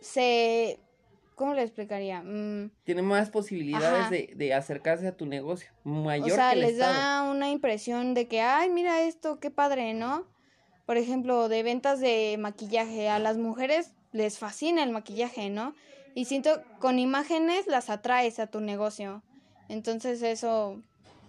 se... 0.00 0.80
¿Cómo 1.38 1.54
le 1.54 1.62
explicaría? 1.62 2.20
Mm, 2.20 2.72
Tiene 2.82 3.00
más 3.02 3.30
posibilidades 3.30 4.10
de, 4.10 4.32
de, 4.34 4.54
acercarse 4.54 5.06
a 5.06 5.16
tu 5.16 5.24
negocio, 5.24 5.70
mayor. 5.84 6.32
O 6.32 6.34
sea, 6.34 6.56
les 6.56 6.78
da 6.78 7.22
una 7.22 7.48
impresión 7.48 8.12
de 8.12 8.26
que, 8.26 8.40
ay, 8.40 8.70
mira 8.70 9.02
esto, 9.02 9.38
qué 9.38 9.52
padre, 9.52 9.94
¿no? 9.94 10.26
Por 10.84 10.96
ejemplo, 10.96 11.48
de 11.48 11.62
ventas 11.62 12.00
de 12.00 12.36
maquillaje, 12.40 13.08
a 13.08 13.20
las 13.20 13.38
mujeres 13.38 13.92
les 14.10 14.40
fascina 14.40 14.82
el 14.82 14.90
maquillaje, 14.90 15.48
¿no? 15.48 15.76
Y 16.16 16.24
siento, 16.24 16.60
con 16.80 16.98
imágenes 16.98 17.68
las 17.68 17.88
atraes 17.88 18.40
a 18.40 18.48
tu 18.48 18.58
negocio. 18.60 19.22
Entonces 19.68 20.22
eso 20.22 20.82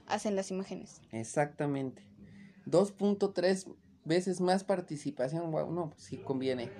hacen 0.07 0.35
las 0.35 0.49
imágenes. 0.49 1.01
Exactamente. 1.11 2.01
2.3 2.65 3.67
veces 4.05 4.41
más 4.41 4.63
participación. 4.63 5.51
Wow, 5.51 5.71
no, 5.71 5.91
pues 5.91 6.01
sí 6.01 6.17
conviene. 6.17 6.71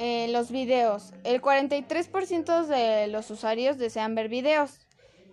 Eh, 0.00 0.28
los 0.28 0.52
videos. 0.52 1.12
El 1.24 1.42
43% 1.42 2.66
de 2.66 3.08
los 3.08 3.32
usuarios 3.32 3.78
desean 3.78 4.14
ver 4.14 4.28
videos. 4.28 4.78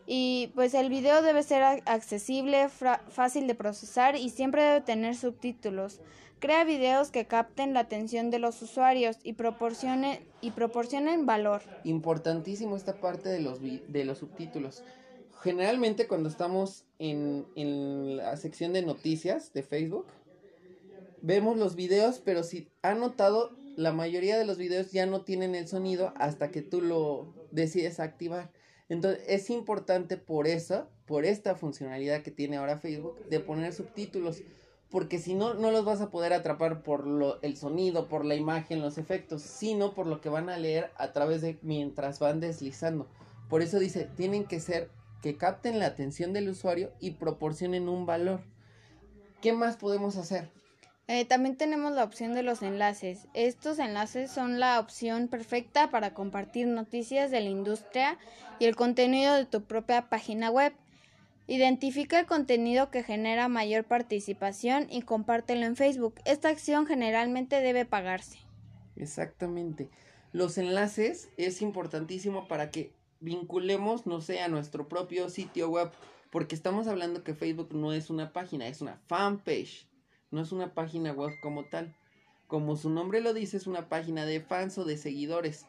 Y 0.08 0.52
pues 0.56 0.74
el 0.74 0.90
video 0.90 1.22
debe 1.22 1.44
ser 1.44 1.62
accesible, 1.86 2.70
fácil 2.70 3.46
de 3.46 3.54
procesar 3.54 4.16
y 4.16 4.30
siempre 4.30 4.64
debe 4.64 4.82
tener 4.82 5.16
subtítulos. 5.16 6.00
Crea 6.40 6.64
videos 6.64 7.12
que 7.12 7.28
capten 7.28 7.74
la 7.74 7.82
atención 7.82 8.32
de 8.32 8.40
los 8.40 8.60
usuarios 8.62 9.18
y 9.24 9.34
proporcionen, 9.34 10.20
y 10.42 10.52
proporcionen 10.52 11.28
valor. 11.28 11.62
Importantísimo 11.84 12.76
esta 12.76 13.00
parte 13.00 13.30
de 13.30 13.42
los, 13.42 13.60
de 13.62 14.04
los 14.04 14.18
subtítulos. 14.18 14.84
Generalmente 15.42 16.08
cuando 16.08 16.28
estamos 16.28 16.86
en, 16.98 17.46
en 17.56 18.18
la 18.18 18.36
sección 18.38 18.74
de 18.74 18.82
noticias 18.82 19.54
de 19.54 19.62
Facebook, 19.62 20.08
vemos 21.22 21.58
los 21.58 21.76
videos, 21.76 22.20
pero 22.20 22.42
si 22.44 22.68
han 22.82 23.00
notado, 23.00 23.56
la 23.76 23.92
mayoría 23.92 24.38
de 24.38 24.46
los 24.46 24.58
videos 24.58 24.92
ya 24.92 25.06
no 25.06 25.22
tienen 25.22 25.56
el 25.56 25.68
sonido 25.68 26.14
hasta 26.18 26.52
que 26.52 26.62
tú 26.62 26.82
lo 26.82 27.34
decides 27.52 28.00
activar. 28.00 28.52
Entonces 28.90 29.24
es 29.28 29.50
importante 29.50 30.18
por 30.18 30.48
eso, 30.48 30.88
por 31.06 31.26
esta 31.26 31.56
funcionalidad 31.56 32.22
que 32.22 32.32
tiene 32.32 32.58
ahora 32.58 32.78
Facebook, 32.78 33.18
de 33.30 33.40
poner 33.40 33.74
subtítulos 33.74 34.44
porque 34.96 35.20
si 35.20 35.34
no, 35.34 35.56
no 35.56 35.72
los 35.72 35.84
vas 35.84 36.00
a 36.00 36.10
poder 36.10 36.32
atrapar 36.32 36.82
por 36.82 37.06
lo, 37.06 37.42
el 37.42 37.58
sonido, 37.58 38.08
por 38.08 38.24
la 38.24 38.36
imagen, 38.36 38.82
los 38.82 38.98
efectos, 38.98 39.42
sino 39.42 39.94
por 39.94 40.08
lo 40.08 40.22
que 40.22 40.30
van 40.30 40.50
a 40.50 40.58
leer 40.58 40.90
a 40.96 41.12
través 41.12 41.42
de 41.42 41.58
mientras 41.62 42.20
van 42.20 42.40
deslizando. 42.40 43.08
Por 43.50 43.62
eso 43.62 43.80
dice, 43.80 44.08
tienen 44.16 44.46
que 44.46 44.60
ser 44.60 44.90
que 45.22 45.36
capten 45.36 45.80
la 45.80 45.88
atención 45.88 46.34
del 46.34 46.48
usuario 46.50 46.92
y 47.02 47.12
proporcionen 47.12 47.90
un 47.90 48.06
valor. 48.06 48.42
¿Qué 49.42 49.54
más 49.54 49.76
podemos 49.76 50.18
hacer? 50.18 50.50
Eh, 51.08 51.24
también 51.26 51.56
tenemos 51.56 51.92
la 51.92 52.04
opción 52.04 52.34
de 52.34 52.42
los 52.42 52.64
enlaces. 52.64 53.28
Estos 53.34 53.78
enlaces 53.78 54.32
son 54.32 54.60
la 54.60 54.80
opción 54.80 55.28
perfecta 55.28 55.92
para 55.92 56.16
compartir 56.16 56.68
noticias 56.68 57.30
de 57.30 57.42
la 57.42 57.50
industria 57.50 58.18
y 58.58 58.66
el 58.66 58.76
contenido 58.76 59.36
de 59.36 59.46
tu 59.46 59.64
propia 59.64 60.10
página 60.10 60.50
web. 60.50 60.74
Identifica 61.48 62.20
el 62.20 62.26
contenido 62.26 62.90
que 62.90 63.04
genera 63.04 63.48
mayor 63.50 63.84
participación 63.84 64.88
y 64.90 65.04
compártelo 65.04 65.68
en 65.68 65.76
Facebook. 65.76 66.16
Esta 66.26 66.50
acción 66.50 66.88
generalmente 66.88 67.62
debe 67.62 67.86
pagarse. 67.86 68.40
Exactamente. 68.96 69.90
Los 70.32 70.58
enlaces 70.58 71.30
es 71.38 71.62
importantísimo 71.62 72.48
para 72.48 72.72
que 72.72 72.94
vinculemos, 73.20 74.08
no 74.08 74.22
sé, 74.22 74.42
a 74.42 74.48
nuestro 74.48 74.88
propio 74.88 75.30
sitio 75.30 75.70
web, 75.70 75.92
porque 76.32 76.56
estamos 76.56 76.88
hablando 76.88 77.24
que 77.24 77.36
Facebook 77.36 77.74
no 77.74 77.94
es 77.94 78.10
una 78.10 78.34
página, 78.34 78.68
es 78.68 78.82
una 78.82 79.00
fanpage, 79.08 79.88
no 80.32 80.42
es 80.42 80.52
una 80.52 80.74
página 80.74 81.12
web 81.12 81.32
como 81.42 81.66
tal. 81.66 81.96
Como 82.48 82.76
su 82.76 82.90
nombre 82.90 83.22
lo 83.22 83.34
dice, 83.34 83.58
es 83.58 83.68
una 83.68 83.90
página 83.90 84.26
de 84.26 84.42
fans 84.42 84.78
o 84.78 84.86
de 84.86 84.98
seguidores 84.98 85.66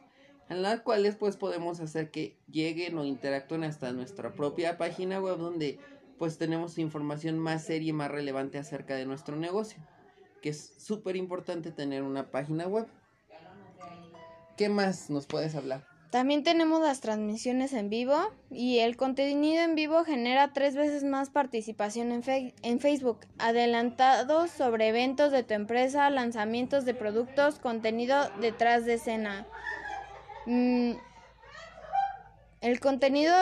en 0.49 0.61
las 0.61 0.81
cuales 0.81 1.15
pues 1.15 1.35
podemos 1.35 1.79
hacer 1.79 2.09
que 2.09 2.37
lleguen 2.49 2.97
o 2.97 3.05
interactúen 3.05 3.63
hasta 3.63 3.91
nuestra 3.91 4.33
propia 4.33 4.77
página 4.77 5.19
web 5.19 5.37
donde 5.37 5.79
pues 6.17 6.37
tenemos 6.37 6.77
información 6.77 7.37
más 7.37 7.63
seria 7.65 7.89
y 7.89 7.93
más 7.93 8.09
relevante 8.09 8.57
acerca 8.57 8.95
de 8.95 9.05
nuestro 9.05 9.35
negocio, 9.35 9.79
que 10.41 10.49
es 10.49 10.73
súper 10.77 11.15
importante 11.15 11.71
tener 11.71 12.01
una 12.01 12.31
página 12.31 12.67
web. 12.67 12.87
¿Qué 14.55 14.69
más 14.69 15.09
nos 15.09 15.27
puedes 15.27 15.53
hablar? 15.53 15.96
También 16.11 16.43
tenemos 16.43 16.81
las 16.81 17.01
transmisiones 17.01 17.73
en 17.73 17.89
vivo 17.89 18.15
y 18.49 18.79
el 18.79 18.95
contenido 18.95 19.61
en 19.63 19.75
vivo 19.75 20.05
genera 20.05 20.53
tres 20.53 20.75
veces 20.75 21.03
más 21.03 21.29
participación 21.29 22.13
en, 22.13 22.53
en, 22.61 22.79
Facebook, 22.79 23.19
adelantados 23.39 24.49
sobre 24.51 24.87
eventos 24.87 25.33
de 25.33 25.43
tu 25.43 25.53
empresa, 25.53 26.09
lanzamientos 26.09 26.85
de 26.85 26.93
productos, 26.93 27.59
contenido 27.59 28.29
detrás 28.39 28.85
de 28.85 28.93
escena. 28.93 29.45
Mm, 30.45 30.93
el 32.61 32.79
contenido, 32.79 33.35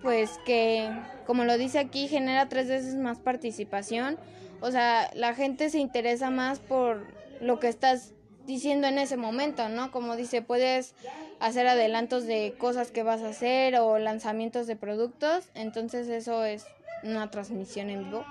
pues 0.00 0.38
que, 0.46 0.88
como 1.26 1.44
lo 1.44 1.58
dice 1.58 1.80
aquí, 1.80 2.06
genera 2.06 2.48
tres 2.48 2.68
veces 2.68 2.94
más 2.94 3.18
participación. 3.18 4.18
O 4.60 4.70
sea, 4.70 5.10
la 5.14 5.34
gente 5.34 5.68
se 5.68 5.78
interesa 5.78 6.30
más 6.30 6.60
por 6.60 7.06
lo 7.40 7.58
que 7.58 7.68
estás 7.68 8.14
diciendo 8.46 8.86
en 8.88 8.98
ese 8.98 9.16
momento, 9.16 9.68
¿no? 9.68 9.90
Como 9.90 10.16
dice, 10.16 10.42
puedes 10.42 10.94
hacer 11.38 11.66
adelantos 11.66 12.26
de 12.26 12.56
cosas 12.58 12.90
que 12.92 13.02
vas 13.02 13.22
a 13.22 13.28
hacer 13.28 13.76
o 13.76 13.98
lanzamientos 13.98 14.66
de 14.66 14.76
productos. 14.76 15.50
Entonces 15.54 16.08
eso 16.08 16.44
es 16.44 16.72
una 17.02 17.30
transmisión 17.30 17.90
en 17.90 18.04
vivo. 18.04 18.30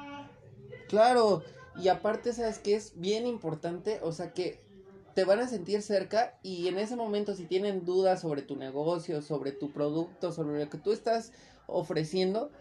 Claro, 0.87 1.43
y 1.73 1.87
aparte, 1.87 2.33
¿sabes 2.33 2.59
que 2.59 2.75
es 2.75 2.99
bien 2.99 3.25
importante? 3.25 3.99
O 4.03 4.11
sea, 4.11 4.33
que 4.33 4.63
te 5.13 5.23
van 5.25 5.39
a 5.39 5.47
sentir 5.47 5.81
cerca 5.81 6.39
y 6.43 6.67
en 6.67 6.77
ese 6.77 6.95
momento 6.95 7.35
si 7.35 7.45
tienen 7.47 7.85
dudas 7.85 8.21
sobre 8.21 8.41
tu 8.43 8.55
negocio, 8.57 9.21
sobre 9.21 9.51
tu 9.51 9.71
producto, 9.71 10.31
sobre 10.31 10.59
lo 10.63 10.69
que 10.69 10.77
tú 10.77 10.91
estás 10.91 11.31
ofreciendo, 11.67 12.51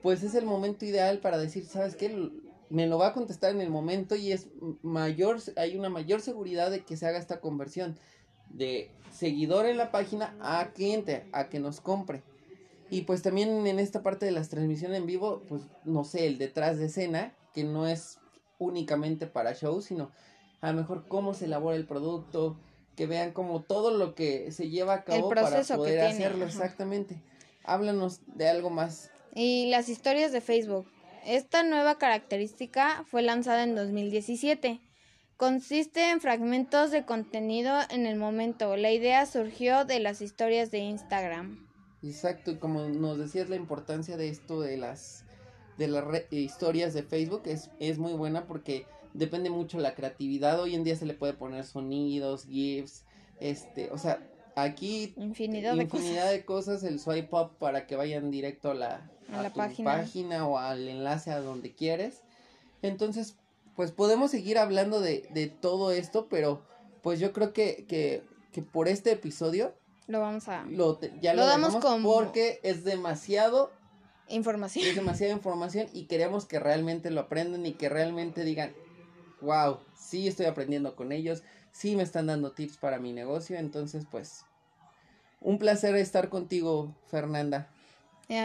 pues 0.00 0.22
es 0.22 0.34
el 0.34 0.44
momento 0.46 0.84
ideal 0.84 1.20
para 1.20 1.38
decir, 1.38 1.66
¿sabes 1.66 1.96
qué? 1.96 2.32
Me 2.72 2.86
lo 2.86 2.96
va 2.96 3.08
a 3.08 3.12
contestar 3.12 3.50
en 3.50 3.60
el 3.60 3.68
momento 3.68 4.16
y 4.16 4.32
es 4.32 4.48
mayor, 4.82 5.40
hay 5.56 5.76
una 5.76 5.90
mayor 5.90 6.22
seguridad 6.22 6.70
de 6.70 6.84
que 6.84 6.96
se 6.96 7.06
haga 7.06 7.18
esta 7.18 7.38
conversión 7.38 7.98
de 8.48 8.90
seguidor 9.12 9.66
en 9.66 9.76
la 9.76 9.90
página 9.90 10.34
a 10.40 10.72
cliente, 10.72 11.26
a 11.32 11.50
que 11.50 11.60
nos 11.60 11.82
compre. 11.82 12.22
Y 12.88 13.02
pues 13.02 13.20
también 13.20 13.66
en 13.66 13.78
esta 13.78 14.02
parte 14.02 14.24
de 14.24 14.32
las 14.32 14.48
transmisiones 14.48 14.98
en 14.98 15.06
vivo, 15.06 15.42
pues 15.48 15.62
no 15.84 16.04
sé, 16.04 16.26
el 16.26 16.38
detrás 16.38 16.78
de 16.78 16.86
escena, 16.86 17.34
que 17.52 17.62
no 17.62 17.86
es 17.86 18.18
únicamente 18.58 19.26
para 19.26 19.54
show, 19.54 19.82
sino 19.82 20.10
a 20.62 20.72
lo 20.72 20.78
mejor 20.78 21.06
cómo 21.08 21.34
se 21.34 21.44
elabora 21.44 21.76
el 21.76 21.86
producto, 21.86 22.56
que 22.96 23.06
vean 23.06 23.32
como 23.32 23.62
todo 23.62 23.90
lo 23.90 24.14
que 24.14 24.50
se 24.50 24.70
lleva 24.70 24.94
a 24.94 25.04
cabo 25.04 25.28
para 25.28 25.42
poder 25.42 26.00
hacerlo 26.00 26.46
exactamente. 26.46 27.22
Háblanos 27.64 28.20
de 28.26 28.48
algo 28.48 28.70
más. 28.70 29.10
Y 29.34 29.66
las 29.70 29.90
historias 29.90 30.32
de 30.32 30.40
Facebook. 30.40 30.86
Esta 31.24 31.62
nueva 31.62 31.98
característica 31.98 33.04
fue 33.08 33.22
lanzada 33.22 33.62
en 33.62 33.76
2017. 33.76 34.80
Consiste 35.36 36.10
en 36.10 36.20
fragmentos 36.20 36.90
de 36.90 37.04
contenido 37.04 37.78
en 37.90 38.06
el 38.06 38.16
momento. 38.16 38.76
La 38.76 38.90
idea 38.90 39.24
surgió 39.26 39.84
de 39.84 40.00
las 40.00 40.20
historias 40.20 40.70
de 40.70 40.78
Instagram. 40.78 41.66
Exacto, 42.02 42.58
como 42.58 42.88
nos 42.88 43.18
decías 43.18 43.48
la 43.48 43.56
importancia 43.56 44.16
de 44.16 44.28
esto 44.28 44.60
de 44.60 44.76
las 44.76 45.24
de 45.78 45.88
las 45.88 46.04
historias 46.30 46.92
de 46.92 47.02
Facebook 47.02 47.42
es, 47.46 47.70
es 47.78 47.98
muy 47.98 48.12
buena 48.12 48.46
porque 48.46 48.86
depende 49.14 49.48
mucho 49.48 49.78
la 49.78 49.94
creatividad. 49.94 50.60
Hoy 50.60 50.74
en 50.74 50.84
día 50.84 50.96
se 50.96 51.06
le 51.06 51.14
puede 51.14 51.32
poner 51.34 51.64
sonidos, 51.64 52.46
GIFs, 52.46 53.04
este, 53.40 53.90
o 53.90 53.98
sea, 53.98 54.20
aquí 54.54 55.14
infinidad, 55.16 55.76
de, 55.76 55.88
cosas. 55.88 56.30
de 56.30 56.44
cosas, 56.44 56.84
el 56.84 57.00
swipe 57.00 57.34
up 57.34 57.58
para 57.58 57.86
que 57.86 57.96
vayan 57.96 58.30
directo 58.30 58.70
a 58.70 58.74
la, 58.74 59.10
a 59.32 59.42
la 59.42 59.52
página. 59.52 59.92
página. 59.92 60.46
o 60.46 60.58
al 60.58 60.88
enlace 60.88 61.30
a 61.30 61.40
donde 61.40 61.74
quieres. 61.74 62.22
Entonces, 62.82 63.36
pues 63.76 63.92
podemos 63.92 64.30
seguir 64.30 64.58
hablando 64.58 65.00
de, 65.00 65.28
de 65.32 65.46
todo 65.46 65.92
esto, 65.92 66.28
pero 66.28 66.62
pues 67.02 67.20
yo 67.20 67.32
creo 67.32 67.52
que, 67.52 67.84
que, 67.88 68.22
que 68.52 68.62
por 68.62 68.88
este 68.88 69.12
episodio 69.12 69.74
lo 70.06 70.20
vamos 70.20 70.48
a 70.48 70.64
lo, 70.64 71.00
ya 71.20 71.32
lo, 71.34 71.46
damos 71.46 71.76
como 71.76 72.12
porque 72.12 72.60
es 72.62 72.84
demasiado 72.84 73.70
información. 74.28 74.86
Es 74.86 74.96
demasiada 74.96 75.32
información 75.32 75.88
y 75.92 76.04
queremos 76.04 76.44
que 76.44 76.58
realmente 76.58 77.10
lo 77.10 77.22
aprendan 77.22 77.64
y 77.66 77.72
que 77.72 77.88
realmente 77.88 78.44
digan, 78.44 78.74
wow, 79.40 79.78
sí 79.96 80.28
estoy 80.28 80.46
aprendiendo 80.46 80.96
con 80.96 81.12
ellos, 81.12 81.42
sí 81.72 81.96
me 81.96 82.02
están 82.02 82.26
dando 82.26 82.52
tips 82.52 82.76
para 82.76 82.98
mi 82.98 83.12
negocio, 83.12 83.58
entonces 83.58 84.04
pues 84.10 84.44
un 85.40 85.58
placer 85.58 85.96
estar 85.96 86.28
contigo, 86.28 86.94
Fernanda. 87.08 87.68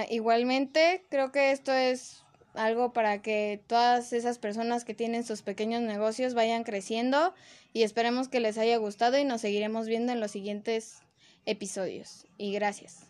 igualmente, 0.09 1.03
creo 1.09 1.31
que 1.31 1.51
esto 1.51 1.71
es 1.71 2.23
algo 2.53 2.91
para 2.91 3.21
que 3.21 3.61
todas 3.67 4.13
esas 4.13 4.39
personas 4.39 4.83
que 4.83 4.93
tienen 4.93 5.23
sus 5.23 5.41
pequeños 5.43 5.81
negocios 5.81 6.33
vayan 6.33 6.63
creciendo 6.63 7.33
y 7.73 7.83
esperemos 7.83 8.27
que 8.27 8.39
les 8.39 8.57
haya 8.57 8.77
gustado 8.77 9.17
y 9.17 9.23
nos 9.23 9.41
seguiremos 9.41 9.87
viendo 9.87 10.11
en 10.11 10.19
los 10.19 10.31
siguientes 10.31 10.99
episodios. 11.45 12.25
Y 12.37 12.51
gracias. 12.53 13.06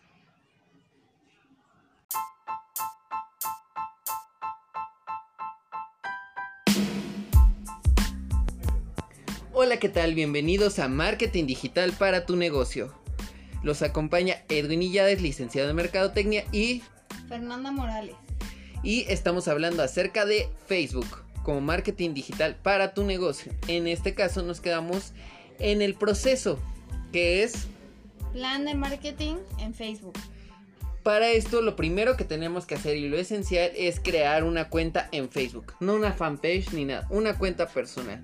Hola, 9.60 9.80
¿qué 9.80 9.88
tal? 9.88 10.14
Bienvenidos 10.14 10.78
a 10.78 10.86
Marketing 10.86 11.46
Digital 11.46 11.90
para 11.90 12.26
tu 12.26 12.36
negocio. 12.36 12.94
Los 13.64 13.82
acompaña 13.82 14.36
Edwin 14.48 14.82
Illades, 14.82 15.20
licenciado 15.20 15.68
en 15.68 15.74
Mercadotecnia 15.74 16.44
y 16.52 16.84
Fernanda 17.28 17.72
Morales. 17.72 18.14
Y 18.84 19.04
estamos 19.08 19.48
hablando 19.48 19.82
acerca 19.82 20.26
de 20.26 20.48
Facebook 20.68 21.24
como 21.42 21.60
marketing 21.60 22.14
digital 22.14 22.54
para 22.54 22.94
tu 22.94 23.02
negocio. 23.02 23.52
En 23.66 23.88
este 23.88 24.14
caso 24.14 24.42
nos 24.42 24.60
quedamos 24.60 25.12
en 25.58 25.82
el 25.82 25.96
proceso 25.96 26.60
que 27.10 27.42
es 27.42 27.66
plan 28.32 28.64
de 28.64 28.76
marketing 28.76 29.38
en 29.58 29.74
Facebook. 29.74 30.16
Para 31.02 31.30
esto 31.30 31.62
lo 31.62 31.74
primero 31.74 32.16
que 32.16 32.22
tenemos 32.22 32.64
que 32.64 32.76
hacer 32.76 32.96
y 32.96 33.08
lo 33.08 33.18
esencial 33.18 33.72
es 33.74 33.98
crear 33.98 34.44
una 34.44 34.68
cuenta 34.68 35.08
en 35.10 35.28
Facebook. 35.28 35.74
No 35.80 35.96
una 35.96 36.12
fanpage 36.12 36.72
ni 36.74 36.84
nada, 36.84 37.08
una 37.10 37.36
cuenta 37.36 37.66
personal. 37.66 38.22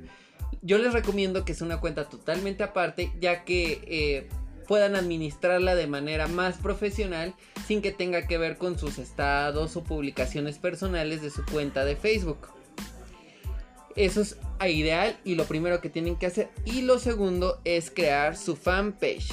Yo 0.64 0.78
les 0.78 0.92
recomiendo 0.92 1.44
que 1.44 1.52
sea 1.54 1.66
una 1.66 1.78
cuenta 1.78 2.08
totalmente 2.08 2.64
aparte 2.64 3.12
ya 3.20 3.44
que 3.44 3.82
eh, 3.86 4.28
puedan 4.66 4.96
administrarla 4.96 5.74
de 5.74 5.86
manera 5.86 6.26
más 6.26 6.56
profesional 6.56 7.34
sin 7.66 7.82
que 7.82 7.92
tenga 7.92 8.26
que 8.26 8.38
ver 8.38 8.56
con 8.56 8.78
sus 8.78 8.98
estados 8.98 9.76
o 9.76 9.84
publicaciones 9.84 10.58
personales 10.58 11.20
de 11.20 11.28
su 11.28 11.44
cuenta 11.44 11.84
de 11.84 11.96
Facebook. 11.96 12.48
Eso 13.94 14.22
es 14.22 14.38
ideal 14.66 15.16
y 15.22 15.34
lo 15.34 15.44
primero 15.44 15.82
que 15.82 15.90
tienen 15.90 16.16
que 16.16 16.26
hacer. 16.26 16.48
Y 16.64 16.80
lo 16.80 16.98
segundo 16.98 17.60
es 17.64 17.90
crear 17.90 18.34
su 18.34 18.56
fanpage. 18.56 19.28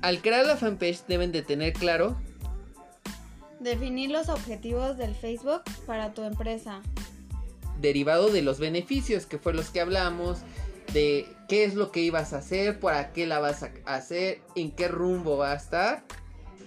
Al 0.00 0.22
crear 0.22 0.46
la 0.46 0.56
fanpage 0.56 1.04
deben 1.06 1.30
de 1.30 1.42
tener 1.42 1.74
claro 1.74 2.16
Definir 3.60 4.10
los 4.10 4.28
objetivos 4.28 4.96
del 4.96 5.16
Facebook 5.16 5.62
para 5.84 6.14
tu 6.14 6.22
empresa. 6.22 6.80
Derivado 7.80 8.30
de 8.30 8.42
los 8.42 8.58
beneficios, 8.58 9.26
que 9.26 9.38
fue 9.38 9.54
los 9.54 9.70
que 9.70 9.80
hablamos, 9.80 10.38
de 10.92 11.26
qué 11.48 11.64
es 11.64 11.74
lo 11.74 11.92
que 11.92 12.00
ibas 12.00 12.32
a 12.32 12.38
hacer, 12.38 12.80
para 12.80 13.12
qué 13.12 13.26
la 13.26 13.38
vas 13.38 13.62
a 13.62 13.70
hacer, 13.86 14.40
en 14.54 14.70
qué 14.70 14.88
rumbo 14.88 15.36
va 15.36 15.52
a 15.52 15.56
estar. 15.56 16.04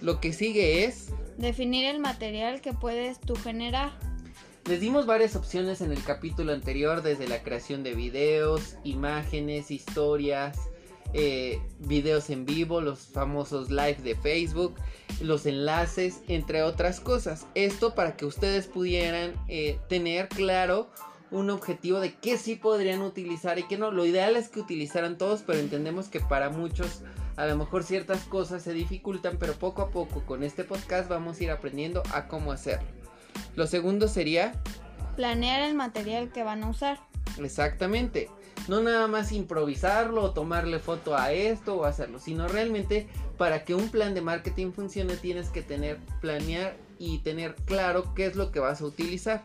Lo 0.00 0.20
que 0.20 0.32
sigue 0.32 0.84
es... 0.84 1.08
Definir 1.38 1.86
el 1.86 1.98
material 2.00 2.60
que 2.60 2.72
puedes 2.72 3.20
tú 3.20 3.36
generar. 3.36 3.92
Les 4.64 4.80
dimos 4.80 5.06
varias 5.06 5.34
opciones 5.34 5.80
en 5.80 5.90
el 5.90 6.02
capítulo 6.04 6.52
anterior, 6.52 7.02
desde 7.02 7.26
la 7.26 7.42
creación 7.42 7.82
de 7.82 7.94
videos, 7.94 8.76
imágenes, 8.84 9.70
historias, 9.70 10.56
eh, 11.14 11.60
videos 11.80 12.30
en 12.30 12.46
vivo, 12.46 12.80
los 12.80 13.00
famosos 13.00 13.70
live 13.70 13.98
de 14.02 14.14
Facebook, 14.14 14.74
los 15.20 15.46
enlaces, 15.46 16.20
entre 16.28 16.62
otras 16.62 17.00
cosas. 17.00 17.46
Esto 17.54 17.94
para 17.94 18.16
que 18.16 18.24
ustedes 18.24 18.66
pudieran 18.66 19.32
eh, 19.48 19.78
tener 19.88 20.28
claro 20.28 20.88
un 21.30 21.50
objetivo 21.50 22.00
de 22.00 22.14
qué 22.14 22.36
sí 22.36 22.56
podrían 22.56 23.02
utilizar 23.02 23.58
y 23.58 23.64
qué 23.64 23.78
no. 23.78 23.90
Lo 23.90 24.04
ideal 24.04 24.36
es 24.36 24.48
que 24.48 24.60
utilizaran 24.60 25.18
todos, 25.18 25.42
pero 25.42 25.58
entendemos 25.58 26.08
que 26.08 26.20
para 26.20 26.50
muchos 26.50 27.00
a 27.36 27.46
lo 27.46 27.56
mejor 27.56 27.82
ciertas 27.82 28.22
cosas 28.24 28.62
se 28.62 28.74
dificultan, 28.74 29.38
pero 29.38 29.54
poco 29.54 29.82
a 29.82 29.90
poco 29.90 30.24
con 30.26 30.42
este 30.42 30.64
podcast 30.64 31.08
vamos 31.08 31.40
a 31.40 31.44
ir 31.44 31.50
aprendiendo 31.50 32.02
a 32.12 32.28
cómo 32.28 32.52
hacerlo. 32.52 32.86
Lo 33.56 33.66
segundo 33.66 34.08
sería... 34.08 34.52
Planear 35.16 35.62
el 35.62 35.74
material 35.74 36.30
que 36.30 36.42
van 36.42 36.62
a 36.62 36.68
usar. 36.68 37.00
Exactamente. 37.38 38.28
No 38.68 38.80
nada 38.80 39.08
más 39.08 39.32
improvisarlo 39.32 40.22
o 40.22 40.30
tomarle 40.30 40.78
foto 40.78 41.16
a 41.16 41.32
esto 41.32 41.76
o 41.76 41.84
hacerlo, 41.84 42.18
sino 42.18 42.48
realmente 42.48 43.08
para 43.38 43.64
que 43.64 43.74
un 43.74 43.88
plan 43.88 44.14
de 44.14 44.20
marketing 44.20 44.72
funcione 44.72 45.16
tienes 45.16 45.48
que 45.48 45.62
tener, 45.62 45.98
planear 46.20 46.76
y 46.98 47.18
tener 47.18 47.56
claro 47.64 48.14
qué 48.14 48.26
es 48.26 48.36
lo 48.36 48.52
que 48.52 48.60
vas 48.60 48.80
a 48.80 48.84
utilizar. 48.84 49.44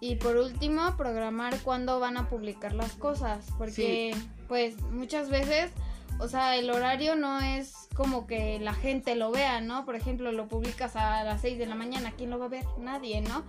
Y 0.00 0.16
por 0.16 0.36
último, 0.36 0.96
programar 0.96 1.58
cuándo 1.60 2.00
van 2.00 2.16
a 2.16 2.28
publicar 2.28 2.74
las 2.74 2.92
cosas, 2.94 3.46
porque 3.56 4.14
pues 4.48 4.80
muchas 4.90 5.30
veces, 5.30 5.70
o 6.18 6.26
sea, 6.26 6.56
el 6.56 6.68
horario 6.70 7.14
no 7.14 7.40
es 7.40 7.88
como 7.94 8.26
que 8.26 8.58
la 8.58 8.74
gente 8.74 9.14
lo 9.14 9.30
vea, 9.30 9.60
¿no? 9.60 9.84
Por 9.84 9.94
ejemplo, 9.94 10.32
lo 10.32 10.48
publicas 10.48 10.96
a 10.96 11.22
las 11.22 11.40
6 11.42 11.56
de 11.56 11.66
la 11.66 11.76
mañana, 11.76 12.12
¿quién 12.16 12.30
lo 12.30 12.38
va 12.38 12.46
a 12.46 12.48
ver? 12.48 12.64
Nadie, 12.78 13.20
¿no? 13.20 13.44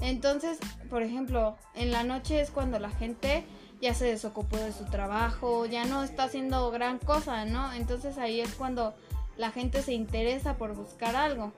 Entonces, 0.00 0.58
por 0.88 1.02
ejemplo, 1.02 1.56
en 1.74 1.90
la 1.90 2.04
noche 2.04 2.40
es 2.40 2.50
cuando 2.50 2.78
la 2.78 2.90
gente 2.90 3.44
ya 3.80 3.94
se 3.94 4.06
desocupó 4.06 4.56
de 4.56 4.72
su 4.72 4.84
trabajo, 4.86 5.66
ya 5.66 5.84
no 5.84 6.02
está 6.02 6.24
haciendo 6.24 6.70
gran 6.70 6.98
cosa, 6.98 7.44
¿no? 7.44 7.72
Entonces 7.72 8.18
ahí 8.18 8.40
es 8.40 8.54
cuando 8.54 8.94
la 9.36 9.50
gente 9.50 9.82
se 9.82 9.92
interesa 9.92 10.56
por 10.56 10.74
buscar 10.74 11.16
algo. 11.16 11.52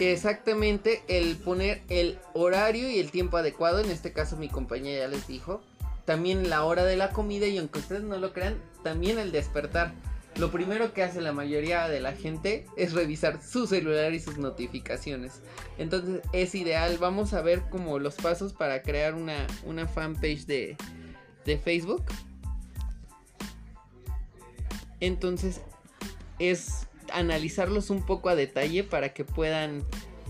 Exactamente, 0.00 1.02
el 1.08 1.36
poner 1.36 1.82
el 1.88 2.18
horario 2.34 2.90
y 2.90 2.98
el 2.98 3.10
tiempo 3.10 3.36
adecuado, 3.36 3.80
en 3.80 3.90
este 3.90 4.12
caso 4.12 4.36
mi 4.36 4.48
compañera 4.48 5.04
ya 5.04 5.08
les 5.08 5.26
dijo, 5.28 5.62
también 6.04 6.50
la 6.50 6.64
hora 6.64 6.84
de 6.84 6.96
la 6.96 7.10
comida 7.10 7.46
y 7.46 7.58
aunque 7.58 7.78
ustedes 7.78 8.02
no 8.02 8.18
lo 8.18 8.32
crean, 8.32 8.60
también 8.82 9.18
el 9.18 9.32
despertar. 9.32 9.94
Lo 10.36 10.50
primero 10.50 10.92
que 10.92 11.02
hace 11.02 11.20
la 11.20 11.32
mayoría 11.32 11.88
de 11.88 12.00
la 12.00 12.12
gente 12.12 12.66
es 12.76 12.92
revisar 12.92 13.42
su 13.42 13.66
celular 13.66 14.12
y 14.14 14.20
sus 14.20 14.38
notificaciones. 14.38 15.42
Entonces 15.78 16.22
es 16.32 16.54
ideal, 16.54 16.98
vamos 16.98 17.34
a 17.34 17.42
ver 17.42 17.62
como 17.70 17.98
los 17.98 18.16
pasos 18.16 18.52
para 18.52 18.82
crear 18.82 19.14
una, 19.14 19.46
una 19.64 19.86
fanpage 19.86 20.46
de, 20.46 20.76
de 21.44 21.58
Facebook. 21.58 22.04
Entonces 25.00 25.60
es 26.38 26.88
analizarlos 27.12 27.90
un 27.90 28.04
poco 28.04 28.28
a 28.28 28.34
detalle 28.34 28.84
para 28.84 29.12
que 29.12 29.24
puedan 29.24 29.84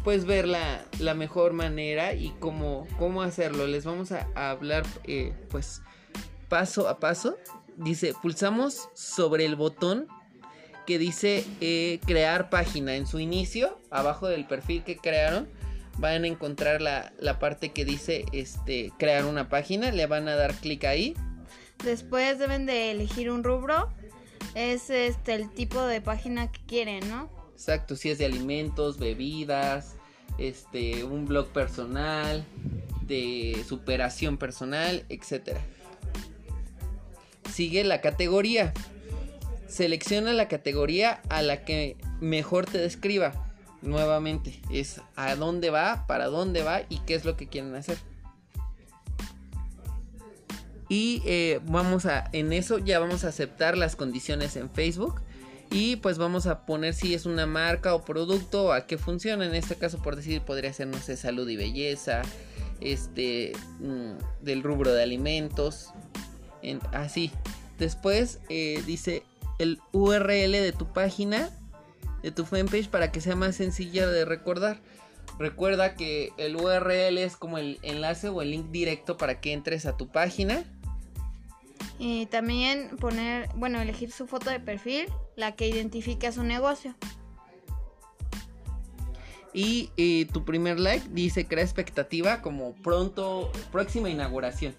pues 0.05 0.27
ver 0.27 0.47
la, 0.47 1.15
mejor 1.15 1.55
manera 1.55 2.13
y 2.13 2.31
cómo, 2.39 2.87
cómo 2.99 3.23
hacerlo. 3.23 3.67
Les 3.67 3.85
vamos 3.85 4.13
a, 4.13 4.29
hablar 4.35 4.85
eh, 5.05 5.33
pues 5.51 5.81
paso 6.49 6.89
a 6.89 7.01
paso. 7.01 7.39
Dice, 7.77 8.15
pulsamos 8.21 8.89
sobre 8.95 9.45
el 9.45 9.57
botón 9.57 10.07
que 10.87 10.99
dice 10.99 11.45
eh, 11.61 12.01
crear 12.07 12.51
página. 12.51 12.95
En 12.95 13.07
su 13.07 13.19
inicio, 13.19 13.81
abajo 13.91 14.29
del 14.29 14.47
perfil 14.47 14.85
que 14.85 14.97
crearon, 14.97 15.49
van 15.99 16.25
a 16.25 16.27
encontrar 16.27 16.83
la, 16.83 17.13
la 17.19 17.39
parte 17.39 17.73
que 17.73 17.85
dice 17.85 18.25
este, 18.33 18.93
crear 18.99 19.25
una 19.25 19.49
página. 19.49 19.91
Le 19.91 20.07
van 20.07 20.29
a 20.29 20.37
dar 20.37 20.55
clic 20.55 20.85
ahí. 20.85 21.15
Después 21.85 22.39
deben 22.39 22.67
de 22.67 22.91
elegir 22.91 23.31
un 23.31 23.43
rubro 23.43 23.93
es 24.55 24.91
este 24.91 25.35
el 25.35 25.51
tipo 25.51 25.83
de 25.83 26.01
página 26.01 26.51
que 26.51 26.61
quieren, 26.67 27.09
¿no? 27.09 27.29
Exacto, 27.53 27.97
si 27.97 28.11
es 28.11 28.19
de 28.19 28.27
alimentos, 28.27 28.99
bebidas, 28.99 29.97
este, 30.39 31.05
un 31.05 31.27
blog 31.27 31.49
personal, 31.49 32.45
de 33.03 33.65
superación 33.69 34.37
personal, 34.37 35.05
etcétera. 35.09 35.61
Sigue 37.53 37.85
la 37.85 38.01
categoría. 38.01 38.73
Selecciona 39.69 40.33
la 40.33 40.49
categoría 40.49 41.23
a 41.29 41.43
la 41.43 41.65
que 41.65 41.97
mejor 42.21 42.67
te 42.67 42.79
describa. 42.79 43.33
Nuevamente, 43.83 44.61
es 44.71 45.01
a 45.15 45.37
dónde 45.37 45.71
va, 45.71 46.07
para 46.07 46.27
dónde 46.27 46.63
va 46.63 46.83
y 46.89 47.01
qué 47.01 47.15
es 47.15 47.25
lo 47.25 47.37
que 47.37 47.49
quieren 47.49 47.75
hacer. 47.75 47.99
Y 50.89 51.23
eh, 51.25 51.61
vamos 51.67 52.07
a, 52.07 52.29
en 52.33 52.53
eso 52.53 52.79
ya 52.79 52.99
vamos 52.99 53.25
a 53.25 53.29
aceptar 53.29 53.77
las 53.77 53.97
condiciones 53.97 54.57
en 54.57 54.71
Facebook. 54.71 55.21
Y 55.71 55.97
pues 55.97 56.19
vamos 56.19 56.47
a 56.47 56.67
poner 56.67 56.95
si 56.95 57.15
es 57.15 57.27
una 57.27 57.47
marca 57.47 57.95
o 57.95 58.05
producto, 58.05 58.73
a 58.73 58.87
qué 58.87 58.97
funciona. 58.97 59.45
En 59.45 59.55
este 59.55 59.75
caso, 59.75 60.01
por 60.01 60.15
decir, 60.15 60.41
podría 60.43 60.73
ser, 60.73 60.87
no 60.87 60.99
sé, 60.99 61.17
salud 61.17 61.49
y 61.49 61.57
belleza. 61.57 62.23
Este, 62.81 63.53
mm, 63.81 64.45
del 64.45 64.63
rubro 64.63 64.93
de 64.93 65.03
alimentos. 65.03 65.89
Así. 66.93 67.31
Después 67.79 68.41
eh, 68.49 68.83
dice 68.87 69.23
el 69.59 69.81
URL 69.93 70.53
de 70.53 70.73
tu 70.73 70.93
página, 70.93 71.51
de 72.23 72.31
tu 72.31 72.45
fanpage, 72.45 72.89
para 72.89 73.13
que 73.13 73.21
sea 73.21 73.37
más 73.37 73.57
sencilla 73.57 74.07
de 74.07 74.25
recordar. 74.25 74.81
Recuerda 75.39 75.95
que 75.95 76.33
el 76.37 76.57
URL 76.57 77.19
es 77.19 77.37
como 77.37 77.59
el 77.59 77.79
enlace 77.83 78.29
o 78.29 78.41
el 78.43 78.53
link 78.53 78.71
directo 78.71 79.17
para 79.17 79.41
que 79.41 79.53
entres 79.53 79.87
a 79.87 79.97
tu 79.97 80.09
página. 80.09 80.65
Y 81.99 82.27
también 82.27 82.97
poner, 83.01 83.49
bueno, 83.57 83.81
elegir 83.81 84.11
su 84.11 84.27
foto 84.27 84.51
de 84.51 84.61
perfil, 84.61 85.07
la 85.37 85.53
que 85.53 85.69
identifique 85.69 86.27
a 86.27 86.33
su 86.33 86.43
negocio. 86.43 86.95
Y 89.53 89.91
eh, 89.97 90.27
tu 90.33 90.45
primer 90.45 90.81
like 90.81 91.09
dice 91.11 91.47
crea 91.47 91.63
expectativa 91.63 92.43
como 92.43 92.75
pronto, 92.75 93.53
próxima 93.71 94.11
inauguración 94.11 94.75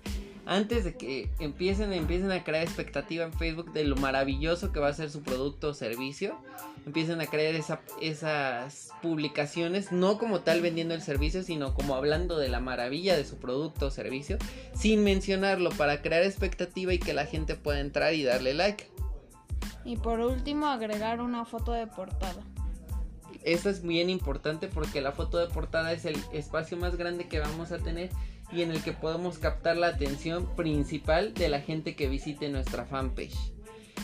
antes 0.45 0.83
de 0.83 0.95
que 0.95 1.29
empiecen, 1.39 1.91
empiecen 1.91 2.31
a 2.31 2.43
crear 2.43 2.63
expectativa 2.63 3.25
en 3.25 3.33
Facebook 3.33 3.73
de 3.73 3.83
lo 3.83 3.95
maravilloso 3.95 4.71
que 4.71 4.79
va 4.79 4.89
a 4.89 4.93
ser 4.93 5.09
su 5.09 5.23
producto 5.23 5.69
o 5.69 5.73
servicio, 5.73 6.37
empiecen 6.85 7.19
a 7.19 7.25
crear 7.25 7.55
esas 8.01 8.91
publicaciones, 9.01 9.91
no 9.91 10.17
como 10.17 10.41
tal 10.41 10.61
vendiendo 10.61 10.93
el 10.93 11.01
servicio, 11.01 11.43
sino 11.43 11.73
como 11.73 11.95
hablando 11.95 12.37
de 12.37 12.49
la 12.49 12.59
maravilla 12.59 13.17
de 13.17 13.25
su 13.25 13.37
producto 13.37 13.87
o 13.87 13.91
servicio, 13.91 14.37
sin 14.75 15.03
mencionarlo, 15.03 15.71
para 15.71 16.01
crear 16.01 16.23
expectativa 16.23 16.93
y 16.93 16.99
que 16.99 17.13
la 17.13 17.25
gente 17.25 17.55
pueda 17.55 17.79
entrar 17.79 18.13
y 18.13 18.23
darle 18.23 18.53
like. 18.53 18.87
Y 19.83 19.97
por 19.97 20.19
último, 20.19 20.67
agregar 20.67 21.21
una 21.21 21.45
foto 21.45 21.71
de 21.71 21.87
portada. 21.87 22.43
Eso 23.43 23.69
es 23.69 23.83
bien 23.83 24.09
importante 24.09 24.67
porque 24.67 25.01
la 25.01 25.11
foto 25.11 25.37
de 25.37 25.47
portada 25.47 25.91
es 25.91 26.05
el 26.05 26.17
espacio 26.33 26.77
más 26.77 26.95
grande 26.95 27.27
que 27.27 27.39
vamos 27.39 27.71
a 27.71 27.77
tener 27.77 28.09
y 28.51 28.61
en 28.61 28.71
el 28.71 28.81
que 28.83 28.93
podemos 28.93 29.39
captar 29.39 29.77
la 29.77 29.87
atención 29.87 30.55
principal 30.55 31.33
de 31.33 31.49
la 31.49 31.61
gente 31.61 31.95
que 31.95 32.07
visite 32.07 32.49
nuestra 32.49 32.85
fanpage. 32.85 33.35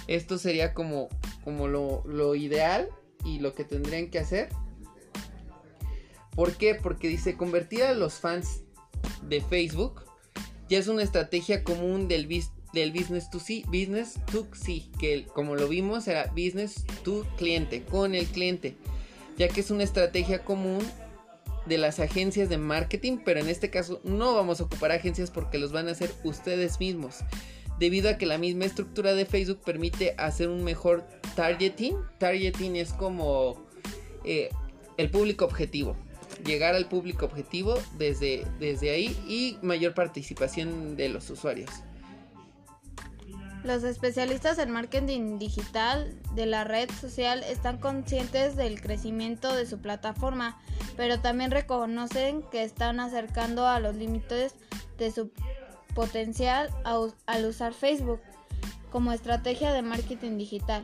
Esto 0.08 0.38
sería 0.38 0.74
como, 0.74 1.10
como 1.44 1.68
lo, 1.68 2.36
ideal 2.36 2.90
y 3.24 3.40
lo 3.40 3.54
que 3.54 3.64
tendrían 3.64 4.10
que 4.10 4.20
hacer. 4.20 4.50
¿Por 6.36 6.54
qué? 6.54 6.76
Porque 6.76 7.08
dice 7.08 7.38
convertir 7.38 7.84
a 7.84 7.94
los 7.94 8.16
fans 8.16 8.64
de 9.24 9.42
Facebook 9.42 10.04
ya 10.72 10.80
es 10.80 10.88
una 10.88 11.04
estrategia 11.04 11.66
común 11.66 12.08
del, 12.08 12.30
del 12.72 12.92
business 12.94 13.30
to 13.30 13.40
see, 13.40 13.64
business 13.68 14.18
to 14.32 14.48
see, 14.54 14.90
que 14.98 15.26
como 15.26 15.56
lo 15.56 15.68
vimos 15.68 16.08
era 16.08 16.28
business 16.28 16.86
to 17.04 17.28
cliente, 17.36 17.84
con 17.84 18.16
el 18.16 18.26
cliente, 18.28 18.78
ya 19.38 19.50
que 19.50 19.60
es 19.60 19.70
una 19.70 19.84
estrategia 19.84 20.46
común 20.46 20.80
de 21.66 21.78
las 21.78 22.00
agencias 22.00 22.50
de 22.50 22.58
marketing, 22.58 23.20
pero 23.24 23.40
en 23.40 23.50
este 23.50 23.70
caso 23.70 24.02
no 24.04 24.34
vamos 24.34 24.60
a 24.60 24.64
ocupar 24.64 24.92
agencias 24.92 25.32
porque 25.32 25.58
los 25.58 25.72
van 25.72 25.88
a 25.88 25.92
hacer 25.92 26.12
ustedes 26.24 26.80
mismos. 26.80 27.20
Debido 27.80 28.10
a 28.10 28.18
que 28.18 28.26
la 28.26 28.38
misma 28.38 28.66
estructura 28.66 29.14
de 29.14 29.26
Facebook 29.26 29.62
permite 29.66 30.14
hacer 30.18 30.50
un 30.50 30.64
mejor 30.64 31.08
targeting. 31.36 31.96
Targeting 32.20 32.76
es 32.76 32.94
como 32.94 33.66
eh, 34.24 34.50
el 34.98 35.10
público 35.10 35.46
objetivo. 35.46 35.96
Llegar 36.46 36.76
al 36.76 36.88
público 36.88 37.26
objetivo 37.26 37.76
desde, 37.98 38.46
desde 38.60 38.92
ahí 38.92 39.18
y 39.28 39.58
mayor 39.64 39.94
participación 39.94 40.96
de 40.96 41.10
los 41.10 41.30
usuarios. 41.30 41.70
Los 43.64 43.84
especialistas 43.84 44.58
en 44.58 44.72
marketing 44.72 45.38
digital 45.38 46.20
de 46.34 46.48
la 46.48 46.64
red 46.64 46.90
social 46.90 47.44
están 47.44 47.78
conscientes 47.78 48.56
del 48.56 48.82
crecimiento 48.82 49.54
de 49.54 49.68
su 49.68 49.80
plataforma, 49.80 50.60
pero 50.98 51.20
también 51.20 51.52
reconocen 51.52 52.42
que 52.50 52.64
están 52.64 53.00
acercando 53.00 53.68
a 53.68 53.80
los 53.80 53.96
límites 53.96 54.56
de 54.98 55.12
su 55.12 55.32
potencial 55.94 56.70
al 56.84 57.46
usar 57.46 57.74
Facebook 57.74 58.22
como 58.92 59.12
estrategia 59.12 59.74
de 59.74 59.84
marketing 59.84 60.38
digital, 60.38 60.84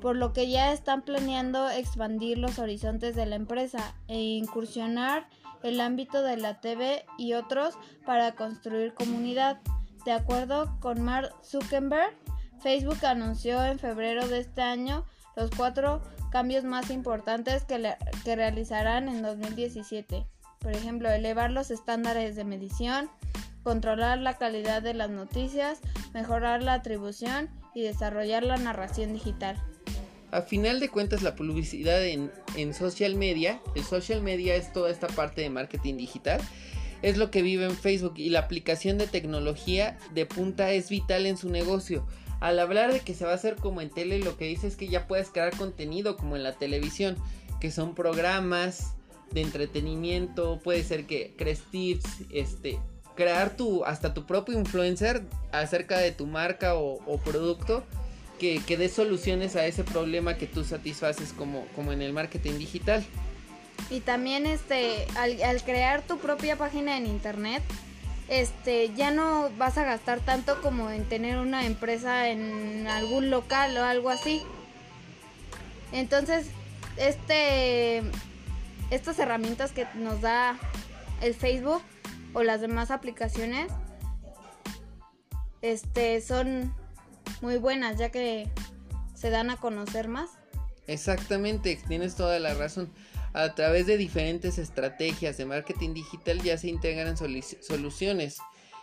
por 0.00 0.16
lo 0.16 0.32
que 0.32 0.48
ya 0.48 0.72
están 0.72 1.02
planeando 1.02 1.68
expandir 1.68 2.38
los 2.38 2.58
horizontes 2.58 3.14
de 3.14 3.26
la 3.26 3.36
empresa 3.36 3.94
e 4.08 4.18
incursionar 4.18 5.28
el 5.62 5.80
ámbito 5.80 6.22
de 6.22 6.36
la 6.36 6.60
TV 6.60 7.04
y 7.18 7.34
otros 7.34 7.74
para 8.04 8.34
construir 8.34 8.94
comunidad. 8.94 9.60
De 10.04 10.12
acuerdo 10.12 10.76
con 10.80 11.00
Mark 11.00 11.32
Zuckerberg, 11.42 12.14
Facebook 12.62 13.04
anunció 13.04 13.64
en 13.64 13.78
febrero 13.78 14.26
de 14.28 14.38
este 14.38 14.62
año 14.62 15.04
los 15.34 15.50
cuatro 15.50 16.02
cambios 16.30 16.64
más 16.64 16.90
importantes 16.90 17.64
que, 17.64 17.96
realizarán 18.24 19.08
en 19.08 19.22
2017. 19.22 20.26
Por 20.58 20.72
ejemplo, 20.72 21.10
elevar 21.10 21.50
los 21.50 21.70
estándares 21.70 22.36
de 22.36 22.44
medición, 22.44 23.08
controlar 23.62 24.18
la 24.18 24.36
calidad 24.36 24.82
de 24.82 24.94
las 24.94 25.10
noticias, 25.10 25.80
mejorar 26.12 26.62
la 26.62 26.74
atribución 26.74 27.50
y 27.74 27.82
desarrollar 27.82 28.42
la 28.42 28.56
narración 28.56 29.12
digital. 29.12 29.62
A 30.32 30.42
final 30.42 30.80
de 30.80 30.88
cuentas, 30.88 31.22
la 31.22 31.36
publicidad 31.36 32.04
en, 32.04 32.32
en, 32.56 32.74
social 32.74 33.14
media, 33.14 33.60
el 33.74 33.84
social 33.84 34.20
media 34.20 34.56
es 34.56 34.72
toda 34.72 34.90
esta 34.90 35.06
parte 35.06 35.42
de 35.42 35.50
marketing 35.50 35.96
digital, 35.96 36.40
es 37.04 37.18
lo 37.18 37.30
que 37.30 37.42
vive 37.42 37.66
en 37.66 37.76
Facebook 37.76 38.14
y 38.16 38.30
la 38.30 38.38
aplicación 38.40 38.96
de 38.96 39.06
tecnología 39.06 39.98
de 40.14 40.24
punta 40.24 40.70
es 40.72 40.88
vital 40.88 41.26
en 41.26 41.36
su 41.36 41.50
negocio. 41.50 42.06
Al 42.40 42.58
hablar 42.58 42.94
de 42.94 43.00
que 43.00 43.12
se 43.12 43.26
va 43.26 43.32
a 43.32 43.34
hacer 43.34 43.56
como 43.56 43.82
en 43.82 43.90
tele, 43.90 44.20
lo 44.20 44.38
que 44.38 44.46
dice 44.46 44.66
es 44.66 44.76
que 44.76 44.88
ya 44.88 45.06
puedes 45.06 45.28
crear 45.28 45.54
contenido 45.54 46.16
como 46.16 46.34
en 46.34 46.42
la 46.42 46.54
televisión, 46.54 47.16
que 47.60 47.70
son 47.70 47.94
programas 47.94 48.94
de 49.32 49.42
entretenimiento, 49.42 50.60
puede 50.64 50.82
ser 50.82 51.04
que 51.04 51.34
crees 51.36 51.60
tips, 51.70 52.22
este, 52.32 52.78
crear 53.14 53.54
tu, 53.54 53.84
hasta 53.84 54.14
tu 54.14 54.24
propio 54.24 54.58
influencer 54.58 55.24
acerca 55.52 55.98
de 55.98 56.10
tu 56.10 56.26
marca 56.26 56.74
o, 56.74 57.20
producto 57.22 57.84
que, 58.38 58.62
que 58.66 58.78
dé 58.78 58.88
soluciones 58.88 59.56
a 59.56 59.66
ese 59.66 59.84
problema 59.84 60.38
que 60.38 60.46
tú 60.46 60.64
satisfaces 60.64 61.34
como, 61.34 61.66
como 61.76 61.92
en 61.92 62.00
el 62.00 62.14
marketing 62.14 62.58
digital. 62.58 63.04
Y 63.90 64.00
también 64.00 64.46
este, 64.46 65.06
al, 65.16 65.62
crear 65.62 66.02
tu 66.02 66.18
propia 66.18 66.56
página 66.56 66.96
en 66.96 67.06
internet, 67.06 67.62
este, 68.28 68.92
ya 68.94 69.10
no 69.10 69.50
vas 69.58 69.76
a 69.76 69.84
gastar 69.84 70.20
tanto 70.20 70.60
como 70.62 70.90
en 70.90 71.04
tener 71.04 71.38
una 71.38 71.66
empresa 71.66 72.28
en 72.28 72.86
algún 72.86 73.30
local 73.30 73.76
o 73.76 73.84
algo 73.84 74.10
así. 74.10 74.42
Entonces, 75.92 76.46
este, 76.96 78.02
estas 78.90 79.18
herramientas 79.18 79.72
que 79.72 79.86
nos 79.94 80.20
da 80.20 80.58
el 81.20 81.34
Facebook 81.34 81.82
o 82.32 82.42
las 82.42 82.60
demás 82.60 82.90
aplicaciones, 82.90 83.70
este, 85.62 86.20
son 86.20 86.74
muy 87.40 87.58
buenas 87.58 87.96
ya 87.96 88.10
que 88.10 88.48
se 89.14 89.30
dan 89.30 89.50
a 89.50 89.56
conocer 89.56 90.08
más. 90.08 90.30
Exactamente, 90.86 91.78
tienes 91.88 92.14
toda 92.14 92.38
la 92.38 92.54
razón 92.54 92.92
a 93.34 93.52
través 93.54 93.86
de 93.86 93.98
diferentes 93.98 94.58
estrategias 94.58 95.36
de 95.36 95.44
marketing 95.44 95.92
digital 95.92 96.40
ya 96.40 96.56
se 96.56 96.68
integran 96.68 97.16
soluciones. 97.16 98.38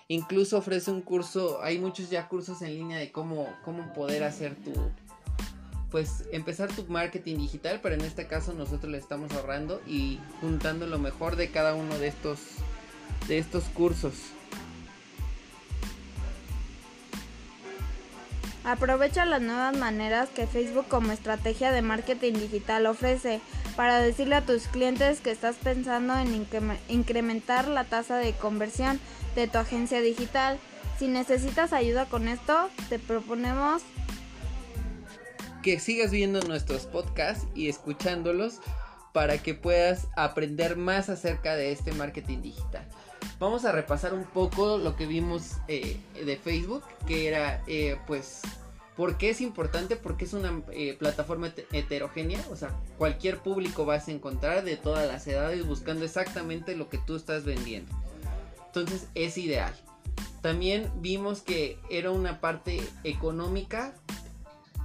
Incluso 0.09 0.57
ofrece 0.57 0.91
un 0.91 1.01
curso, 1.01 1.63
hay 1.63 1.79
muchos 1.79 2.09
ya 2.09 2.27
cursos 2.27 2.61
en 2.61 2.75
línea 2.75 2.97
de 2.97 3.13
cómo, 3.13 3.47
cómo 3.63 3.93
poder 3.93 4.25
hacer 4.25 4.55
tu, 4.55 4.73
pues 5.89 6.25
empezar 6.33 6.69
tu 6.69 6.85
marketing 6.87 7.37
digital, 7.37 7.79
pero 7.81 7.95
en 7.95 8.01
este 8.01 8.27
caso 8.27 8.51
nosotros 8.51 8.91
le 8.91 8.97
estamos 8.97 9.31
ahorrando 9.31 9.81
y 9.87 10.19
juntando 10.41 10.85
lo 10.85 10.99
mejor 10.99 11.37
de 11.37 11.49
cada 11.49 11.73
uno 11.73 11.97
de 11.97 12.07
estos, 12.07 12.39
de 13.29 13.37
estos 13.37 13.63
cursos. 13.65 14.15
Aprovecha 18.65 19.25
las 19.25 19.41
nuevas 19.41 19.77
maneras 19.77 20.27
que 20.29 20.45
Facebook 20.45 20.87
como 20.89 21.13
estrategia 21.13 21.71
de 21.71 21.81
marketing 21.81 22.33
digital 22.33 22.85
ofrece 22.85 23.39
para 23.75 23.99
decirle 23.99 24.35
a 24.35 24.45
tus 24.45 24.67
clientes 24.67 25.21
que 25.21 25.31
estás 25.31 25.55
pensando 25.55 26.17
en 26.17 26.47
incrementar 26.89 27.67
la 27.67 27.83
tasa 27.83 28.17
de 28.17 28.33
conversión 28.33 28.99
de 29.35 29.47
tu 29.47 29.57
agencia 29.57 30.01
digital. 30.01 30.57
Si 30.99 31.07
necesitas 31.07 31.73
ayuda 31.73 32.05
con 32.05 32.27
esto, 32.27 32.69
te 32.89 32.99
proponemos 32.99 33.81
que 35.61 35.79
sigas 35.79 36.11
viendo 36.11 36.41
nuestros 36.41 36.85
podcasts 36.85 37.47
y 37.55 37.69
escuchándolos 37.69 38.59
para 39.13 39.37
que 39.37 39.53
puedas 39.53 40.07
aprender 40.15 40.77
más 40.77 41.09
acerca 41.09 41.55
de 41.55 41.71
este 41.71 41.91
marketing 41.91 42.41
digital. 42.41 42.85
Vamos 43.39 43.65
a 43.65 43.71
repasar 43.71 44.13
un 44.13 44.23
poco 44.23 44.77
lo 44.77 44.95
que 44.95 45.05
vimos 45.05 45.57
eh, 45.67 45.97
de 46.25 46.37
Facebook, 46.37 46.83
que 47.07 47.27
era 47.27 47.63
eh, 47.67 47.97
pues 48.07 48.41
¿Por 49.01 49.17
qué 49.17 49.31
es 49.31 49.41
importante? 49.41 49.95
Porque 49.95 50.25
es 50.25 50.33
una 50.33 50.61
eh, 50.73 50.95
plataforma 50.95 51.51
heterogénea, 51.71 52.39
o 52.51 52.55
sea, 52.55 52.69
cualquier 52.99 53.39
público 53.39 53.83
vas 53.83 54.07
a 54.07 54.11
encontrar 54.11 54.63
de 54.63 54.77
todas 54.77 55.07
las 55.07 55.25
edades 55.25 55.65
buscando 55.65 56.05
exactamente 56.05 56.75
lo 56.75 56.87
que 56.87 56.99
tú 56.99 57.15
estás 57.15 57.43
vendiendo. 57.43 57.91
Entonces 58.67 59.07
es 59.15 59.39
ideal. 59.39 59.73
También 60.43 60.87
vimos 60.97 61.41
que 61.41 61.79
era 61.89 62.11
una 62.11 62.41
parte 62.41 62.79
económica 63.03 63.95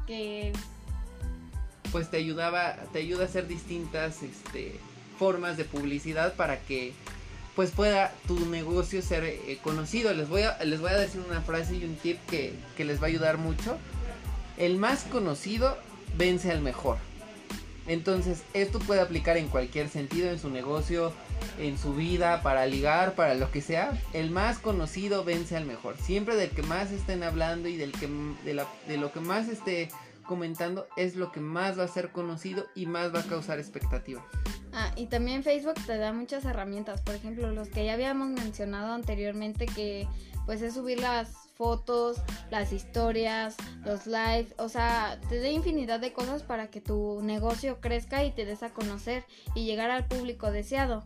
que 0.07 0.55
pues 1.93 2.11
te 2.11 2.17
ayudaba, 2.17 2.77
te 2.95 3.01
ayuda 3.01 3.25
a 3.25 3.27
hacer 3.27 3.47
distintas 3.47 4.23
este, 4.23 4.81
formas 5.19 5.59
de 5.59 5.67
publicidad 5.67 6.33
para 6.37 6.59
que 6.61 6.95
pues 7.55 7.71
pueda 7.71 8.14
tu 8.27 8.47
negocio 8.47 9.03
ser 9.03 9.25
eh, 9.25 9.59
conocido. 9.62 10.14
Les 10.14 10.27
voy, 10.27 10.41
a, 10.41 10.64
les 10.64 10.81
voy 10.81 10.93
a 10.93 10.97
decir 10.97 11.21
una 11.21 11.43
frase 11.43 11.77
y 11.77 11.85
un 11.85 11.97
tip 11.97 12.19
que, 12.31 12.55
que 12.79 12.87
les 12.87 12.99
va 12.99 13.05
a 13.05 13.09
ayudar 13.09 13.37
mucho. 13.37 13.77
El 14.57 14.78
más 14.78 15.04
conocido 15.04 15.76
vence 16.16 16.50
al 16.50 16.61
mejor. 16.61 16.98
Entonces, 17.86 18.42
esto 18.52 18.78
puede 18.80 19.00
aplicar 19.00 19.36
en 19.36 19.48
cualquier 19.48 19.88
sentido, 19.88 20.30
en 20.30 20.40
su 20.40 20.50
negocio, 20.50 21.12
en 21.59 21.78
su 21.78 21.94
vida, 21.94 22.42
para 22.42 22.66
ligar, 22.66 23.14
para 23.14 23.34
lo 23.34 23.50
que 23.52 23.61
sea. 23.61 24.02
El 24.12 24.30
más 24.30 24.59
conocido 24.59 25.24
vence 25.24 25.57
al 25.57 25.66
mejor. 25.66 25.96
Siempre 25.96 26.34
del 26.34 26.50
que 26.50 26.62
más 26.62 26.90
estén 26.90 27.22
hablando 27.22 27.68
y 27.68 27.76
del 27.76 27.92
que, 27.92 28.09
de, 28.44 28.64
de 28.88 28.96
lo 28.96 29.12
que 29.12 29.20
más 29.20 29.48
esté 29.48 29.88
comentando 30.26 30.88
es 30.96 31.16
lo 31.16 31.30
que 31.30 31.40
más 31.40 31.78
va 31.78 31.84
a 31.84 31.88
ser 31.88 32.11
conocido 32.11 32.66
y 32.74 32.86
más 32.86 33.14
va 33.14 33.20
a 33.20 33.24
causar 33.24 33.59
expectativa. 33.59 34.24
Ah, 34.72 34.92
y 34.96 35.07
también 35.07 35.42
Facebook 35.42 35.76
te 35.86 35.96
da 35.96 36.12
muchas 36.12 36.44
herramientas, 36.44 37.00
por 37.00 37.14
ejemplo, 37.14 37.50
los 37.52 37.68
que 37.68 37.86
ya 37.86 37.94
habíamos 37.94 38.28
mencionado 38.28 38.92
anteriormente 38.92 39.66
que 39.66 40.07
pues 40.44 40.61
es 40.61 40.74
subir 40.74 41.00
las 41.00 41.45
fotos, 41.57 42.18
las 42.50 42.72
historias, 42.72 43.57
los 43.84 44.07
lives, 44.07 44.54
o 44.59 44.68
sea, 44.68 45.18
te 45.28 45.40
da 45.40 45.48
infinidad 45.48 46.00
de 46.00 46.12
cosas 46.12 46.42
para 46.42 46.68
que 46.68 46.80
tu 46.80 47.20
negocio 47.22 47.80
crezca 47.80 48.24
y 48.24 48.30
te 48.30 48.44
des 48.44 48.62
a 48.62 48.70
conocer 48.70 49.24
y 49.54 49.64
llegar 49.64 49.90
al 49.90 50.07
público 50.07 50.50
deseado. 50.50 51.04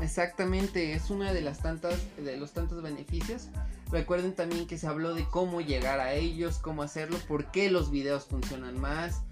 Exactamente, 0.00 0.94
es 0.94 1.10
una 1.10 1.32
de 1.32 1.40
las 1.40 1.60
tantas 1.60 1.96
de 2.16 2.36
los 2.36 2.52
tantos 2.52 2.82
beneficios. 2.82 3.48
Recuerden 3.92 4.34
también 4.34 4.66
que 4.66 4.78
se 4.78 4.88
habló 4.88 5.14
de 5.14 5.24
cómo 5.24 5.60
llegar 5.60 6.00
a 6.00 6.14
ellos, 6.14 6.58
cómo 6.58 6.82
hacerlo, 6.82 7.18
por 7.28 7.50
qué 7.52 7.70
los 7.70 7.90
videos 7.90 8.24
funcionan 8.24 8.80
más, 8.80 9.22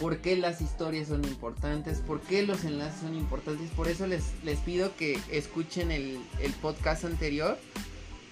por 0.00 0.18
qué 0.18 0.36
las 0.36 0.60
historias 0.60 1.08
son 1.08 1.24
importantes, 1.24 2.00
por 2.00 2.20
qué 2.20 2.42
los 2.42 2.64
enlaces 2.64 3.00
son 3.00 3.16
importantes. 3.16 3.70
Por 3.70 3.88
eso 3.88 4.06
les, 4.06 4.22
les 4.44 4.60
pido 4.60 4.94
que 4.96 5.18
escuchen 5.30 5.90
el, 5.90 6.20
el 6.40 6.52
podcast 6.52 7.04
anterior 7.04 7.58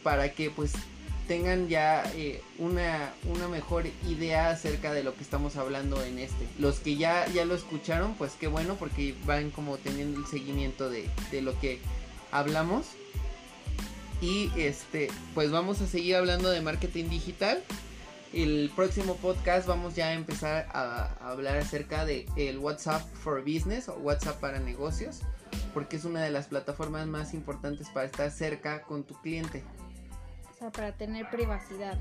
para 0.04 0.32
que 0.32 0.50
pues 0.50 0.72
tengan 1.32 1.66
ya 1.66 2.04
eh, 2.14 2.42
una, 2.58 3.14
una, 3.24 3.48
mejor 3.48 3.86
idea 4.06 4.50
acerca 4.50 4.92
de 4.92 5.02
lo 5.02 5.14
que 5.14 5.22
estamos 5.22 5.56
hablando 5.56 6.04
en 6.04 6.18
este. 6.18 6.46
Los 6.58 6.78
que 6.80 6.96
ya, 6.96 7.26
ya 7.28 7.46
lo 7.46 7.54
escucharon, 7.54 8.12
pues 8.16 8.32
qué 8.38 8.48
bueno 8.48 8.76
porque 8.78 9.14
van 9.24 9.50
como 9.50 9.78
teniendo 9.78 10.20
el 10.20 10.26
seguimiento 10.26 10.90
de, 10.90 11.08
de 11.30 11.40
lo 11.40 11.58
que 11.58 11.78
hablamos. 12.32 12.84
Y 14.20 14.50
este, 14.58 15.08
pues 15.32 15.50
vamos 15.50 15.80
a 15.80 15.86
seguir 15.86 16.16
hablando 16.16 16.50
de 16.50 16.60
marketing 16.60 17.08
digital. 17.08 17.64
El 18.34 18.70
próximo 18.76 19.16
podcast 19.16 19.66
vamos 19.66 19.94
ya 19.94 20.08
a 20.08 20.12
empezar 20.12 20.68
a, 20.74 21.14
a 21.18 21.30
hablar 21.30 21.56
acerca 21.56 22.04
de 22.04 22.26
el 22.36 22.58
WhatsApp 22.58 23.10
for 23.14 23.40
Business 23.40 23.88
o 23.88 23.94
WhatsApp 23.94 24.38
para 24.38 24.60
negocios, 24.60 25.20
porque 25.72 25.96
es 25.96 26.04
una 26.04 26.22
de 26.22 26.30
las 26.30 26.48
plataformas 26.48 27.06
más 27.06 27.32
importantes 27.32 27.88
para 27.88 28.04
estar 28.04 28.30
cerca 28.30 28.82
con 28.82 29.04
tu 29.04 29.14
cliente 29.22 29.64
para 30.70 30.92
tener 30.92 31.28
privacidad. 31.30 31.98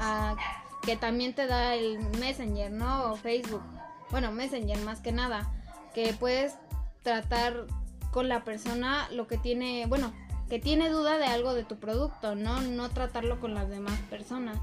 Ah, 0.00 0.36
que 0.82 0.96
también 0.96 1.34
te 1.34 1.46
da 1.46 1.74
el 1.74 1.98
Messenger, 2.18 2.70
¿no? 2.70 3.12
O 3.12 3.16
Facebook. 3.16 3.62
Bueno, 4.10 4.32
Messenger 4.32 4.78
más 4.80 5.00
que 5.00 5.12
nada. 5.12 5.50
Que 5.94 6.14
puedes 6.14 6.54
tratar 7.02 7.66
con 8.10 8.28
la 8.28 8.44
persona 8.44 9.08
lo 9.10 9.26
que 9.26 9.38
tiene, 9.38 9.86
bueno, 9.86 10.12
que 10.48 10.58
tiene 10.58 10.88
duda 10.88 11.18
de 11.18 11.26
algo 11.26 11.54
de 11.54 11.64
tu 11.64 11.78
producto, 11.78 12.34
¿no? 12.34 12.60
No 12.60 12.90
tratarlo 12.90 13.40
con 13.40 13.54
las 13.54 13.68
demás 13.68 13.98
personas. 14.10 14.58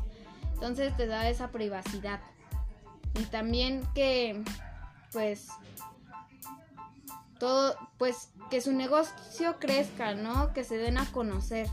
Entonces 0.53 0.95
te 0.97 1.07
da 1.07 1.29
esa 1.29 1.49
privacidad. 1.49 2.19
Y 3.15 3.23
también 3.25 3.87
que, 3.95 4.43
pues, 5.13 5.47
todo, 7.39 7.75
pues, 7.97 8.31
que 8.49 8.61
su 8.61 8.73
negocio 8.73 9.57
crezca, 9.59 10.13
¿no? 10.15 10.53
Que 10.53 10.63
se 10.63 10.77
den 10.77 10.97
a 10.97 11.05
conocer 11.11 11.67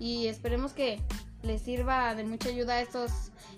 y 0.00 0.26
esperemos 0.26 0.72
que 0.72 1.00
les 1.42 1.62
sirva 1.62 2.14
de 2.14 2.24
mucha 2.24 2.48
ayuda 2.48 2.80
estos 2.80 3.10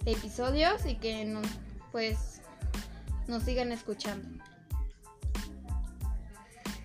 episodios 0.04 0.84
y 0.86 0.96
que 0.96 1.24
nos, 1.24 1.46
pues 1.92 2.40
nos 3.26 3.42
sigan 3.42 3.72
escuchando. 3.72 4.28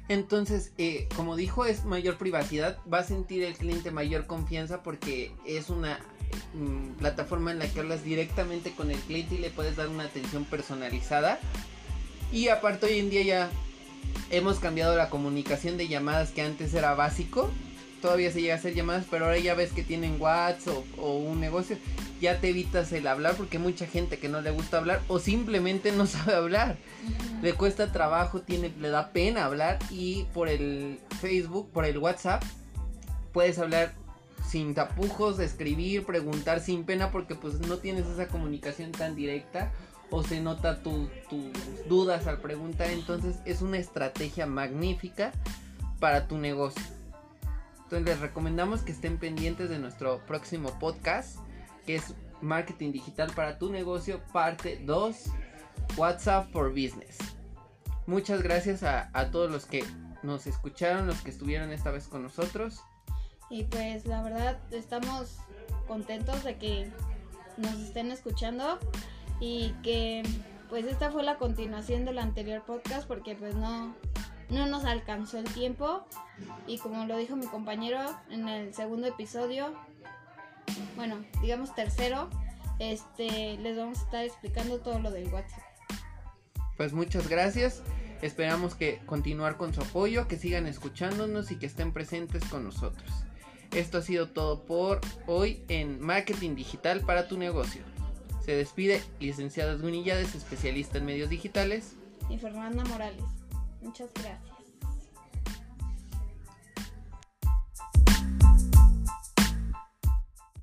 Entonces, 0.08 0.72
eh, 0.78 1.08
como 1.16 1.36
dijo, 1.36 1.66
es 1.66 1.84
mayor 1.84 2.18
privacidad, 2.18 2.78
va 2.92 3.00
a 3.00 3.04
sentir 3.04 3.44
el 3.44 3.56
cliente 3.56 3.90
mayor 3.90 4.28
confianza 4.28 4.84
porque 4.84 5.32
es 5.48 5.70
una 5.72 6.00
mm, 6.54 6.98
plataforma 7.00 7.52
en 7.52 7.60
la 7.60 7.68
que 7.68 7.80
hablas 7.80 8.04
directamente 8.04 8.72
con 8.74 8.92
el 8.92 9.00
cliente 9.00 9.36
y 9.36 9.38
le 9.40 9.50
puedes 9.50 9.76
dar 9.76 9.88
una 9.88 10.04
atención 10.04 10.46
personalizada. 10.46 11.40
Y 12.32 12.50
aparte 12.50 12.86
hoy 12.86 13.00
en 13.00 13.10
día 13.10 13.24
ya 13.24 13.50
hemos 14.30 14.60
cambiado 14.60 14.96
la 14.96 15.10
comunicación 15.10 15.76
de 15.76 15.88
llamadas 15.88 16.32
que 16.32 16.44
antes 16.44 16.74
era 16.76 16.94
básico 16.94 17.50
todavía 18.06 18.32
se 18.32 18.40
llega 18.40 18.54
a 18.54 18.58
hacer 18.58 18.76
llamadas, 18.76 19.08
pero 19.10 19.26
ahora 19.26 19.40
ya 19.40 19.56
ves 19.56 19.72
que 19.72 19.82
tienen 19.82 20.22
WhatsApp 20.22 20.76
o, 21.00 21.18
un 21.18 21.40
negocio, 21.40 21.76
ya 22.22 22.40
te 22.40 22.50
evitas 22.50 22.92
el 22.92 23.08
hablar 23.08 23.36
porque 23.36 23.58
hay 23.58 23.64
mucha 23.64 23.88
gente 23.88 24.20
que 24.20 24.30
no 24.30 24.42
le 24.42 24.52
gusta 24.52 24.78
hablar 24.78 25.02
o 25.08 25.18
simplemente 25.18 25.92
no 25.92 26.06
sabe 26.06 26.36
hablar. 26.36 26.78
Le 27.42 27.54
cuesta 27.54 27.92
trabajo, 27.92 28.42
tiene, 28.42 28.72
le 28.80 28.90
da 28.90 29.10
pena 29.10 29.46
hablar 29.46 29.80
y 29.90 30.26
por 30.36 30.50
el 30.50 31.00
Facebook, 31.20 31.72
por 31.72 31.84
el 31.84 31.98
WhatsApp, 31.98 32.44
puedes 33.34 33.58
hablar 33.58 33.96
sin 34.48 34.76
tapujos, 34.76 35.40
escribir, 35.40 36.06
preguntar 36.06 36.60
sin 36.60 36.84
pena 36.84 37.10
porque 37.10 37.34
pues 37.34 37.56
no 37.62 37.78
tienes 37.78 38.06
esa 38.06 38.28
comunicación 38.28 38.92
tan 38.92 39.16
directa 39.16 39.72
o 40.12 40.22
se 40.22 40.42
nota 40.42 40.84
tus 40.84 41.10
dudas 41.90 42.28
al 42.28 42.38
preguntar. 42.38 42.92
Entonces 42.92 43.38
es 43.46 43.64
una 43.64 43.80
estrategia 43.80 44.46
magnífica 44.46 45.32
para 46.00 46.28
tu 46.28 46.38
negocio. 46.38 46.84
Entonces 47.86 48.08
les 48.08 48.20
recomendamos 48.20 48.82
que 48.82 48.92
estén 48.92 49.20
pendientes 49.20 49.70
de 49.70 49.78
nuestro 49.78 50.20
próximo 50.26 50.80
podcast, 50.80 51.38
que 51.86 51.96
es 51.96 52.16
Marketing 52.42 52.92
Digital 52.92 53.32
para 53.36 53.60
tu 53.60 53.72
negocio, 53.72 54.22
parte 54.34 54.82
2, 54.84 55.16
WhatsApp 55.96 56.52
for 56.52 56.70
Business. 56.70 57.18
Muchas 58.08 58.42
gracias 58.42 58.82
a, 58.82 59.30
todos 59.32 59.52
los 59.52 59.68
que 59.68 59.84
nos 60.24 60.48
escucharon, 60.48 61.06
los 61.06 61.22
que 61.22 61.30
estuvieron 61.30 61.72
esta 61.72 61.92
vez 61.92 62.08
con 62.08 62.24
nosotros. 62.24 62.82
Y 63.52 63.66
pues 63.66 64.08
la 64.08 64.24
verdad 64.24 64.58
estamos 64.72 65.38
contentos 65.88 66.44
de 66.44 66.58
que 66.58 66.92
nos 67.58 67.74
estén 67.76 68.12
escuchando 68.12 68.80
y 69.40 69.76
que 69.84 70.24
pues 70.70 70.86
esta 70.86 71.12
fue 71.12 71.22
la 71.22 71.38
continuación 71.38 72.04
del 72.04 72.18
anterior 72.18 72.64
podcast 72.64 73.08
porque 73.08 73.36
pues 73.36 73.54
no 73.54 73.94
no 74.50 74.66
nos 74.68 74.86
alcanzó 74.86 75.40
el 75.40 75.46
tiempo 75.46 76.06
y 76.68 76.78
como 76.78 77.06
lo 77.06 77.18
dijo 77.18 77.36
mi 77.36 77.48
compañero 77.48 78.00
en 78.30 78.48
el 78.48 78.74
segundo 78.74 79.08
episodio, 79.08 79.74
bueno, 80.96 81.24
digamos 81.42 81.74
tercero, 81.76 82.30
este 82.80 83.58
les 83.58 83.78
vamos 83.78 84.00
a 84.00 84.04
estar 84.04 84.26
explicando 84.26 84.80
todo 84.80 85.00
lo 85.00 85.12
del 85.12 85.32
WhatsApp. 85.34 85.64
Pues 86.78 86.94
muchas 86.94 87.28
gracias. 87.30 87.82
Esperamos 88.22 88.76
que 88.76 89.02
continuar 89.06 89.58
con 89.58 89.74
su 89.74 89.82
apoyo, 89.82 90.28
que 90.28 90.38
sigan 90.38 90.68
escuchándonos 90.68 91.52
y 91.52 91.58
que 91.58 91.66
estén 91.66 91.94
presentes 91.94 92.44
con 92.46 92.64
nosotros. 92.64 93.10
Esto 93.72 93.98
ha 93.98 94.02
sido 94.02 94.30
todo 94.30 94.66
por 94.66 95.02
hoy 95.28 95.64
en 95.68 96.00
Marketing 96.00 96.56
Digital 96.56 97.02
para 97.02 97.28
tu 97.28 97.38
negocio. 97.38 97.84
Se 98.44 98.56
despide 98.56 99.02
licenciada 99.20 99.76
Dunillades, 99.76 100.34
especialista 100.34 100.98
en 100.98 101.06
medios 101.06 101.30
digitales. 101.30 101.96
Y 102.30 102.38
Fernanda 102.38 102.84
Morales. 102.86 103.24
Muchas 103.86 104.12
gracias. 104.16 104.55